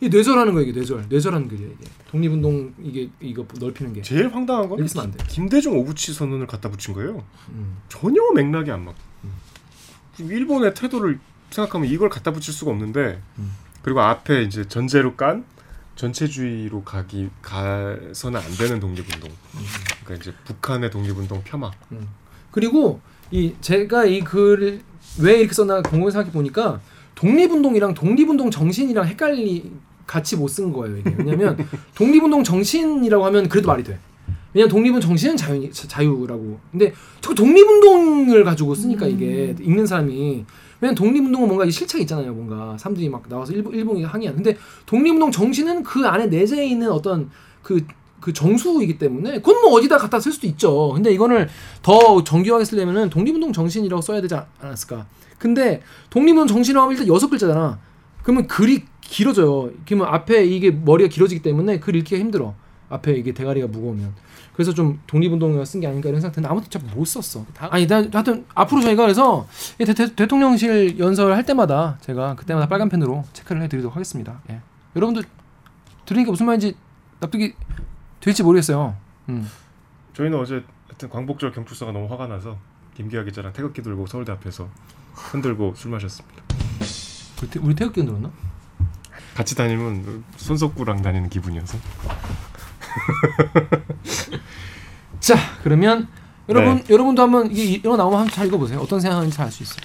이 0.01 0.09
뇌절하는 0.09 0.53
거야 0.53 0.63
이게 0.63 0.73
뇌절. 0.73 1.07
뇌절하는 1.09 1.49
글이야 1.49 1.69
이게. 1.69 1.91
독립운동 2.11 2.75
이게 2.83 3.09
이거 3.21 3.47
넓히는 3.59 3.95
게. 3.95 4.03
제일 4.03 4.29
황당한 4.29 4.69
건 4.69 4.79
이렇게 4.79 4.89
쓰면 4.89 5.07
안 5.07 5.11
돼. 5.13 5.25
김대중 5.29 5.79
오부치 5.79 6.13
선언을 6.13 6.47
갖다 6.47 6.71
붙인 6.71 6.93
거예요. 6.95 7.25
음. 7.51 7.79
전혀 7.89 8.21
맥락이 8.35 8.71
안 8.71 8.85
맞고. 8.85 8.99
지금 10.17 10.33
일본의 10.33 10.75
태도를 10.75 11.19
생각하면 11.51 11.89
이걸 11.89 12.09
갖다 12.09 12.33
붙일 12.33 12.53
수가 12.53 12.71
없는데 12.71 13.21
음. 13.39 13.53
그리고 13.83 14.01
앞에 14.01 14.43
이제 14.43 14.67
전제로 14.69 15.15
깐 15.15 15.45
전체주의로 15.95 16.85
가기 16.85 17.31
가서는 17.41 18.39
안 18.41 18.51
되는 18.59 18.81
독립운동. 18.81 19.31
그러니까 20.05 20.15
이제 20.23 20.37
북한의 20.45 20.91
독립운동 20.91 21.43
폄하. 21.43 21.71
그리고 22.51 23.01
이 23.31 23.55
제가 23.63 24.05
이 24.05 24.21
글을 24.21 24.83
왜 25.21 25.39
이렇게 25.39 25.55
썼나 25.55 25.81
곰곰이 25.83 26.11
생각해 26.13 26.33
보니까 26.33 26.81
독립운동이랑 27.17 27.95
독립운동 27.95 28.51
정신이랑 28.51 29.07
헷갈리 29.07 29.71
같이 30.07 30.37
못 30.37 30.49
쓴 30.49 30.73
거예요 30.73 30.99
이게. 30.99 31.13
왜냐면 31.19 31.57
독립운동 31.97 32.45
정신이라고 32.45 33.25
하면 33.27 33.49
그래도 33.49 33.67
말이 33.67 33.83
돼. 33.83 33.99
왜냐면 34.55 34.71
독립은 34.71 35.01
정신은 35.01 35.37
자유 35.37 35.69
자유라고. 35.73 36.59
근데 36.71 36.93
자꾸 37.21 37.35
독립운동을 37.35 38.45
가지고 38.45 38.75
쓰니까 38.75 39.07
이게 39.07 39.55
읽는 39.61 39.85
사람이. 39.87 40.45
왜냐면 40.81 40.95
독립운동은 40.95 41.49
뭔가 41.49 41.65
이 41.65 41.71
실체가 41.71 42.01
있잖아요 42.03 42.33
뭔가. 42.33 42.77
사람들이 42.79 43.09
막 43.09 43.29
나와서 43.29 43.53
일본 43.53 43.75
일본이 43.75 44.05
항의하는. 44.05 44.43
근데 44.43 44.59
독립운동 44.87 45.31
정신은 45.33 45.83
그 45.83 46.07
안에 46.07 46.27
내재해 46.27 46.65
있는 46.67 46.91
어떤 46.93 47.31
그그 47.63 48.33
정수이기 48.33 48.99
때문에 48.99 49.41
그건 49.41 49.61
뭐 49.63 49.73
어디다 49.73 49.99
갖다 49.99 50.21
쓸 50.21 50.31
수도 50.33 50.47
있죠. 50.47 50.93
근데 50.95 51.11
이거를 51.13 51.49
더 51.83 52.23
정교하게 52.23 52.65
쓰려면은 52.65 53.11
독립운동 53.11 53.53
정신이라고 53.53 54.01
써야 54.01 54.21
되지 54.21 54.35
않- 54.37 54.47
않았을까? 54.61 55.07
근데 55.39 55.83
독립운동 56.11 56.47
정신이라고 56.47 56.85
하면 56.87 56.99
일단 56.99 57.15
여섯 57.15 57.29
글자잖아. 57.29 57.79
그러면 58.23 58.47
글이 58.47 58.85
길어져요. 59.01 59.71
그러면 59.87 60.09
앞에 60.13 60.45
이게 60.45 60.71
머리가 60.71 61.09
길어지기 61.09 61.43
때문에 61.43 61.79
글 61.79 61.95
읽기가 61.97 62.19
힘들어. 62.21 62.55
앞에 62.89 63.13
이게 63.13 63.33
대가리가 63.33 63.67
무거우면. 63.69 64.15
그래서 64.55 64.73
좀 64.73 65.01
독립운동을 65.07 65.65
쓴게 65.67 65.87
아닌가 65.87 66.09
이런 66.09 66.21
생각 66.21 66.35
드는데 66.35 66.51
아무튼 66.51 66.71
참못 66.71 67.07
썼어. 67.07 67.45
다- 67.53 67.69
아니, 67.71 67.87
나, 67.87 67.97
하여튼 68.13 68.47
앞으로 68.55 68.81
저희가 68.81 69.03
그래서 69.03 69.47
이 69.79 69.85
대, 69.85 69.93
대, 69.93 70.15
대 70.15 70.27
통령실 70.27 70.99
연설 70.99 71.33
할 71.35 71.45
때마다 71.45 71.99
제가 72.01 72.37
그때마다 72.37 72.67
빨간 72.67 72.89
펜으로 72.89 73.25
체크를 73.35 73.63
해드리도록 73.63 73.95
하겠습니다. 73.95 74.41
예. 74.51 74.61
여러분들 74.97 75.25
들으니까 76.07 76.31
무슨 76.31 76.47
말인지 76.47 76.75
납득이 77.21 77.55
될지 78.21 78.43
모르겠어요. 78.43 78.97
음. 79.29 79.47
저희는 80.15 80.39
어제 80.39 80.63
하여튼 80.89 81.11
광복절 81.11 81.53
경축사가 81.53 81.93
너무 81.93 82.11
화가 82.11 82.27
나서 82.27 82.57
김기아 82.97 83.25
기자랑 83.25 83.53
태극기 83.53 83.83
들고 83.83 84.07
서울대 84.07 84.33
앞에서 84.33 84.69
흔들고 85.17 85.75
술 85.77 85.91
마셨습니다. 85.91 86.43
우리, 87.43 87.51
태, 87.51 87.61
우리 87.61 87.75
태극기 87.75 88.05
들었나? 88.05 88.31
같이 89.35 89.55
다니면 89.55 90.25
손석구랑 90.37 91.03
다니는 91.03 91.29
기분이어서 91.29 91.77
자 95.21 95.37
그러면 95.63 96.09
여러분 96.49 96.77
네. 96.77 96.85
여러분도 96.89 97.23
한번 97.23 97.51
이게 97.51 97.65
이거 97.65 97.97
나오면 97.97 98.21
한번 98.21 98.35
잘 98.35 98.47
읽어보세요. 98.47 98.81
어떤 98.81 99.01
생각하는지 99.01 99.41
알 99.43 99.51
수 99.51 99.63
있어요. 99.63 99.79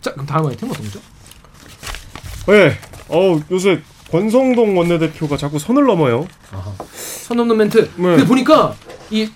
자 0.00 0.12
그럼 0.12 0.26
다음 0.26 0.46
아이템 0.46 0.70
어떤 0.70 0.84
거죠? 0.84 1.00
네. 2.46 2.78
어 3.08 3.40
요새 3.50 3.82
권성동 4.10 4.78
원내대표가 4.78 5.36
자꾸 5.36 5.58
선을 5.58 5.84
넘어요. 5.84 6.26
선 6.94 7.36
넘는 7.38 7.56
멘트. 7.56 7.90
네. 7.96 8.02
근데 8.02 8.26
보니까 8.26 8.74
이 9.10 9.28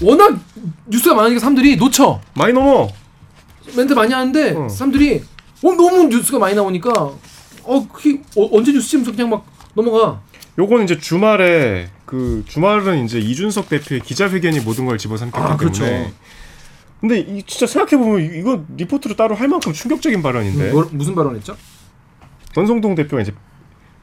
워낙 0.00 0.38
뉴스가 0.86 1.14
많으니까 1.14 1.40
사람들이 1.40 1.76
놓쳐 1.76 2.20
많이 2.34 2.52
넘어. 2.52 2.88
멘트 3.76 3.92
많이 3.92 4.12
하는데 4.12 4.52
어. 4.52 4.68
사람들이 4.68 5.22
어 5.62 5.72
너무 5.72 6.08
뉴스가 6.08 6.38
많이 6.38 6.54
나오니까 6.54 6.92
어 6.92 7.88
그게 7.88 8.20
어, 8.36 8.48
언제 8.52 8.72
뉴스 8.72 8.88
지 8.88 8.96
면서 8.96 9.12
그냥 9.12 9.30
막 9.30 9.46
넘어가. 9.74 10.20
요건 10.58 10.84
이제 10.84 10.98
주말에 10.98 11.90
그 12.04 12.44
주말은 12.46 13.04
이제 13.04 13.18
이준석 13.18 13.68
대표의 13.68 14.02
기자회견이 14.02 14.60
모든 14.60 14.86
걸 14.86 14.98
집어삼켰기 14.98 15.52
아, 15.52 15.56
그렇죠. 15.56 15.84
때문에. 15.84 16.12
근데 17.00 17.18
이 17.18 17.42
진짜 17.42 17.66
생각해 17.66 18.02
보면 18.02 18.34
이거 18.34 18.64
리포트로 18.76 19.16
따로 19.16 19.34
할 19.34 19.48
만큼 19.48 19.72
충격적인 19.72 20.22
발언인데 20.22 20.70
뭐, 20.72 20.88
무슨 20.92 21.14
발언했죠? 21.14 21.56
권성동 22.54 22.94
대표가 22.94 23.20
이제 23.20 23.34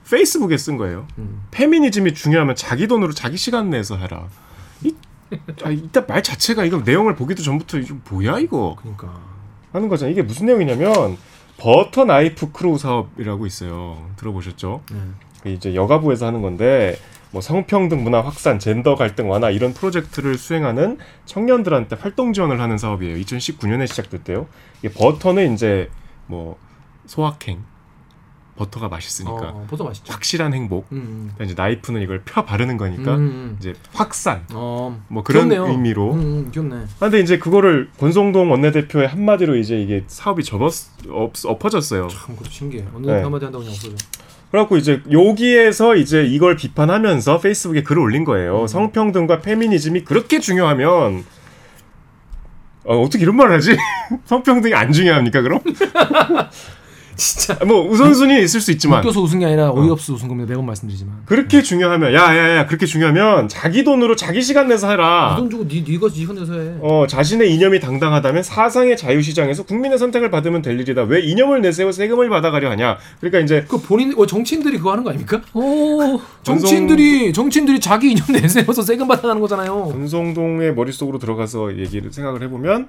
페이스북에 0.09 0.57
쓴 0.57 0.77
거예요. 0.77 1.07
음. 1.17 1.41
페미니즘이 1.51 2.13
중요하면 2.13 2.55
자기 2.55 2.87
돈으로 2.87 3.13
자기 3.13 3.37
시간 3.37 3.69
내서 3.69 3.95
해라. 3.97 4.27
이, 4.83 4.93
아, 5.63 5.69
일단 5.69 6.05
말 6.07 6.21
자체가 6.21 6.65
이거 6.65 6.81
내용을 6.83 7.15
보기도 7.15 7.41
전부터 7.41 7.79
이거 7.79 7.95
뭐야 8.09 8.39
이거 8.39 8.75
그러니까 8.79 9.30
하는 9.71 9.89
거잖아. 9.89 10.11
이게 10.11 10.21
무슨 10.21 10.47
내용이냐면 10.47 11.17
버터 11.57 12.05
나이프 12.05 12.51
크루 12.51 12.77
사업이라고 12.77 13.45
있어요. 13.45 14.09
들어보셨죠? 14.17 14.81
네. 15.43 15.53
이제 15.53 15.75
여가부에서 15.75 16.27
하는 16.27 16.41
건데 16.41 16.97
뭐 17.31 17.41
성평등 17.41 18.03
문화 18.03 18.21
확산, 18.21 18.59
젠더 18.59 18.95
갈등 18.95 19.29
완화 19.29 19.49
이런 19.49 19.73
프로젝트를 19.73 20.37
수행하는 20.37 20.97
청년들한테 21.25 21.95
활동 21.95 22.33
지원을 22.33 22.59
하는 22.59 22.77
사업이에요. 22.77 23.17
2019년에 23.17 23.87
시작됐대요. 23.87 24.47
이게 24.79 24.93
버터는 24.93 25.53
이제 25.53 25.89
뭐 26.27 26.57
소확행, 27.05 27.63
버터가 28.57 28.89
맛있으니까 28.89 29.33
어, 29.33 29.65
버터 29.69 29.83
맛있죠. 29.83 30.11
확실한 30.13 30.53
행복. 30.53 30.87
음, 30.91 31.29
그다음에 31.31 31.51
이제 31.51 31.61
나이프는 31.61 32.01
이걸 32.01 32.21
펴 32.23 32.45
바르는 32.45 32.75
음. 32.75 32.77
거니까 32.77 33.15
음, 33.15 33.57
이제 33.59 33.73
확산 33.93 34.45
어, 34.53 35.01
뭐 35.07 35.23
그런 35.23 35.49
귀엽네요. 35.49 35.71
의미로. 35.71 36.13
음, 36.13 36.19
음, 36.19 36.51
귀엽네. 36.51 36.75
아, 36.75 36.99
근데 36.99 37.19
이제 37.19 37.39
그거를 37.39 37.89
권성동 37.99 38.51
원내대표의 38.51 39.07
한마디로 39.07 39.55
이제 39.55 39.81
이게 39.81 40.03
사업이 40.07 40.43
접었 40.43 40.73
엎, 41.09 41.33
엎어졌어요. 41.45 42.07
참 42.09 42.35
그것도 42.35 42.49
신기해. 42.49 42.85
어느 42.93 43.07
네. 43.07 43.21
한마디 43.21 43.45
한다고 43.45 43.63
그냥 43.63 43.73
없어져. 43.73 43.95
그래갖고 44.51 44.75
이제 44.75 45.01
여기에서 45.09 45.95
이제 45.95 46.25
이걸 46.25 46.57
비판하면서 46.57 47.39
페이스북에 47.39 47.83
글을 47.83 48.01
올린 48.01 48.25
거예요. 48.25 48.63
음. 48.63 48.67
성평등과 48.67 49.39
페미니즘이 49.39 50.03
그렇게 50.03 50.39
중요하면 50.39 51.23
어, 52.83 52.99
어떻게 53.01 53.23
이런 53.23 53.37
말을 53.37 53.55
하지? 53.55 53.77
성평등이 54.25 54.73
안 54.73 54.91
중요합니까 54.91 55.41
그럼? 55.41 55.61
진짜 57.21 57.55
뭐 57.65 57.87
우선순위 57.87 58.41
있을 58.43 58.59
수 58.59 58.71
있지만 58.71 58.99
웃겨서 58.99 59.21
웃은 59.21 59.37
게 59.37 59.45
아니라 59.45 59.69
어이없어 59.71 60.13
웃은 60.13 60.27
겁니다. 60.27 60.49
매번 60.49 60.65
말씀드리지만. 60.65 61.21
그렇게 61.25 61.61
중요하면 61.61 62.15
야야야 62.15 62.65
그렇게 62.65 62.87
중요하면 62.87 63.47
자기 63.47 63.83
돈으로 63.83 64.15
자기 64.15 64.41
시간 64.41 64.67
내서 64.67 64.89
해라. 64.89 65.35
돈 65.37 65.47
주고 65.47 65.67
니 65.67 65.83
니가 65.87 66.09
지가 66.09 66.33
내서 66.33 66.53
해. 66.59 66.73
어 66.81 67.05
자신의 67.07 67.53
이념이 67.53 67.79
당당하다면 67.79 68.41
사상의 68.41 68.97
자유시장에서 68.97 69.63
국민의 69.63 69.99
선택을 69.99 70.31
받으면 70.31 70.63
될 70.63 70.79
일이다. 70.79 71.03
왜 71.03 71.21
이념을 71.21 71.61
내세워 71.61 71.91
세금을 71.91 72.27
받아가려 72.29 72.71
하냐? 72.71 72.97
그러니까 73.19 73.39
이제 73.39 73.65
그 73.67 73.79
본인 73.79 74.15
어, 74.17 74.25
정치인들이 74.25 74.79
그거 74.79 74.91
하는 74.91 75.03
거 75.03 75.11
아닙니까? 75.11 75.41
오, 75.53 76.19
정치인들이 76.41 77.33
정치인들이 77.33 77.79
자기 77.79 78.13
이념 78.13 78.25
내세워서 78.33 78.81
세금 78.81 79.07
받아가는 79.07 79.39
거잖아요. 79.39 79.89
권성동의 79.89 80.73
머릿속으로 80.73 81.19
들어가서 81.19 81.77
얘기를 81.77 82.11
생각을 82.11 82.41
해보면 82.41 82.87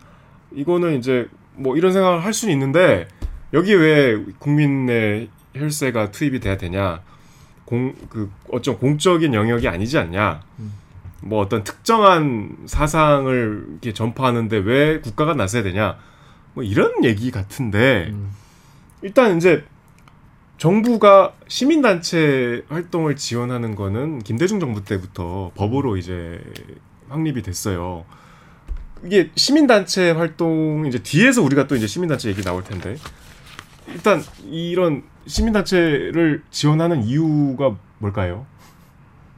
이거는 0.54 0.98
이제 0.98 1.26
뭐 1.54 1.76
이런 1.76 1.92
생각을 1.92 2.24
할 2.24 2.32
수는 2.32 2.54
있는데 2.54 3.08
여기 3.52 3.74
왜 3.74 4.22
국민의 4.38 5.28
혈세가 5.54 6.10
투입이 6.10 6.40
돼야 6.40 6.56
되냐 6.56 7.02
공 7.64 7.94
그 8.08 8.30
어떤 8.50 8.78
공적인 8.78 9.34
영역이 9.34 9.68
아니지 9.68 9.98
않냐 9.98 10.42
음. 10.58 10.72
뭐 11.20 11.40
어떤 11.40 11.64
특정한 11.64 12.56
사상을 12.66 13.66
이렇게 13.70 13.92
전파하는데 13.92 14.56
왜 14.58 15.00
국가가 15.00 15.34
나서야 15.34 15.62
되냐 15.62 15.96
뭐 16.54 16.64
이런 16.64 17.04
얘기 17.04 17.30
같은데 17.30 18.08
음. 18.10 18.30
일단 19.02 19.36
이제 19.36 19.64
정부가 20.58 21.32
시민단체 21.48 22.64
활동을 22.68 23.16
지원하는 23.16 23.74
거는 23.74 24.20
김대중 24.20 24.60
정부 24.60 24.84
때부터 24.84 25.50
법으로 25.56 25.96
이제 25.96 26.40
확립이 27.08 27.42
됐어요. 27.42 28.04
이게 29.04 29.30
시민단체 29.34 30.12
활동 30.12 30.84
이제 30.86 31.00
뒤에서 31.00 31.42
우리가 31.42 31.66
또 31.66 31.74
이제 31.74 31.88
시민단체 31.88 32.28
얘기 32.28 32.42
나올 32.42 32.62
텐데 32.62 32.96
일단 33.88 34.22
이런 34.44 35.02
시민단체를 35.26 36.42
지원하는 36.50 37.02
이유가 37.04 37.76
뭘까요? 37.98 38.46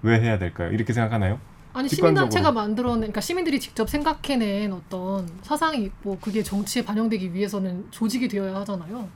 왜 0.03 0.21
해야 0.21 0.39
될까요? 0.39 0.71
이렇게 0.73 0.93
생각하나요? 0.93 1.39
아니 1.73 1.89
직관적으로. 1.89 2.31
시민단체가 2.31 2.53
만들어낸 2.53 3.01
그러니까 3.01 3.21
시민들이 3.21 3.59
직접 3.59 3.89
생각해낸 3.89 4.73
어떤 4.73 5.29
사상이 5.43 5.83
있고 5.85 6.19
그게 6.21 6.43
정치에 6.43 6.85
반영되기 6.85 7.35
위해서는 7.35 7.87
조직이 7.91 8.29
되어야 8.29 8.55
하잖아요. 8.61 9.09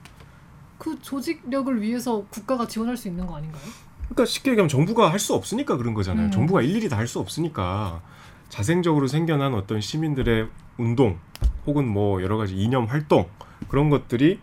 그 0.77 0.97
조직력을 1.01 1.81
위해서 1.81 2.25
국가가 2.29 2.67
지원할 2.67 2.97
수 2.97 3.07
있는 3.07 3.25
거 3.27 3.35
아닌가요? 3.37 3.61
그러니까 4.09 4.25
쉽게 4.25 4.51
얘기하면 4.51 4.69
정부가 4.69 5.11
할 5.11 5.19
수 5.19 5.33
없으니까 5.35 5.77
그런 5.77 5.93
거잖아요. 5.93 6.27
음. 6.27 6.31
정부가 6.31 6.61
일일이 6.61 6.89
다 6.89 6.97
할 6.97 7.07
수 7.07 7.19
없으니까 7.19 8.01
자생적으로 8.49 9.07
생겨난 9.07 9.53
어떤 9.53 9.79
시민들의 9.79 10.47
운동 10.77 11.19
혹은 11.67 11.87
뭐 11.87 12.21
여러 12.23 12.37
가지 12.37 12.55
이념 12.55 12.85
활동 12.85 13.27
그런 13.67 13.89
것들이 13.89 14.39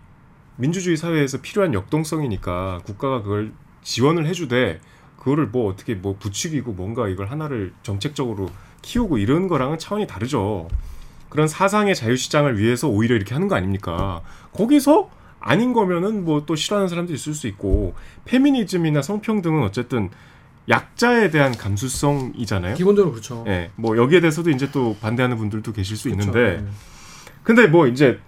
민주주의 0.56 0.96
사회에서 0.96 1.40
필요한 1.40 1.74
역동성이니까 1.74 2.80
국가가 2.84 3.22
그걸 3.22 3.52
지원을 3.82 4.26
해주되 4.26 4.80
그거를 5.18 5.46
뭐 5.46 5.70
어떻게 5.70 5.94
뭐 5.94 6.16
부추기고 6.18 6.72
뭔가 6.72 7.08
이걸 7.08 7.26
하나를 7.26 7.72
정책적으로 7.82 8.48
키우고 8.82 9.18
이런 9.18 9.48
거랑은 9.48 9.78
차원이 9.78 10.06
다르죠. 10.06 10.68
그런 11.28 11.48
사상의 11.48 11.94
자유시장을 11.94 12.58
위해서 12.58 12.88
오히려 12.88 13.16
이렇게 13.16 13.34
하는 13.34 13.48
거 13.48 13.56
아닙니까? 13.56 14.22
거기서 14.52 15.10
아닌 15.40 15.72
거면은 15.72 16.24
뭐 16.24 16.46
또 16.46 16.56
싫어하는 16.56 16.88
사람도 16.88 17.12
있을 17.12 17.34
수 17.34 17.46
있고 17.48 17.94
페미니즘이나 18.24 19.02
성평등은 19.02 19.62
어쨌든 19.62 20.10
약자에 20.68 21.30
대한 21.30 21.56
감수성이잖아요. 21.56 22.74
기본적으로 22.74 23.12
그렇죠. 23.12 23.44
예, 23.46 23.70
뭐 23.76 23.96
여기에 23.96 24.20
대해서도 24.20 24.50
이제 24.50 24.70
또 24.72 24.96
반대하는 25.00 25.36
분들도 25.36 25.72
계실 25.72 25.96
수 25.96 26.10
그렇죠. 26.10 26.30
있는데, 26.30 26.60
네. 26.62 26.68
근데 27.44 27.66
뭐 27.68 27.86
이제 27.86 28.18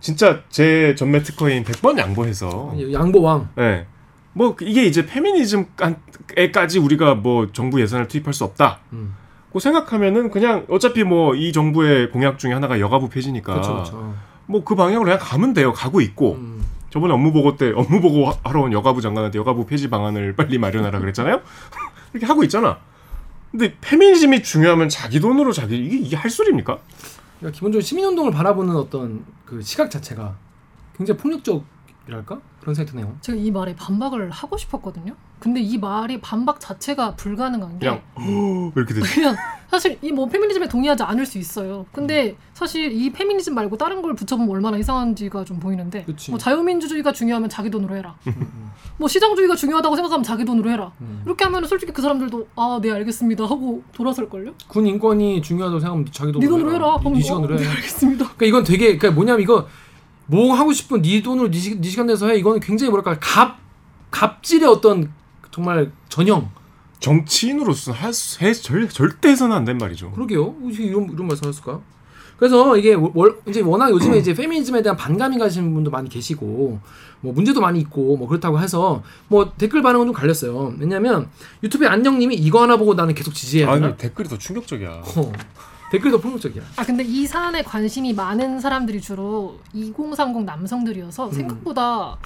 진짜 0.00 0.42
제 0.50 0.94
전매 0.96 1.22
특허인 1.22 1.64
100번 1.64 1.98
양보해서, 1.98 2.74
네. 2.76 2.92
양보왕. 2.92 3.48
예, 3.58 3.86
뭐 4.32 4.54
이게 4.60 4.84
이제 4.84 5.04
페미니즘에까지 5.06 6.78
우리가 6.78 7.14
뭐 7.14 7.50
정부 7.52 7.80
예산을 7.80 8.08
투입할 8.08 8.34
수 8.34 8.44
없다. 8.44 8.80
음. 8.92 9.14
고 9.50 9.58
생각하면은 9.60 10.30
그냥 10.30 10.66
어차피 10.68 11.02
뭐 11.04 11.34
이 11.34 11.52
정부의 11.52 12.10
공약 12.10 12.38
중에 12.38 12.52
하나가 12.52 12.78
여가부 12.78 13.08
폐지니까. 13.08 13.54
뭐 14.46 14.62
그 14.64 14.74
방향으로 14.74 15.04
그냥 15.04 15.18
가면 15.20 15.54
돼요. 15.54 15.72
가고 15.72 16.00
있고 16.00 16.34
음. 16.34 16.64
저번에 16.90 17.12
업무 17.14 17.32
보고 17.32 17.56
때 17.56 17.72
업무 17.74 18.00
보고 18.00 18.28
하- 18.28 18.36
하러 18.44 18.62
온 18.62 18.72
여가부 18.72 19.00
장관한테 19.00 19.38
여가부 19.38 19.66
폐지 19.66 19.88
방안을 19.90 20.34
빨리 20.36 20.58
마련하라 20.58 21.00
그랬잖아요. 21.00 21.40
이렇게 22.12 22.26
하고 22.26 22.42
있잖아. 22.44 22.78
근데 23.50 23.74
페미니즘이 23.80 24.42
중요하면 24.42 24.88
자기 24.88 25.18
돈으로 25.20 25.52
자기 25.52 25.76
이게 25.78 25.96
이게 25.96 26.16
할 26.16 26.30
소리입니까? 26.30 26.78
그러니까 27.38 27.56
기본적으로 27.56 27.82
시민운동을 27.82 28.32
바라보는 28.32 28.76
어떤 28.76 29.24
그 29.44 29.62
시각 29.62 29.90
자체가 29.90 30.36
굉장히 30.96 31.18
폭력적이랄까 31.18 32.40
그런 32.66 32.74
생각이 32.74 32.96
드네요. 32.98 33.16
제가 33.20 33.38
이 33.38 33.52
말에 33.52 33.76
반박을 33.76 34.28
하고 34.32 34.56
싶었거든요. 34.56 35.14
근데 35.38 35.60
이 35.60 35.78
말이 35.78 36.20
반박 36.20 36.58
자체가 36.58 37.14
불가능한 37.14 37.78
게 37.78 37.86
그냥 37.86 38.02
이렇게 38.74 38.92
되지. 38.92 39.14
그냥 39.14 39.36
사실 39.70 39.96
이 40.02 40.10
뭐 40.10 40.26
페미니즘에 40.26 40.66
동의하지 40.68 41.04
않을 41.04 41.26
수 41.26 41.38
있어요. 41.38 41.86
근데 41.92 42.34
사실 42.54 42.90
이 42.90 43.12
페미니즘 43.12 43.54
말고 43.54 43.76
다른 43.76 44.02
걸 44.02 44.16
붙여보면 44.16 44.50
얼마나 44.50 44.78
이상한지가 44.78 45.44
좀 45.44 45.60
보이는데 45.60 46.02
그치. 46.04 46.32
뭐 46.32 46.38
자유민주주의가 46.40 47.12
중요하면 47.12 47.48
자기 47.48 47.70
돈으로 47.70 47.94
해라. 47.94 48.16
음, 48.26 48.70
뭐 48.96 49.06
시장주의가 49.06 49.54
중요하다고 49.54 49.94
생각하면 49.94 50.24
자기 50.24 50.44
돈으로 50.44 50.68
해라. 50.68 50.90
음. 51.02 51.22
이렇게 51.24 51.44
하면 51.44 51.64
솔직히 51.66 51.92
그 51.92 52.02
사람들도 52.02 52.48
아 52.56 52.80
네 52.82 52.90
알겠습니다 52.90 53.44
하고 53.44 53.82
돌아설 53.92 54.28
걸요? 54.28 54.54
군 54.66 54.86
인권이 54.88 55.40
중요하다고 55.42 55.78
생각하면 55.78 56.06
자기 56.10 56.32
돈으로, 56.32 56.40
네 56.40 56.48
돈으로 56.48 56.74
해라. 56.74 56.96
네, 56.96 57.02
하면 57.04 57.12
네 57.12 57.20
시간으로 57.20 57.54
어, 57.54 57.58
해. 57.58 57.62
네 57.64 57.70
알겠습니다. 57.70 58.24
그러니까 58.36 58.46
이건 58.46 58.64
되게 58.64 58.96
그러니까 58.98 59.10
뭐냐면 59.12 59.40
이거 59.42 59.66
뭐 60.26 60.54
하고 60.54 60.72
싶은 60.72 61.02
네 61.02 61.22
돈으로 61.22 61.50
네, 61.50 61.58
시, 61.58 61.80
네 61.80 61.88
시간 61.88 62.06
내서 62.06 62.28
해. 62.28 62.36
이거는 62.36 62.60
굉장히 62.60 62.90
뭐랄까 62.90 63.16
갑 63.20 63.58
갑질의 64.10 64.68
어떤 64.68 65.12
정말 65.50 65.90
전형. 66.08 66.50
정치인으로서 66.98 67.92
할 67.92 68.12
수, 68.12 68.42
해, 68.42 68.52
절, 68.54 68.88
절대 68.88 69.28
해서는 69.28 69.54
안 69.54 69.64
된 69.64 69.76
말이죠. 69.78 70.10
그러게요. 70.12 70.54
이런 70.70 71.04
이런 71.12 71.26
말씀하셨을까? 71.28 71.80
그래서 72.38 72.76
이게 72.76 72.94
월, 72.94 73.38
이제 73.46 73.60
워낙 73.60 73.90
요즘에 73.90 74.18
이제 74.18 74.34
페미니즘에 74.34 74.82
대한 74.82 74.96
반감이 74.96 75.38
가시는 75.38 75.72
분도 75.72 75.90
많이 75.90 76.08
계시고 76.08 76.80
뭐 77.20 77.32
문제도 77.32 77.60
많이 77.60 77.80
있고 77.80 78.16
뭐 78.16 78.26
그렇다고 78.28 78.58
해서 78.60 79.02
뭐 79.28 79.52
댓글 79.56 79.80
반응은 79.82 80.06
좀 80.06 80.14
갈렸어요. 80.14 80.74
왜냐면 80.78 81.28
유튜브에 81.62 81.88
안녕님이 81.88 82.34
이거 82.34 82.62
하나 82.62 82.76
보고 82.76 82.94
나는 82.94 83.14
계속 83.14 83.32
지지해야 83.34 83.72
되나? 83.74 83.86
아니 83.86 83.96
댓글이 83.96 84.28
더 84.28 84.36
충격적이야. 84.36 84.90
어, 84.90 85.32
댓글도 85.96 86.20
폭력적이야 86.20 86.62
아 86.76 86.84
근데 86.84 87.02
이 87.02 87.26
사안에 87.26 87.62
관심이 87.62 88.12
많은 88.12 88.60
사람들이 88.60 89.00
주로 89.00 89.58
2030 89.72 90.44
남성들이어서 90.44 91.30
생각보다 91.32 92.16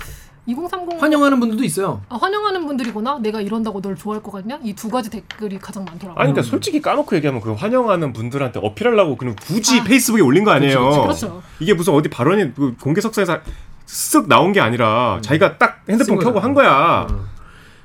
2030 0.47 1.01
환영하는 1.01 1.39
분들도 1.39 1.63
있어요 1.65 2.01
아, 2.09 2.17
환영하는 2.17 2.67
분들이거나 2.67 3.19
내가 3.21 3.41
이런다고 3.41 3.81
널 3.81 3.95
좋아할 3.95 4.23
것 4.23 4.33
같냐 4.33 4.59
이 4.65 4.75
두 4.75 4.89
가지 4.89 5.11
댓글이 5.11 5.59
가장 5.59 5.85
많더라고요. 5.85 6.21
아니 6.21 6.33
그러니까 6.33 6.43
솔직히 6.43 6.81
까놓고 6.81 7.15
얘기하면 7.17 7.43
그 7.43 7.53
환영하는 7.53 8.13
분들한테 8.15 8.59
어필하려고 8.63 9.17
그냥 9.17 9.37
굳이 9.41 9.81
아. 9.81 9.85
페이스북에 9.85 10.23
올린 10.23 10.43
거 10.45 10.51
아니에요. 10.53 10.89
그치, 10.89 11.01
그렇죠. 11.01 11.43
이게 11.61 11.75
무슨 11.75 11.93
어디 11.93 12.09
발언이 12.09 12.55
그 12.55 12.75
공개 12.81 13.01
석상에서 13.03 13.41
쓱 13.87 14.27
나온 14.29 14.53
게 14.53 14.61
아니라 14.61 15.19
자기가 15.21 15.59
딱 15.59 15.83
핸드폰 15.89 16.05
쓴 16.07 16.15
켜고 16.19 16.35
거잖아. 16.41 16.45
한 16.47 16.55
거야. 16.55 17.07
어. 17.11 17.40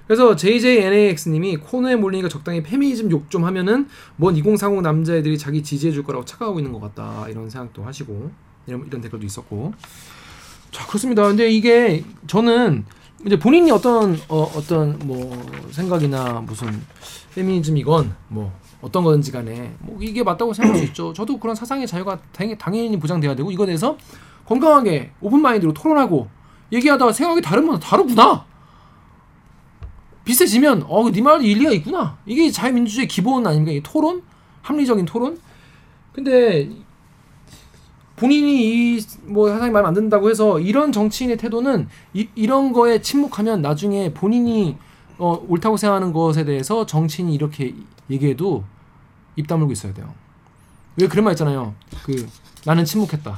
그래서 0.07 0.35
JJNAX님이 0.35 1.57
코너에 1.57 1.95
몰리니까 1.95 2.29
적당히 2.29 2.61
페미니즘 2.61 3.09
욕 3.11 3.25
좀 3.29 3.43
하면은 3.45 3.87
뭔 4.17 4.35
2040 4.35 4.81
남자애들이 4.81 5.37
자기 5.37 5.63
지지해 5.63 5.91
줄 5.91 6.03
거라고 6.03 6.23
착각하고 6.25 6.59
있는 6.59 6.71
것 6.71 6.79
같다 6.79 7.27
이런 7.27 7.49
생각도 7.49 7.83
하시고 7.83 8.29
이런, 8.67 8.85
이런 8.85 9.01
댓글도 9.01 9.25
있었고 9.25 9.73
자 10.71 10.85
그렇습니다. 10.87 11.23
근데 11.23 11.49
이게 11.49 12.03
저는 12.27 12.85
이제 13.25 13.39
본인이 13.39 13.71
어떤 13.71 14.13
어, 14.29 14.43
어떤 14.55 14.99
뭐 14.99 15.31
생각이나 15.71 16.41
무슨 16.45 16.81
페미니즘이건 17.33 18.15
뭐 18.27 18.51
어떤 18.81 19.03
거든지 19.03 19.31
간에 19.31 19.73
뭐 19.79 19.97
이게 19.99 20.21
맞다고 20.21 20.53
생각할 20.53 20.79
수 20.79 20.85
있죠. 20.89 21.13
저도 21.13 21.39
그런 21.39 21.55
사상의 21.55 21.87
자유가 21.87 22.19
당연히 22.31 22.99
보장돼야 22.99 23.35
되고 23.35 23.51
이거에 23.51 23.65
대해서 23.65 23.97
건강하게 24.45 25.11
오픈 25.21 25.41
마인드로 25.41 25.73
토론하고 25.73 26.27
얘기하다가 26.71 27.11
생각이 27.11 27.41
다르면 27.41 27.79
다르구나. 27.79 28.45
비슷해지면 30.25 30.85
어네 30.89 31.21
말이 31.21 31.49
일리가 31.51 31.71
있구나. 31.71 32.17
이게 32.25 32.51
자유민주주의 32.51 33.07
기본 33.07 33.47
아닙니까? 33.47 33.71
이 33.71 33.81
토론, 33.81 34.23
합리적인 34.63 35.05
토론. 35.05 35.39
근데 36.11 36.69
본인이 38.15 38.97
이뭐 39.27 39.49
사장님 39.49 39.73
말안 39.73 39.93
듣는다고 39.93 40.29
해서 40.29 40.59
이런 40.59 40.91
정치인의 40.91 41.37
태도는 41.37 41.87
이, 42.13 42.27
이런 42.35 42.73
거에 42.73 43.01
침묵하면 43.01 43.61
나중에 43.61 44.13
본인이 44.13 44.77
어, 45.17 45.41
옳다고 45.47 45.77
생각하는 45.77 46.11
것에 46.11 46.43
대해서 46.43 46.85
정치인이 46.85 47.33
이렇게 47.33 47.75
얘기해도 48.09 48.63
입 49.35 49.47
다물고 49.47 49.73
있어야 49.73 49.93
돼요. 49.93 50.13
왜 50.97 51.07
그런 51.07 51.25
말 51.25 51.33
있잖아요. 51.33 51.75
그 52.03 52.27
나는 52.65 52.85
침묵했다. 52.85 53.37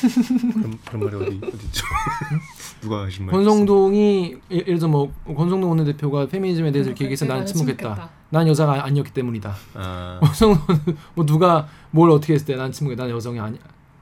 그런, 0.00 0.78
그런 0.84 1.04
말이 1.04 1.16
어디 1.16 1.40
어디 1.46 1.66
있죠? 1.66 1.84
누가 2.82 3.04
하신 3.04 3.26
말? 3.26 3.34
권성동이 3.34 4.36
예- 4.52 4.56
예를 4.58 4.78
들어 4.78 4.88
뭐 4.90 5.12
권성동 5.26 5.68
원내대표가 5.70 6.26
페미니즘에 6.26 6.72
대해서 6.72 6.90
이렇게 6.90 6.98
그럴 7.04 7.06
얘기해서 7.06 7.24
때 7.24 7.28
나는 7.28 7.40
나는 7.40 7.46
침묵했다. 7.52 7.82
침묵했다. 7.82 8.10
난 8.30 8.48
여자가 8.48 8.84
아니었기 8.84 9.12
때문이다. 9.12 9.54
아, 9.74 10.18
권성동은 10.24 10.80
뭐 11.14 11.24
누가 11.26 11.68
뭘 11.90 12.10
어떻게 12.10 12.34
했을 12.34 12.46
때 12.46 12.56
난 12.56 12.70
침묵해. 12.72 12.96
난 12.96 13.08
여성이 13.10 13.40
아니 13.40 13.58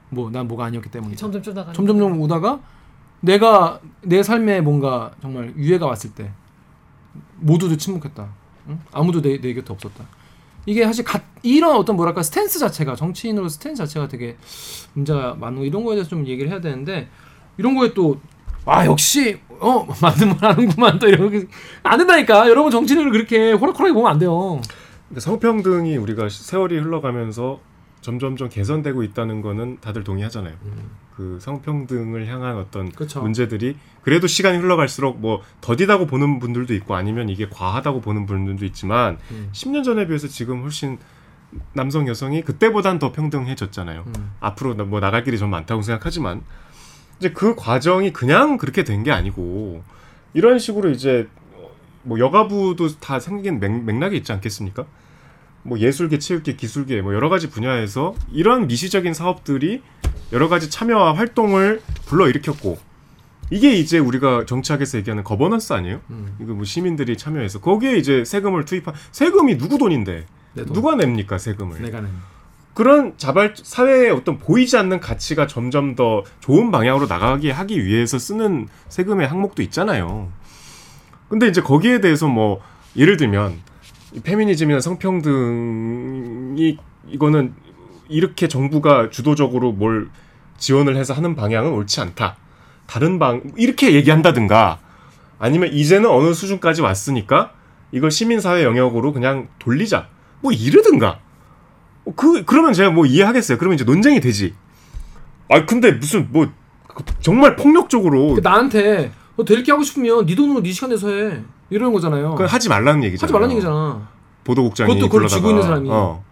뭐난 0.09 0.47
뭐가 0.47 0.65
아니었기 0.65 0.89
때문이다. 0.89 1.19
점점 1.19 1.41
쫄다가 1.41 1.73
점점 1.73 1.97
점 1.99 2.19
오다가 2.21 2.59
내가 3.21 3.79
내 4.01 4.21
삶에 4.21 4.61
뭔가 4.61 5.11
정말 5.21 5.53
유해가 5.57 5.87
왔을 5.87 6.11
때 6.13 6.31
모두도 7.37 7.77
침묵했다. 7.77 8.27
응? 8.67 8.79
아무도 8.91 9.21
내, 9.21 9.39
내 9.39 9.53
곁에 9.53 9.71
없었다. 9.73 10.03
이게 10.65 10.83
사실 10.85 11.03
가, 11.03 11.21
이런 11.43 11.75
어떤 11.75 11.95
뭐랄까 11.95 12.23
스탠스 12.23 12.59
자체가 12.59 12.95
정치인으로 12.95 13.49
스탠스 13.49 13.83
자체가 13.83 14.07
되게 14.07 14.35
문제가 14.93 15.35
많은 15.35 15.59
거 15.59 15.65
이런 15.65 15.83
거에 15.83 15.95
대해서 15.95 16.09
좀 16.09 16.25
얘기를 16.25 16.49
해야 16.51 16.61
되는데 16.61 17.09
이런 17.57 17.75
거에 17.75 17.93
또 17.93 18.19
아 18.65 18.85
역시 18.85 19.39
어 19.59 19.87
맞는 20.01 20.37
말 20.41 20.51
하는구만 20.51 20.99
또 20.99 21.07
이런 21.07 21.29
게안 21.29 21.97
된다니까 21.99 22.49
여러분 22.49 22.71
정치인을 22.71 23.11
그렇게 23.11 23.51
호락호락하게 23.51 23.93
보면 23.93 24.11
안 24.11 24.19
돼요. 24.19 24.59
근데 25.07 25.21
성평등이 25.21 25.97
우리가 25.97 26.27
세월이 26.29 26.79
흘러가면서 26.79 27.59
점점점 28.05 28.49
개선되고 28.49 29.01
있다는 29.01 29.41
거는 29.41 29.79
다들 29.81 30.03
동의하잖아요. 30.03 30.53
그 31.17 31.39
성평등을 31.41 32.27
향한 32.27 32.57
어떤 32.57 32.91
그렇죠. 32.91 33.21
문제들이 33.21 33.75
그래도 34.03 34.27
시간이 34.27 34.59
흘러갈수록 34.59 35.19
뭐 35.19 35.41
더디다고 35.61 36.05
보는 36.05 36.39
분들도 36.39 36.73
있고 36.75 36.93
아니면 36.95 37.29
이게 37.29 37.47
과하다고 37.49 38.01
보는 38.01 38.27
분들도 38.27 38.63
있지만 38.65 39.17
음. 39.31 39.49
10년 39.53 39.83
전에 39.83 40.05
비해서 40.05 40.27
지금 40.27 40.61
훨씬 40.61 40.99
남성 41.73 42.07
여성이 42.07 42.43
그때보단 42.43 42.99
더 42.99 43.11
평등해졌잖아요. 43.11 44.03
음. 44.05 44.31
앞으로 44.39 44.75
나- 44.75 44.83
뭐 44.83 44.99
나갈 44.99 45.23
길이 45.23 45.37
좀 45.39 45.49
많다고 45.49 45.81
생각하지만 45.81 46.43
이제 47.19 47.31
그 47.31 47.55
과정이 47.55 48.13
그냥 48.13 48.57
그렇게 48.57 48.83
된 48.83 49.03
게 49.03 49.11
아니고 49.11 49.83
이런 50.35 50.59
식으로 50.59 50.91
이제 50.91 51.27
뭐 52.03 52.19
여가부도 52.19 52.99
다 52.99 53.19
생긴 53.19 53.59
맥, 53.59 53.83
맥락이 53.83 54.15
있지 54.17 54.31
않겠습니까? 54.31 54.85
뭐 55.65 55.79
예술계, 55.79 56.19
체육계, 56.19 56.55
기술계 56.55 57.01
뭐 57.01 57.13
여러 57.15 57.27
가지 57.27 57.49
분야에서 57.49 58.13
이런 58.31 58.67
미시적인 58.67 59.15
사업들이 59.15 59.81
여러 60.31 60.47
가지 60.47 60.69
참여와 60.69 61.15
활동을 61.15 61.81
불러 62.05 62.29
일으켰고 62.29 62.77
이게 63.49 63.73
이제 63.73 63.97
우리가 63.97 64.45
정치학에서 64.45 64.99
얘기하는 64.99 65.23
거버넌스 65.23 65.73
아니에요? 65.73 66.01
음. 66.11 66.37
이거 66.39 66.53
뭐 66.53 66.65
시민들이 66.65 67.17
참여해서 67.17 67.61
거기에 67.61 67.97
이제 67.97 68.23
세금을 68.23 68.65
투입한 68.65 68.93
세금이 69.11 69.57
누구 69.57 69.77
돈인데 69.77 70.25
내 70.53 70.65
돈. 70.65 70.73
누가 70.73 70.95
냅니까 70.95 71.37
세금을? 71.39 71.81
내가 71.81 72.01
내는 72.01 72.09
그런 72.75 73.17
자발 73.17 73.55
사회의 73.55 74.11
어떤 74.11 74.37
보이지 74.37 74.77
않는 74.77 74.99
가치가 74.99 75.47
점점 75.47 75.95
더 75.95 76.23
좋은 76.41 76.71
방향으로 76.71 77.07
나가게 77.07 77.49
하기 77.49 77.85
위해서 77.85 78.19
쓰는 78.19 78.67
세금의 78.89 79.27
항목도 79.27 79.63
있잖아요. 79.63 80.31
근데 81.29 81.47
이제 81.47 81.61
거기에 81.61 82.01
대해서 82.01 82.27
뭐 82.27 82.61
예를 82.97 83.17
들면 83.17 83.53
이 83.53 83.57
페미니즘이나 84.23 84.79
성평등이 84.79 86.77
이거는 87.09 87.53
이렇게 88.09 88.47
정부가 88.47 89.09
주도적으로 89.09 89.71
뭘 89.71 90.09
지원을 90.57 90.95
해서 90.95 91.13
하는 91.13 91.35
방향은 91.35 91.71
옳지 91.71 92.01
않다. 92.01 92.37
다른 92.87 93.19
방 93.19 93.41
이렇게 93.57 93.93
얘기한다든가 93.93 94.79
아니면 95.39 95.73
이제는 95.73 96.09
어느 96.09 96.33
수준까지 96.33 96.81
왔으니까 96.81 97.51
이걸 97.91 98.11
시민사회 98.11 98.63
영역으로 98.63 99.11
그냥 99.13 99.47
돌리자. 99.59 100.07
뭐 100.41 100.51
이러든가. 100.51 101.19
어, 102.05 102.13
그 102.15 102.43
그러면 102.45 102.73
제가 102.73 102.91
뭐 102.91 103.05
이해하겠어요. 103.05 103.57
그러면 103.57 103.75
이제 103.75 103.83
논쟁이 103.83 104.19
되지. 104.19 104.53
아 105.49 105.65
근데 105.65 105.91
무슨 105.91 106.27
뭐 106.31 106.47
그- 106.87 107.03
정말 107.19 107.55
폭력적으로 107.55 108.35
그 108.35 108.41
나한테 108.41 109.11
너 109.35 109.43
대리기 109.43 109.69
하고 109.71 109.83
싶으면 109.83 110.25
네 110.25 110.35
돈으로 110.35 110.61
네 110.61 110.71
시간 110.71 110.89
내서 110.91 111.09
해 111.09 111.41
이러는 111.75 111.93
거잖아요. 111.93 112.31
그건 112.31 112.47
하지 112.47 112.69
말라는 112.69 113.03
얘기잖아요. 113.03 113.25
하지 113.25 113.33
말라는 113.33 113.55
얘기잖아. 113.55 114.07
보도국장이 114.45 114.87
그것도 114.93 115.07
그걸 115.09 115.19
불러다가. 115.21 115.37
쥐고 115.37 115.49
있는 115.49 115.61
사람이. 115.63 115.89
어. 115.91 116.23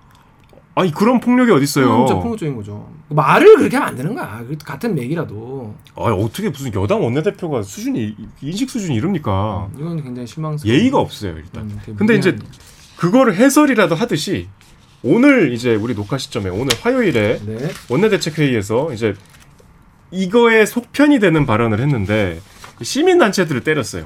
아니 0.75 0.91
그런 0.91 1.19
폭력이 1.19 1.51
어디 1.51 1.63
있어요? 1.65 2.05
진짜 2.07 2.19
폭력적인 2.19 2.55
거죠. 2.55 2.89
말을 3.09 3.57
그렇게 3.57 3.75
하면 3.75 3.89
안 3.89 3.95
되는 3.95 4.15
거야. 4.15 4.43
그 4.47 4.57
같은 4.63 4.95
맥이라도. 4.95 5.75
아 5.95 6.01
어떻게 6.01 6.49
무슨 6.49 6.73
여당 6.73 7.03
원내대표가 7.03 7.61
수준이 7.61 8.15
인식 8.41 8.69
수준이 8.69 8.95
이럽니까? 8.95 9.67
이건 9.77 10.01
굉장히 10.01 10.25
실망스러워. 10.25 10.75
예의가 10.75 10.97
없어요 10.97 11.35
일단. 11.37 11.63
음, 11.63 11.95
근데 11.97 12.15
이제 12.15 12.37
그거를 12.97 13.35
해설이라도 13.35 13.93
하듯이 13.95 14.47
오늘 15.03 15.51
이제 15.53 15.75
우리 15.75 15.93
녹화 15.93 16.17
시점에 16.17 16.49
오늘 16.49 16.69
화요일에 16.81 17.39
네. 17.45 17.69
원내대책회의에서 17.89 18.93
이제 18.93 19.13
이거에 20.11 20.65
속편이 20.65 21.19
되는 21.19 21.45
발언을 21.45 21.81
했는데 21.81 22.39
시민단체들을 22.81 23.63
때렸어요. 23.63 24.05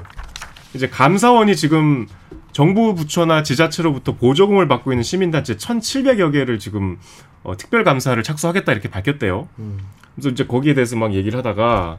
이제 0.74 0.88
감사원이 0.88 1.56
지금 1.56 2.06
정부 2.52 2.94
부처나 2.94 3.42
지자체로부터 3.42 4.16
보조금을 4.16 4.68
받고 4.68 4.92
있는 4.92 5.02
시민단체 5.02 5.56
1,700여 5.56 6.32
개를 6.32 6.58
지금 6.58 6.98
어, 7.42 7.56
특별 7.56 7.84
감사를 7.84 8.20
착수하겠다 8.22 8.72
이렇게 8.72 8.88
밝혔대요. 8.90 9.48
음. 9.58 9.78
그래서 10.14 10.30
이제 10.30 10.46
거기에 10.46 10.74
대해서 10.74 10.96
막 10.96 11.14
얘기를 11.14 11.38
하다가 11.38 11.98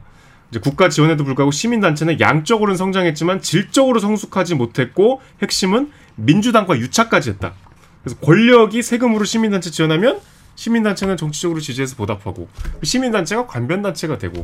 이제 0.50 0.60
국가 0.60 0.88
지원에도 0.88 1.24
불구하고 1.24 1.50
시민단체는 1.50 2.20
양적으로는 2.20 2.76
성장했지만 2.76 3.40
질적으로 3.40 4.00
성숙하지 4.00 4.56
못했고 4.56 5.20
핵심은 5.42 5.90
민주당과 6.16 6.78
유착까지 6.78 7.30
했다. 7.30 7.54
그래서 8.02 8.18
권력이 8.20 8.82
세금으로 8.82 9.24
시민단체 9.24 9.70
지원하면 9.70 10.20
시민단체는 10.56 11.16
정치적으로 11.16 11.60
지지해서 11.60 11.96
보답하고 11.96 12.48
시민단체가 12.82 13.46
관변단체가 13.46 14.18
되고 14.18 14.42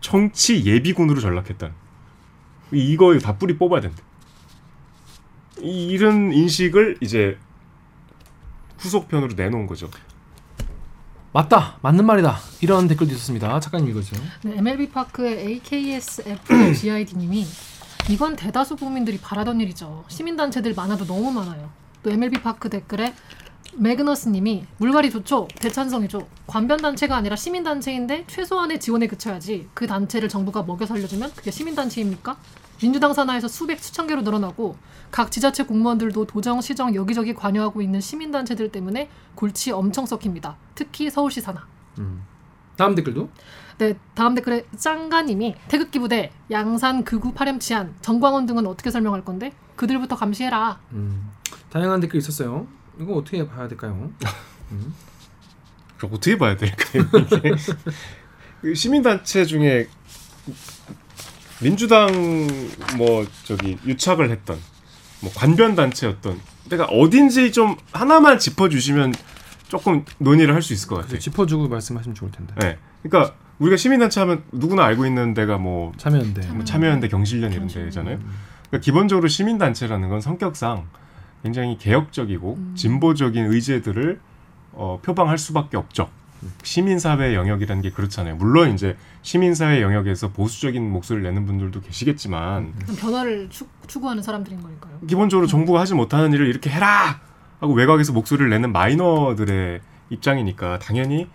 정치 0.00 0.64
예비군으로 0.64 1.20
전락했다. 1.20 1.70
이거 2.72 3.18
다 3.18 3.36
뿌리 3.36 3.56
뽑아야 3.58 3.80
된다. 3.80 4.02
이- 5.60 5.86
이런 5.86 6.32
인식을 6.32 6.98
이제 7.00 7.38
후속편으로 8.78 9.34
내놓은 9.34 9.66
거죠. 9.66 9.88
맞다. 11.32 11.78
맞는 11.82 12.04
말이다. 12.04 12.38
이런 12.60 12.88
댓글도 12.88 13.12
있었습니다. 13.14 13.58
작가님 13.60 13.88
읽어주세요. 13.88 14.20
네, 14.44 14.58
MLB 14.58 14.90
파크의 14.90 15.46
AKSFGID님이 15.46 17.46
이건 18.10 18.36
대다수 18.36 18.76
국민들이 18.76 19.18
바라던 19.18 19.60
일이죠. 19.60 20.04
시민단체들 20.08 20.74
많아도 20.74 21.06
너무 21.06 21.30
많아요. 21.32 21.70
또 22.02 22.10
MLB 22.10 22.42
파크 22.42 22.68
댓글에 22.68 23.14
매그너스님이 23.76 24.66
물갈이 24.76 25.10
좋죠. 25.10 25.48
대찬성이죠. 25.58 26.28
관변단체가 26.46 27.16
아니라 27.16 27.36
시민단체인데 27.36 28.24
최소한의 28.26 28.80
지원에 28.80 29.06
그쳐야지. 29.06 29.68
그 29.72 29.86
단체를 29.86 30.28
정부가 30.28 30.64
먹여 30.64 30.84
살려주면 30.84 31.32
그게 31.34 31.50
시민단체입니까? 31.50 32.36
민주당 32.82 33.14
산하에서 33.14 33.46
수백 33.46 33.78
수천 33.78 34.08
개로 34.08 34.22
늘어나고 34.22 34.76
각 35.12 35.30
지자체 35.30 35.62
공무원들도 35.62 36.26
도정, 36.26 36.60
시정 36.60 36.96
여기저기 36.96 37.32
관여하고 37.32 37.80
있는 37.80 38.00
시민단체들 38.00 38.72
때문에 38.72 39.08
골치 39.36 39.70
엄청 39.70 40.04
썩힙니다. 40.04 40.56
특히 40.74 41.08
서울시 41.08 41.40
산하. 41.40 41.64
다음 42.76 42.96
댓글도. 42.96 43.30
네, 43.78 43.96
다음 44.14 44.34
댓글에 44.34 44.66
짱가님이 44.76 45.54
태극기 45.68 46.00
부대, 46.00 46.32
양산 46.50 47.04
극우 47.04 47.32
파렴치한, 47.34 47.94
정광훈 48.02 48.46
등은 48.46 48.66
어떻게 48.66 48.90
설명할 48.90 49.24
건데? 49.24 49.52
그들부터 49.76 50.16
감시해라. 50.16 50.80
음. 50.90 51.30
다양한 51.70 52.00
댓글 52.00 52.18
있었어요. 52.18 52.66
이거 52.98 53.14
어떻게 53.14 53.46
봐야 53.46 53.68
될까요? 53.68 54.10
그럼 55.98 56.14
어떻게 56.14 56.36
봐야 56.36 56.56
될까요? 56.56 57.04
이게 57.14 57.54
그 58.60 58.74
시민단체 58.74 59.44
중에 59.44 59.88
민주당 61.62 62.10
뭐 62.96 63.26
저기 63.44 63.78
유착을 63.86 64.30
했던 64.30 64.58
뭐 65.20 65.30
관변 65.34 65.74
단체였던 65.74 66.40
내가 66.70 66.84
어딘지 66.86 67.52
좀 67.52 67.76
하나만 67.92 68.38
짚어주시면 68.38 69.14
조금 69.68 70.04
논의를 70.18 70.54
할 70.54 70.62
수 70.62 70.72
있을 70.72 70.88
것 70.88 70.96
같아요. 70.96 71.18
짚어주고 71.18 71.68
말씀하시면 71.68 72.14
좋을 72.14 72.30
텐데. 72.30 72.54
네, 72.58 72.78
그러니까 73.02 73.34
우리가 73.58 73.76
시민단체 73.76 74.20
하면 74.20 74.42
누구나 74.52 74.84
알고 74.84 75.06
있는 75.06 75.34
데가 75.34 75.56
뭐, 75.58 75.92
참여연대. 75.96 76.48
뭐 76.48 76.64
참여연대, 76.64 77.08
경실련 77.08 77.52
이런. 77.52 77.68
데잖아요. 77.68 78.18
그러니까 78.68 78.84
기본적으로 78.84 79.28
시민단체라는 79.28 80.08
건 80.08 80.20
성격상 80.20 80.86
굉장히 81.42 81.78
개혁적이고 81.78 82.54
음. 82.58 82.74
진보적인 82.76 83.52
의제들을 83.52 84.20
어, 84.72 84.98
표방할 85.02 85.38
수밖에 85.38 85.76
없죠. 85.76 86.10
시민사회 86.62 87.34
영역이라는 87.34 87.82
게 87.82 87.90
그렇잖아요. 87.90 88.36
물론 88.36 88.72
이제 88.72 88.96
시민사회 89.22 89.82
영역에서 89.82 90.32
보수적인 90.32 90.90
목소리를 90.90 91.28
내는 91.28 91.46
분들도 91.46 91.80
계시겠지만 91.80 92.72
변화를 92.98 93.48
추, 93.50 93.66
추구하는 93.86 94.22
사람들인 94.22 94.60
거니까요. 94.60 95.00
기본적으로 95.06 95.46
정부가 95.46 95.80
하지 95.80 95.94
못하는 95.94 96.32
일을 96.32 96.46
이렇게 96.46 96.70
해라 96.70 97.20
하고 97.60 97.74
외곽에서 97.74 98.12
목소리를 98.12 98.50
내는 98.50 98.72
마이너들의 98.72 99.80
입장이니까 100.10 100.78
당연히 100.78 101.28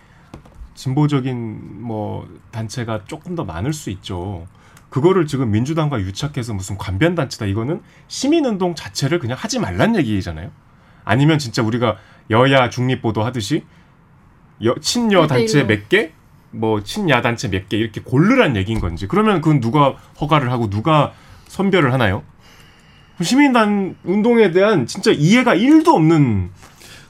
진보적인 0.76 1.82
뭐 1.82 2.28
단체가 2.52 3.06
조금 3.06 3.36
더 3.36 3.44
많을 3.44 3.74
수 3.74 3.90
있죠. 3.90 4.46
그거를 4.90 5.26
지금 5.26 5.52
민주당과 5.52 6.00
유착해서 6.00 6.54
무슨 6.54 6.78
관변 6.78 7.16
단체다 7.16 7.46
이거는 7.46 7.82
시민운동 8.08 8.76
자체를 8.76 9.20
그냥 9.20 9.38
하지 9.40 9.60
말란 9.60 9.96
얘기잖아요. 9.96 10.52
아니면 11.04 11.40
진짜 11.40 11.64
우리가 11.64 11.98
여야 12.30 12.70
중립 12.70 13.02
보도 13.02 13.24
하듯이 13.24 13.64
여, 14.64 14.76
친여 14.80 15.28
단체 15.28 15.60
일대일로. 15.60 15.68
몇 15.68 15.90
개, 15.90 16.12
뭐 16.52 16.84
친야 16.84 17.22
단체 17.22 17.50
몇 17.50 17.68
개 17.70 17.78
이렇게 17.78 18.02
고르란 18.02 18.56
얘기인 18.56 18.80
건지 18.80 19.06
그러면 19.08 19.42
그건 19.42 19.60
누가 19.60 19.92
허가를 20.20 20.52
하고 20.52 20.70
누가 20.70 21.14
선별을 21.48 21.94
하나요? 21.94 22.24
시민단 23.22 23.96
운동에 24.04 24.52
대한 24.52 24.86
진짜 24.86 25.12
이해가 25.12 25.56
1도 25.56 25.88
없는 25.90 26.50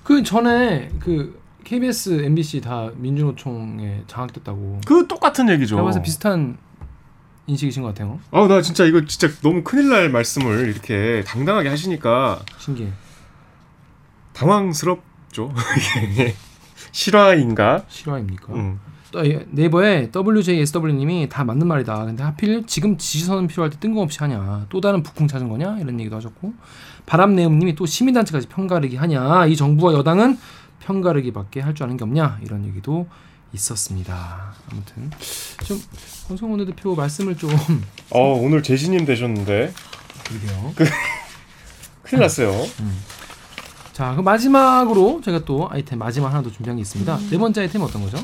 그 0.04 0.24
전에 0.24 0.90
그 1.00 1.40
KBS, 1.66 2.24
MBC 2.24 2.62
다 2.62 2.90
민주노총에 2.96 4.04
장악됐다고. 4.08 4.80
그 4.86 5.06
똑같은 5.08 5.50
얘기죠. 5.50 5.76
제가 5.76 5.84
봐서 5.84 6.02
비슷한 6.02 6.58
인식이신 7.48 7.82
것 7.84 7.90
같아요. 7.90 8.20
아, 8.32 8.48
나 8.48 8.62
진짜 8.62 8.86
이거 8.86 9.04
진짜 9.06 9.28
너무 9.42 9.64
큰일 9.64 9.90
날 9.90 10.10
말씀을 10.10 10.70
이렇게 10.70 11.24
당당하게 11.28 11.68
하시니까 11.68 12.40
신기해. 12.58 12.90
당황스럽죠. 14.34 15.54
실화인가? 16.92 17.84
실화입니까? 17.88 18.54
음. 18.54 18.80
네이버에 19.52 20.12
WJSW님이 20.14 21.30
다 21.30 21.44
맞는 21.44 21.66
말이다. 21.68 22.06
근데 22.06 22.24
하필 22.24 22.66
지금 22.68 22.98
지시선은 22.98 23.48
필요할 23.48 23.70
때 23.72 23.78
뜬금없이 23.80 24.20
하냐. 24.20 24.66
또 24.70 24.82
다른 24.82 25.02
북풍 25.02 25.28
찾은 25.28 25.50
거냐? 25.50 25.78
이런 25.80 26.00
얘기도 26.00 26.16
하셨고 26.18 26.54
바람내음님이 27.06 27.76
또 27.76 27.86
시민단체까지 27.86 28.48
편가르기 28.48 28.96
하냐. 28.98 29.46
이 29.48 29.56
정부와 29.56 29.94
여당은 29.94 30.38
편가르기밖에 30.82 31.62
할 31.62 31.74
줄 31.74 31.86
아는 31.86 31.98
게 31.98 32.04
없냐. 32.04 32.40
이런 32.44 32.66
얘기도 32.66 33.08
있었습니다. 33.54 34.54
아무튼 34.70 35.10
좀 35.66 35.82
권성원 36.28 36.64
대표 36.66 36.94
말씀을 36.94 37.38
좀 37.38 37.50
어, 38.12 38.34
오늘 38.34 38.62
재신임 38.62 39.06
되셨는데 39.06 39.74
드리게요. 40.26 40.74
큰일 42.04 42.22
났어요. 42.22 42.52
자, 43.98 44.14
그 44.14 44.22
마지막으로 44.22 45.22
제가 45.26 45.40
또 45.44 45.68
아이템 45.72 45.98
마지막 45.98 46.28
하나 46.28 46.44
더 46.44 46.52
준비한 46.52 46.76
게 46.76 46.82
있습니다. 46.82 47.18
네 47.32 47.38
번째 47.40 47.62
아이템 47.62 47.82
어떤 47.82 48.04
거죠? 48.04 48.24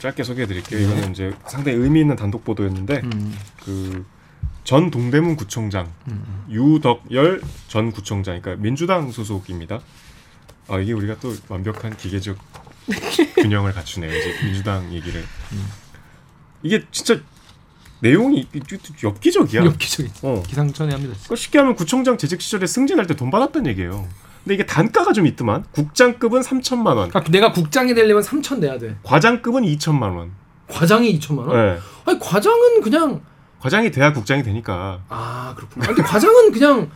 짧게 0.00 0.24
소개해 0.24 0.48
드릴게요. 0.48 0.80
이거는 0.80 1.12
이제 1.12 1.32
상당히 1.46 1.78
의미 1.78 2.00
있는 2.00 2.16
단독 2.16 2.44
보도였는데 2.44 3.02
음, 3.04 3.32
그전 3.62 4.90
동대문 4.90 5.36
구청장 5.36 5.86
음, 6.08 6.24
음. 6.26 6.46
유덕열 6.50 7.42
전 7.68 7.92
구청장 7.92 8.40
그러니까 8.42 8.60
민주당 8.60 9.12
소속입니다. 9.12 9.78
아 10.66 10.78
이게 10.80 10.92
우리가 10.92 11.18
또 11.20 11.32
완벽한 11.48 11.96
기계적 11.96 12.36
균형을 13.38 13.72
갖추네요. 13.72 14.10
이제 14.10 14.34
민주당 14.42 14.92
얘기를 14.92 15.24
이게 16.64 16.84
진짜 16.90 17.20
내용이 18.00 18.48
엽기적이야. 19.04 19.64
엽기적인 19.64 20.12
어. 20.22 20.42
기상천외합니다. 20.44 21.36
쉽게 21.36 21.58
하면 21.60 21.76
구청장 21.76 22.18
재직 22.18 22.40
시절에 22.40 22.66
승진할 22.66 23.06
때 23.06 23.14
돈 23.14 23.30
받았던 23.30 23.68
얘기예요. 23.68 24.08
근데 24.44 24.54
이게 24.54 24.66
단가가 24.66 25.12
좀 25.12 25.26
있더만 25.26 25.64
국장급은 25.72 26.42
3천만 26.42 26.96
원, 26.96 27.08
그러니까 27.08 27.24
내가 27.32 27.50
국장이 27.52 27.94
되려면 27.94 28.22
3천 28.22 28.58
내야 28.58 28.78
돼. 28.78 28.96
과장급은 29.02 29.62
2천만 29.62 30.14
원. 30.16 30.32
과장이 30.68 31.18
2천만 31.18 31.48
원? 31.48 31.56
네. 31.56 31.78
아니 32.04 32.18
과장은 32.18 32.82
그냥 32.82 33.22
과장이 33.58 33.90
돼야 33.90 34.12
국장이 34.12 34.42
되니까. 34.42 35.00
아 35.08 35.54
그렇구나. 35.56 35.86
근데 35.86 36.02
과장은 36.02 36.52
그냥 36.52 36.90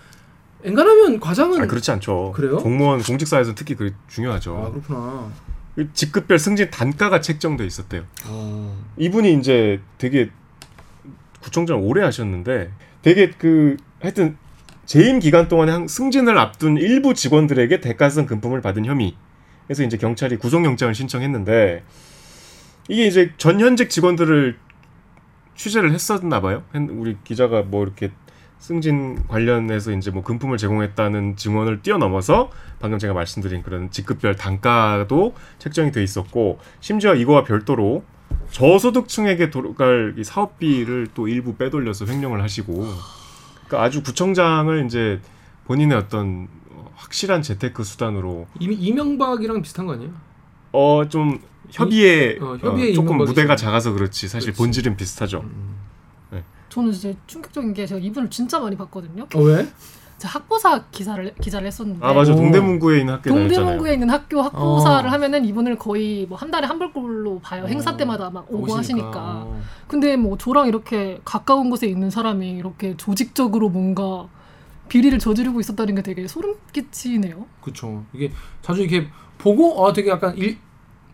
엔간하면 0.62 1.20
과장은 1.20 1.62
아 1.62 1.66
그렇지 1.66 1.90
않죠. 1.90 2.32
그래요? 2.34 2.58
공무원 2.58 3.02
공직사에서는 3.02 3.54
특히 3.54 3.74
그게 3.74 3.94
중요하죠. 4.08 4.56
아 4.56 4.70
그렇구나. 4.70 5.30
그 5.74 5.90
직급별 5.94 6.38
승진 6.38 6.70
단가가 6.70 7.20
책정돼 7.22 7.64
있었대요. 7.64 8.02
어. 8.26 8.76
이분이 8.98 9.34
이제 9.34 9.80
되게 9.96 10.30
구청장 11.40 11.80
오래 11.80 12.02
하셨는데 12.02 12.70
되게 13.00 13.30
그 13.30 13.76
하여튼 14.00 14.36
재임 14.88 15.18
기간 15.18 15.48
동안에 15.48 15.70
한 15.70 15.86
승진을 15.86 16.38
앞둔 16.38 16.78
일부 16.78 17.12
직원들에게 17.12 17.80
대가성 17.82 18.24
금품을 18.24 18.62
받은 18.62 18.86
혐의. 18.86 19.14
그래서 19.66 19.82
이제 19.82 19.98
경찰이 19.98 20.38
구속영장을 20.38 20.94
신청했는데 20.94 21.84
이게 22.88 23.06
이제 23.06 23.34
전 23.36 23.60
현직 23.60 23.90
직원들을 23.90 24.56
취재를 25.54 25.92
했었나 25.92 26.40
봐요. 26.40 26.62
했- 26.74 26.88
우리 26.90 27.18
기자가 27.22 27.60
뭐 27.60 27.84
이렇게 27.84 28.12
승진 28.58 29.26
관련해서 29.28 29.92
이제 29.92 30.10
뭐 30.10 30.22
금품을 30.22 30.56
제공했다는 30.56 31.36
증언을 31.36 31.82
뛰어넘어서 31.82 32.50
방금 32.80 32.98
제가 32.98 33.12
말씀드린 33.12 33.62
그런 33.62 33.90
직급별 33.90 34.36
단가도 34.36 35.34
책정이 35.58 35.92
돼 35.92 36.02
있었고 36.02 36.60
심지어 36.80 37.14
이거와 37.14 37.44
별도로 37.44 38.04
저소득층에게 38.52 39.50
돌아갈 39.50 40.14
이 40.16 40.24
사업비를 40.24 41.08
또 41.12 41.28
일부 41.28 41.56
빼돌려서 41.56 42.06
횡령을 42.06 42.42
하시고 42.42 42.86
그러니까 43.68 43.82
아주 43.82 44.02
구청장을 44.02 44.84
이제 44.86 45.20
본인의 45.66 45.96
어떤 45.96 46.48
확실한 46.96 47.42
재테크 47.42 47.84
수단으로 47.84 48.46
이, 48.58 48.64
이명박이랑 48.66 49.62
비슷한 49.62 49.86
거 49.86 49.92
아니에요? 49.92 50.10
어 50.72 51.04
좀 51.08 51.40
협의에 51.70 52.38
어, 52.40 52.56
협의에 52.56 52.90
어, 52.90 52.94
조금. 52.94 53.18
무대가 53.18 53.54
작아서 53.54 53.92
그렇지 53.92 54.26
사실 54.28 54.48
그렇지. 54.52 54.58
본질은 54.58 54.96
비슷하죠. 54.96 55.40
음. 55.40 55.76
저는 56.70 56.90
이제 56.90 57.16
충격적인 57.26 57.72
게 57.72 57.86
제가 57.86 57.98
이분을 57.98 58.28
진짜 58.28 58.58
많이 58.60 58.76
봤거든요. 58.76 59.26
어 59.34 59.40
왜? 59.40 59.66
제가 60.18 60.34
학보사 60.34 60.84
기사를 60.90 61.32
기자를 61.40 61.66
했었는데 61.68 62.04
아 62.04 62.12
맞아 62.12 62.32
오. 62.32 62.36
동대문구에 62.36 63.00
있는 63.00 63.14
학교. 63.14 63.30
동대문구에 63.30 63.92
있는 63.94 64.10
학교 64.10 64.42
학보사를 64.42 65.08
어. 65.08 65.12
하면은 65.12 65.44
이분을 65.44 65.78
거의 65.78 66.26
뭐 66.26 66.36
한 66.38 66.50
달에 66.50 66.66
한 66.66 66.78
벌꼴로 66.78 67.40
봐요. 67.40 67.66
행사 67.66 67.90
어. 67.92 67.96
때마다 67.96 68.30
막 68.30 68.44
오고 68.48 68.62
오시니까. 68.64 68.78
하시니까. 68.78 69.12
어. 69.46 69.60
근데 69.86 70.16
뭐 70.16 70.36
저랑 70.36 70.66
이렇게 70.68 71.20
가까운 71.24 71.70
곳에 71.70 71.86
있는 71.86 72.10
사람이 72.10 72.50
이렇게 72.50 72.96
조직적으로 72.96 73.68
뭔가 73.70 74.28
비리를 74.88 75.18
저지르고 75.18 75.60
있었다는 75.60 75.94
게 75.96 76.02
되게 76.02 76.26
소름 76.26 76.54
끼치네요. 76.72 77.46
그렇죠. 77.60 78.04
이게 78.12 78.30
자주 78.62 78.82
이렇게 78.82 79.08
보고 79.38 79.86
아 79.86 79.92
되게 79.92 80.10
약간 80.10 80.36
일 80.36 80.58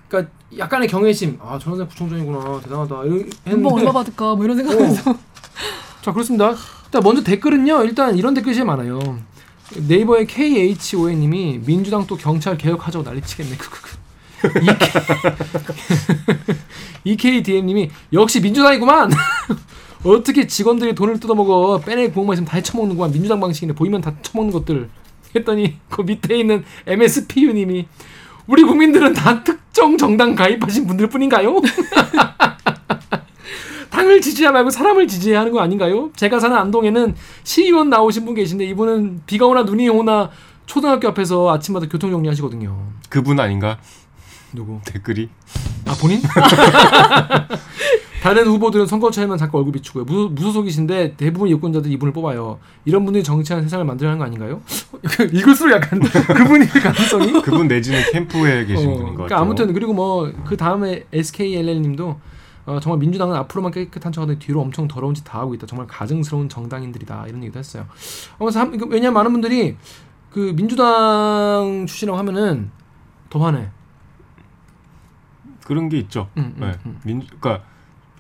그러니까 0.09 0.32
약간의 0.57 0.88
경외심. 0.88 1.38
아 1.42 1.59
저런 1.59 1.76
사람 1.78 1.88
구청장이구나 1.88 2.61
대단하다. 2.62 3.05
이런 3.05 3.30
했는데 3.46 3.68
얼마 3.70 3.92
받을까 3.92 4.34
뭐 4.34 4.44
이런 4.44 4.57
생각하면서 4.57 5.14
자 6.02 6.12
그렇습니다. 6.12 6.55
일단 6.95 7.03
먼저 7.03 7.24
댓글은요. 7.24 7.82
일단 7.82 8.16
이런 8.16 8.34
댓글이 8.34 8.55
제일 8.55 8.66
많아요. 8.66 9.18
네이버의 9.88 10.28
KHON님이 10.28 11.62
민주당 11.66 12.07
또 12.07 12.16
경찰 12.16 12.57
개혁하자고 12.57 13.03
난리치겠네. 13.05 13.57
EKDM님이 17.03 17.90
역시 18.12 18.40
민주당이구만. 18.40 19.11
어떻게 20.05 20.47
직원들이 20.47 20.95
돈을 20.95 21.18
뜯어먹어 21.18 21.80
빼내 21.80 22.11
구멍만 22.11 22.34
있으면 22.34 22.47
다 22.47 22.59
헤쳐먹는구만 22.59 23.11
민주당 23.11 23.40
방식인데 23.40 23.74
보이면 23.74 24.01
다 24.01 24.14
처먹는 24.22 24.53
것들 24.53 24.88
했더니 25.34 25.78
그 25.88 26.03
밑에 26.03 26.38
있는 26.38 26.62
MSPU님이 26.86 27.88
우리 28.47 28.62
국민들은 28.62 29.14
다 29.14 29.42
특정 29.42 29.99
정당 29.99 30.36
가입하신 30.36 30.86
분들 30.86 31.09
뿐인가요? 31.09 31.61
당을 33.95 34.20
지지해야 34.20 34.51
말고 34.53 34.70
사람을 34.70 35.07
지지해야 35.07 35.40
하는 35.40 35.53
거 35.53 35.61
아닌가요? 35.61 36.11
제가 36.16 36.40
사는 36.40 36.57
안동에는 36.57 37.14
시의원 37.45 37.90
나오신 37.90 38.24
분 38.24 38.34
계신데 38.34 38.64
이분은 38.66 39.22
비가 39.26 39.47
오나 39.47 39.62
눈이 39.62 39.88
오나 39.88 40.30
초등학교 40.66 41.07
앞에서 41.09 41.53
아침마다 41.53 41.86
교통 41.88 42.11
정리하시거든요. 42.11 42.76
그분 43.09 43.38
아닌가 43.38 43.78
누구? 44.53 44.80
댓글이 44.84 45.28
아 45.86 45.95
본인? 46.01 46.20
다른 48.22 48.47
후보들은 48.47 48.86
선거차에만 48.86 49.36
잠깐 49.36 49.59
얼굴 49.59 49.74
비추고요. 49.74 50.05
무, 50.05 50.30
무소속이신데 50.30 51.14
대부분 51.18 51.51
유권자들이 51.51 51.92
이분을 51.95 52.12
뽑아요. 52.14 52.59
이런 52.86 53.05
분들이 53.05 53.22
정치하는 53.22 53.64
세상을 53.64 53.84
만들어야 53.84 54.12
하는 54.12 54.18
거 54.18 54.24
아닌가요? 54.24 54.62
읽을수록 55.30 55.74
약간 55.74 56.01
그분일 56.34 56.68
가능성이 56.70 57.32
그분 57.42 57.68
내지는 57.68 58.01
캠프에 58.12 58.64
계신 58.64 58.88
어, 58.88 58.92
분인 58.92 59.05
것 59.09 59.14
그러니까 59.14 59.22
같아요. 59.24 59.38
아무튼 59.40 59.72
그리고 59.74 59.92
뭐 59.92 60.32
그 60.47 60.57
다음에 60.57 61.05
SKLL님도 61.12 62.18
어, 62.66 62.80
정말 62.80 62.98
민주당은 62.98 63.36
앞으로만 63.36 63.72
깨끗한 63.72 64.10
척하는데 64.12 64.38
뒤로 64.44 64.60
엄청 64.60 64.88
더러운 64.88 65.14
짓 65.14 65.22
다 65.24 65.38
하고 65.40 65.54
있다. 65.54 65.66
정말 65.66 65.86
가증스러운 65.86 66.48
정당인들이다 66.48 67.26
이런 67.28 67.42
얘기도 67.42 67.58
했어요. 67.58 67.86
어, 68.38 68.44
그래서 68.44 68.60
한- 68.60 68.72
왜냐면 68.90 69.14
많은 69.14 69.32
분들이 69.32 69.76
그 70.30 70.52
민주당 70.56 71.84
출신이라고 71.86 72.18
하면은 72.18 72.70
더 73.30 73.38
화내. 73.40 73.70
그런 75.64 75.88
게 75.88 75.98
있죠. 75.98 76.28
음, 76.36 76.54
음, 76.56 76.60
네. 76.60 76.72
음. 76.86 77.00
민, 77.04 77.20
그러니까 77.26 77.64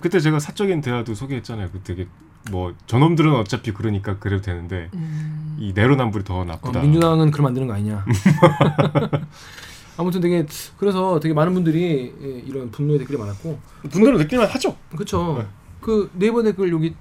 그때 0.00 0.18
제가 0.20 0.38
사적인 0.38 0.80
대화도 0.80 1.14
소개했잖아요. 1.14 1.70
그 1.72 1.80
되게 1.82 2.06
뭐 2.50 2.74
저놈들은 2.86 3.34
어차피 3.34 3.72
그러니까 3.72 4.18
그래도 4.18 4.42
되는데 4.42 4.90
음, 4.94 5.56
이 5.58 5.72
내로남불이 5.74 6.24
더 6.24 6.40
어, 6.40 6.44
나쁘다. 6.44 6.80
민주당은 6.80 7.30
그러면 7.30 7.48
안 7.50 7.54
되는 7.54 7.66
거 7.68 7.74
아니냐. 7.74 8.04
아무튼 9.96 10.20
되게 10.20 10.46
그래서 10.76 11.20
되게 11.20 11.34
많은 11.34 11.54
분들이 11.54 12.12
예, 12.22 12.28
이런 12.46 12.70
분노의 12.70 12.98
댓글이 13.00 13.18
많았고 13.18 13.58
분노를 13.90 14.18
느낄만 14.18 14.48
하죠. 14.48 14.76
그렇죠. 14.90 15.36
네. 15.38 15.46
그 15.80 16.10
네이버 16.14 16.42
댓글 16.42 16.72
여기 16.72 16.94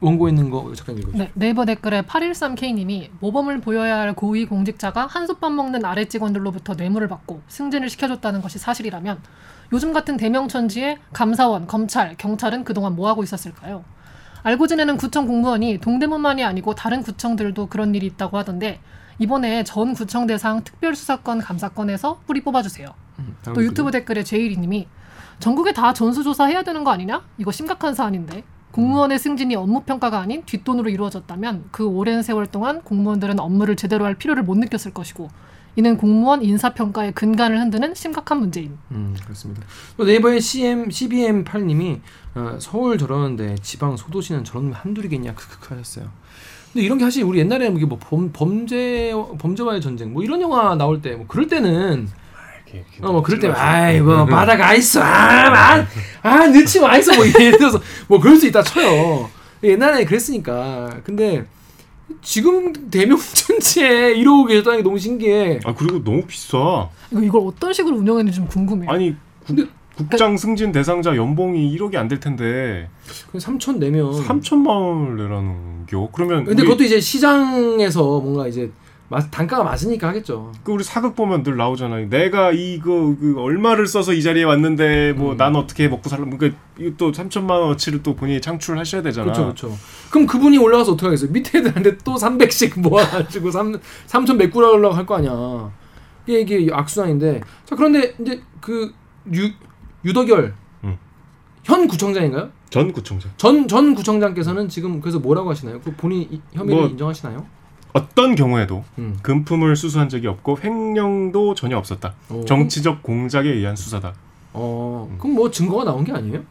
원고 0.00 0.28
있는 0.28 0.48
거 0.48 0.72
잠깐 0.74 0.96
읽어주세요. 0.96 1.24
네, 1.24 1.30
네이버 1.34 1.66
댓글에 1.66 2.02
813K님이 2.02 3.10
모범을 3.20 3.60
보여야 3.60 3.98
할 3.98 4.14
고위 4.14 4.46
공직자가 4.46 5.06
한솥밥 5.06 5.52
먹는 5.52 5.84
아래 5.84 6.06
직원들로부터 6.06 6.74
뇌물을 6.74 7.06
받고 7.08 7.42
승진을 7.48 7.90
시켜줬다는 7.90 8.40
것이 8.40 8.58
사실이라면 8.58 9.20
요즘 9.72 9.92
같은 9.92 10.16
대명천지에 10.16 10.98
감사원, 11.12 11.66
검찰, 11.66 12.16
경찰은 12.16 12.64
그동안 12.64 12.96
뭐 12.96 13.08
하고 13.08 13.22
있었을까요? 13.22 13.84
알고 14.42 14.66
지내는 14.66 14.96
구청 14.96 15.26
공무원이 15.26 15.78
동대문만이 15.78 16.44
아니고 16.44 16.74
다른 16.74 17.02
구청들도 17.02 17.66
그런 17.66 17.94
일이 17.94 18.06
있다고 18.06 18.38
하던데 18.38 18.80
이번에 19.20 19.62
전 19.64 19.92
구청 19.94 20.26
대상 20.26 20.64
특별수사권 20.64 21.40
감사권에서 21.40 22.22
뿌리 22.26 22.40
뽑아주세요. 22.40 22.88
음, 23.20 23.36
또. 23.44 23.62
유튜브 23.62 23.90
댓글에 23.90 24.24
제이리님이 24.24 24.88
전국에 25.38 25.72
다 25.72 25.92
전수조사 25.92 26.46
해야 26.46 26.62
되는 26.62 26.82
거 26.84 26.90
아니냐? 26.90 27.22
이거 27.38 27.52
심각한 27.52 27.94
사안인데 27.94 28.42
공무원의 28.72 29.18
승진이 29.18 29.54
업무 29.56 29.82
평가가 29.82 30.18
아닌 30.20 30.42
뒷돈으로 30.46 30.88
이루어졌다면 30.88 31.66
그 31.70 31.86
오랜 31.86 32.22
세월 32.22 32.46
동안 32.46 32.82
공무원들은 32.82 33.38
업무를 33.40 33.76
제대로 33.76 34.04
할 34.06 34.14
필요를 34.14 34.42
못 34.42 34.56
느꼈을 34.56 34.94
것이고 34.94 35.28
이는 35.76 35.96
공무원 35.98 36.42
인사 36.42 36.72
평가의 36.72 37.12
근간을 37.12 37.60
흔드는 37.60 37.94
심각한 37.94 38.38
문제임. 38.38 38.78
음 38.90 39.16
그렇습니다. 39.22 39.62
또 39.96 40.04
네이버의 40.04 40.40
CM 40.40 40.90
CBM 40.90 41.44
8님이 41.44 42.00
어, 42.34 42.56
서울 42.58 42.96
저러는데 42.96 43.56
지방 43.56 43.96
소도시는 43.96 44.44
저런 44.44 44.72
한둘이겠냐 44.72 45.34
크크크 45.34 45.74
하셨어요. 45.74 46.10
근데 46.72 46.84
이런 46.84 46.98
게 46.98 47.04
사실 47.04 47.24
우리 47.24 47.38
옛날에 47.40 47.66
이게 47.68 47.84
뭐 47.84 47.98
범, 48.00 48.30
범죄 48.32 49.12
범죄와의 49.38 49.80
전쟁 49.80 50.12
뭐 50.12 50.22
이런 50.22 50.40
영화 50.40 50.74
나올 50.76 51.00
때 51.02 51.14
뭐 51.16 51.26
그럴 51.26 51.46
때는 51.48 52.08
어뭐 53.02 53.22
그럴 53.22 53.40
때 53.40 53.48
아이 53.48 54.00
뭐 54.00 54.24
바다가 54.24 54.74
있어 54.74 55.02
아아 55.02 55.84
아, 56.22 56.46
늦지 56.46 56.78
마 56.80 56.96
있어 56.98 57.14
뭐 57.16 57.26
예를 57.26 57.58
들어서 57.58 57.80
뭐 58.06 58.20
그럴 58.20 58.36
수 58.36 58.46
있다 58.46 58.62
쳐요. 58.62 59.28
옛날에 59.64 60.04
그랬으니까 60.04 61.00
근데 61.02 61.44
지금 62.22 62.72
대명천지에 62.90 64.12
이러고 64.12 64.44
계셨다는 64.46 64.78
게 64.78 64.82
너무 64.84 64.98
신기해. 64.98 65.60
아 65.64 65.74
그리고 65.74 66.02
너무 66.04 66.22
비싸. 66.26 66.88
이거 67.10 67.20
이걸 67.22 67.42
어떤 67.46 67.72
식으로 67.72 67.96
운영했는지 67.96 68.36
좀 68.36 68.46
궁금해요. 68.46 68.90
아니 68.90 69.16
근데 69.46 69.64
국장 70.08 70.36
승진 70.36 70.72
대상자 70.72 71.14
연봉이 71.16 71.76
1억이 71.76 71.96
안 71.96 72.08
될 72.08 72.18
텐데 72.20 72.88
그 73.30 73.38
3천 73.38 73.78
내면 73.78 74.10
3천만 74.12 74.66
원을 74.68 75.16
내라는 75.16 75.86
겨. 75.86 76.08
그러면 76.12 76.44
근데 76.44 76.62
그것도 76.62 76.82
이제 76.84 76.98
시장에서 77.00 78.02
뭔가 78.20 78.46
이제 78.48 78.70
마- 79.08 79.18
단가가 79.28 79.64
맞으니까 79.64 80.08
하겠죠. 80.08 80.52
그 80.62 80.70
우리 80.72 80.84
사극 80.84 81.16
보면 81.16 81.42
늘 81.42 81.56
나오잖아요. 81.56 82.08
내가 82.10 82.52
이거 82.52 83.14
그 83.20 83.34
얼마를 83.38 83.86
써서 83.88 84.12
이 84.12 84.22
자리에 84.22 84.44
왔는데 84.44 85.14
뭐 85.14 85.32
음. 85.32 85.36
난 85.36 85.56
어떻게 85.56 85.88
먹고 85.88 86.08
살라. 86.08 86.24
그러니까 86.26 86.56
또 86.96 87.10
3천만 87.10 87.50
원어치를 87.60 88.02
또 88.04 88.14
본인이 88.14 88.40
창출하셔야 88.40 89.02
되잖아. 89.02 89.24
그렇죠, 89.32 89.42
그렇죠. 89.42 89.78
그럼 90.10 90.26
그분이 90.28 90.58
올라가서 90.58 90.92
어떻게 90.92 91.06
하겠어요? 91.06 91.30
밑에 91.32 91.58
애들한테 91.58 91.98
또 91.98 92.14
300씩 92.14 92.78
모아가지고 92.80 93.50
3 93.50 93.80
3천 94.06 94.36
메꾸라고 94.36 94.90
할거 94.94 95.16
아니야. 95.16 95.70
이게 96.26 96.58
이게 96.60 96.68
악순환인데. 96.72 97.40
자 97.64 97.74
그런데 97.74 98.14
이제 98.20 98.40
그 98.60 98.92
유, 99.34 99.50
유덕열 100.04 100.54
음. 100.84 100.96
현 101.64 101.86
구청장인가요? 101.88 102.50
전 102.70 102.92
구청장. 102.92 103.30
전 103.36 103.66
전 103.66 103.94
구청장께서는 103.94 104.68
지금 104.68 105.00
그래서 105.00 105.18
뭐라고 105.18 105.50
하시나요? 105.50 105.80
그 105.80 105.92
본인 105.96 106.22
이- 106.30 106.40
혐의를 106.52 106.80
뭐- 106.82 106.88
인정하시나요? 106.90 107.44
어떤 107.92 108.36
경우에도 108.36 108.84
음. 108.98 109.18
금품을 109.22 109.74
수수한 109.74 110.08
적이 110.08 110.28
없고 110.28 110.58
횡령도 110.62 111.54
전혀 111.54 111.76
없었다. 111.76 112.14
어. 112.28 112.44
정치적 112.46 113.02
공작에 113.02 113.48
의한 113.48 113.74
수사다. 113.74 114.14
어 114.52 115.12
그럼 115.18 115.34
뭐 115.34 115.50
증거가 115.50 115.84
나온 115.84 116.04
게 116.04 116.12
아니에요? 116.12 116.42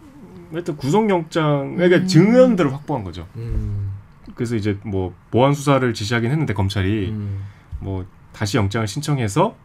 하여튼 0.51 0.75
구속영장 0.77 1.75
그러니까 1.75 2.01
음. 2.01 2.07
증언들을 2.07 2.73
확보한 2.73 3.03
거죠. 3.03 3.25
음. 3.37 3.91
그래서 4.35 4.55
이제 4.55 4.77
뭐 4.83 5.13
보안 5.31 5.53
수사를 5.53 5.93
지시하긴 5.93 6.29
했는데 6.31 6.53
검찰이 6.53 7.09
음. 7.09 7.43
뭐 7.79 8.05
다시 8.33 8.57
영장을 8.57 8.85
신청해서 8.87 9.55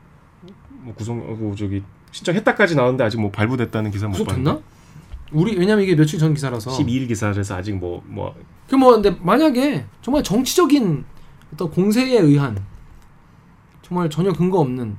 뭐 0.70 0.95
구속 0.95 1.12
어, 1.18 1.35
뭐 1.39 1.55
저기 1.57 1.82
신청했다까지 2.18 2.76
나왔는데 2.76 3.02
아직 3.04 3.20
뭐 3.20 3.30
발부됐다는 3.32 3.90
기사 3.90 4.06
못? 4.06 4.22
봤는데 4.24 4.62
우리 5.32 5.56
왜냐면 5.58 5.82
이게 5.84 5.96
며칠 5.96 6.18
전 6.18 6.32
기사라서 6.32 6.70
12일 6.70 7.08
기사라서 7.08 7.56
아직 7.56 7.72
뭐 7.76 8.02
뭐 8.06 8.32
그 8.68 8.76
뭐 8.76 8.92
근데 8.92 9.10
만약에 9.20 9.84
정말 10.00 10.22
정치적인 10.22 11.04
어떤 11.52 11.70
공세에 11.70 12.18
의한 12.20 12.64
정말 13.82 14.08
전혀 14.08 14.32
근거 14.32 14.60
없는 14.60 14.96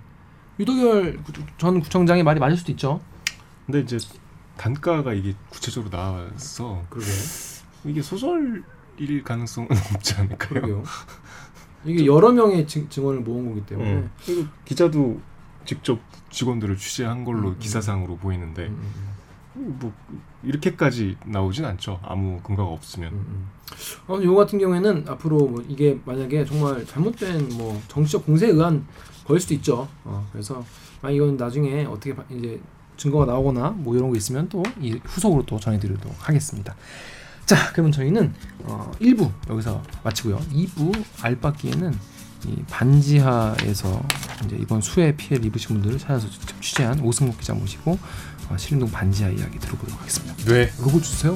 유도결 0.60 1.18
구- 1.24 1.32
전 1.58 1.80
구청장의 1.80 2.24
말이 2.24 2.40
맞을 2.40 2.58
수도 2.58 2.72
있죠. 2.74 3.00
근데 3.66 3.80
이제 3.80 3.98
단가가 4.58 5.14
이게 5.14 5.34
구체적으로 5.50 5.90
나와서 5.90 6.84
그러게. 6.90 7.10
이게 7.86 8.02
소설일 8.02 8.64
가능성은 9.24 9.70
없지 9.96 10.14
않을까요? 10.16 10.38
그러게요. 10.38 10.84
이게 11.86 12.06
여러 12.06 12.32
명의 12.32 12.68
증, 12.68 12.88
증언을 12.90 13.22
모은 13.22 13.50
거기 13.50 13.66
때문에. 13.66 13.92
음. 13.92 14.12
그리고 14.26 14.48
기자도 14.66 15.20
직접 15.66 16.00
직원들을 16.30 16.78
취재한 16.78 17.24
걸로 17.26 17.50
음, 17.50 17.54
음. 17.54 17.60
기사상으로 17.60 18.18
보이는데 18.18 18.68
음, 18.68 18.92
음, 19.58 19.78
뭐 19.80 19.94
이렇게까지 20.44 21.18
나오진 21.26 21.66
않죠. 21.66 22.00
아무 22.04 22.40
근거가 22.42 22.72
없으면. 22.72 23.14
음, 23.14 23.18
음. 23.18 23.48
어, 24.08 24.22
요 24.24 24.36
같은 24.36 24.60
경우에는 24.60 25.06
앞으로 25.08 25.48
뭐 25.48 25.64
이게 25.68 26.00
만약에 26.06 26.46
정말 26.46 26.86
잘못된 26.86 27.50
뭐 27.58 27.82
정치적 27.88 28.26
공세에 28.26 28.50
의한 28.50 28.86
거일 29.26 29.40
수도 29.40 29.54
있죠. 29.56 29.88
어, 30.04 30.28
그래서 30.32 30.64
아 31.02 31.10
이건 31.10 31.36
나중에 31.38 31.86
어떻게 31.86 32.16
바- 32.16 32.24
이제 32.30 32.60
증거가 32.98 33.26
나오거나 33.26 33.72
뭐 33.72 33.96
이런 33.96 34.10
거 34.10 34.16
있으면 34.16 34.48
또 34.50 34.64
이 34.80 35.00
후속으로 35.04 35.44
또 35.46 35.60
전해드리도록 35.60 36.16
하겠습니다. 36.28 36.76
자, 37.46 37.72
그러면 37.74 37.92
저희는 37.92 38.34
어, 38.64 38.92
1부 39.00 39.32
여기서 39.50 39.82
마치고요. 40.04 40.38
2부 40.38 41.04
알바기에는 41.22 41.94
이 41.94 41.98
반지하에서 42.70 44.02
이제 44.46 44.58
이번 44.60 44.82
수해 44.82 45.16
피해를 45.16 45.46
입으신 45.46 45.76
분들을 45.76 46.00
찾아서 46.00 46.30
직접 46.30 46.62
취재한 46.62 47.00
오승목 47.00 47.40
기자 47.40 47.54
모시고 47.54 47.98
어, 48.50 48.58
신림동 48.58 48.92
반지하 48.92 49.30
이야기 49.30 49.60
들어보도록 49.60 50.00
하겠습니다. 50.00 50.36
네. 50.46 50.72
로고 50.80 51.02
주세요. 51.02 51.36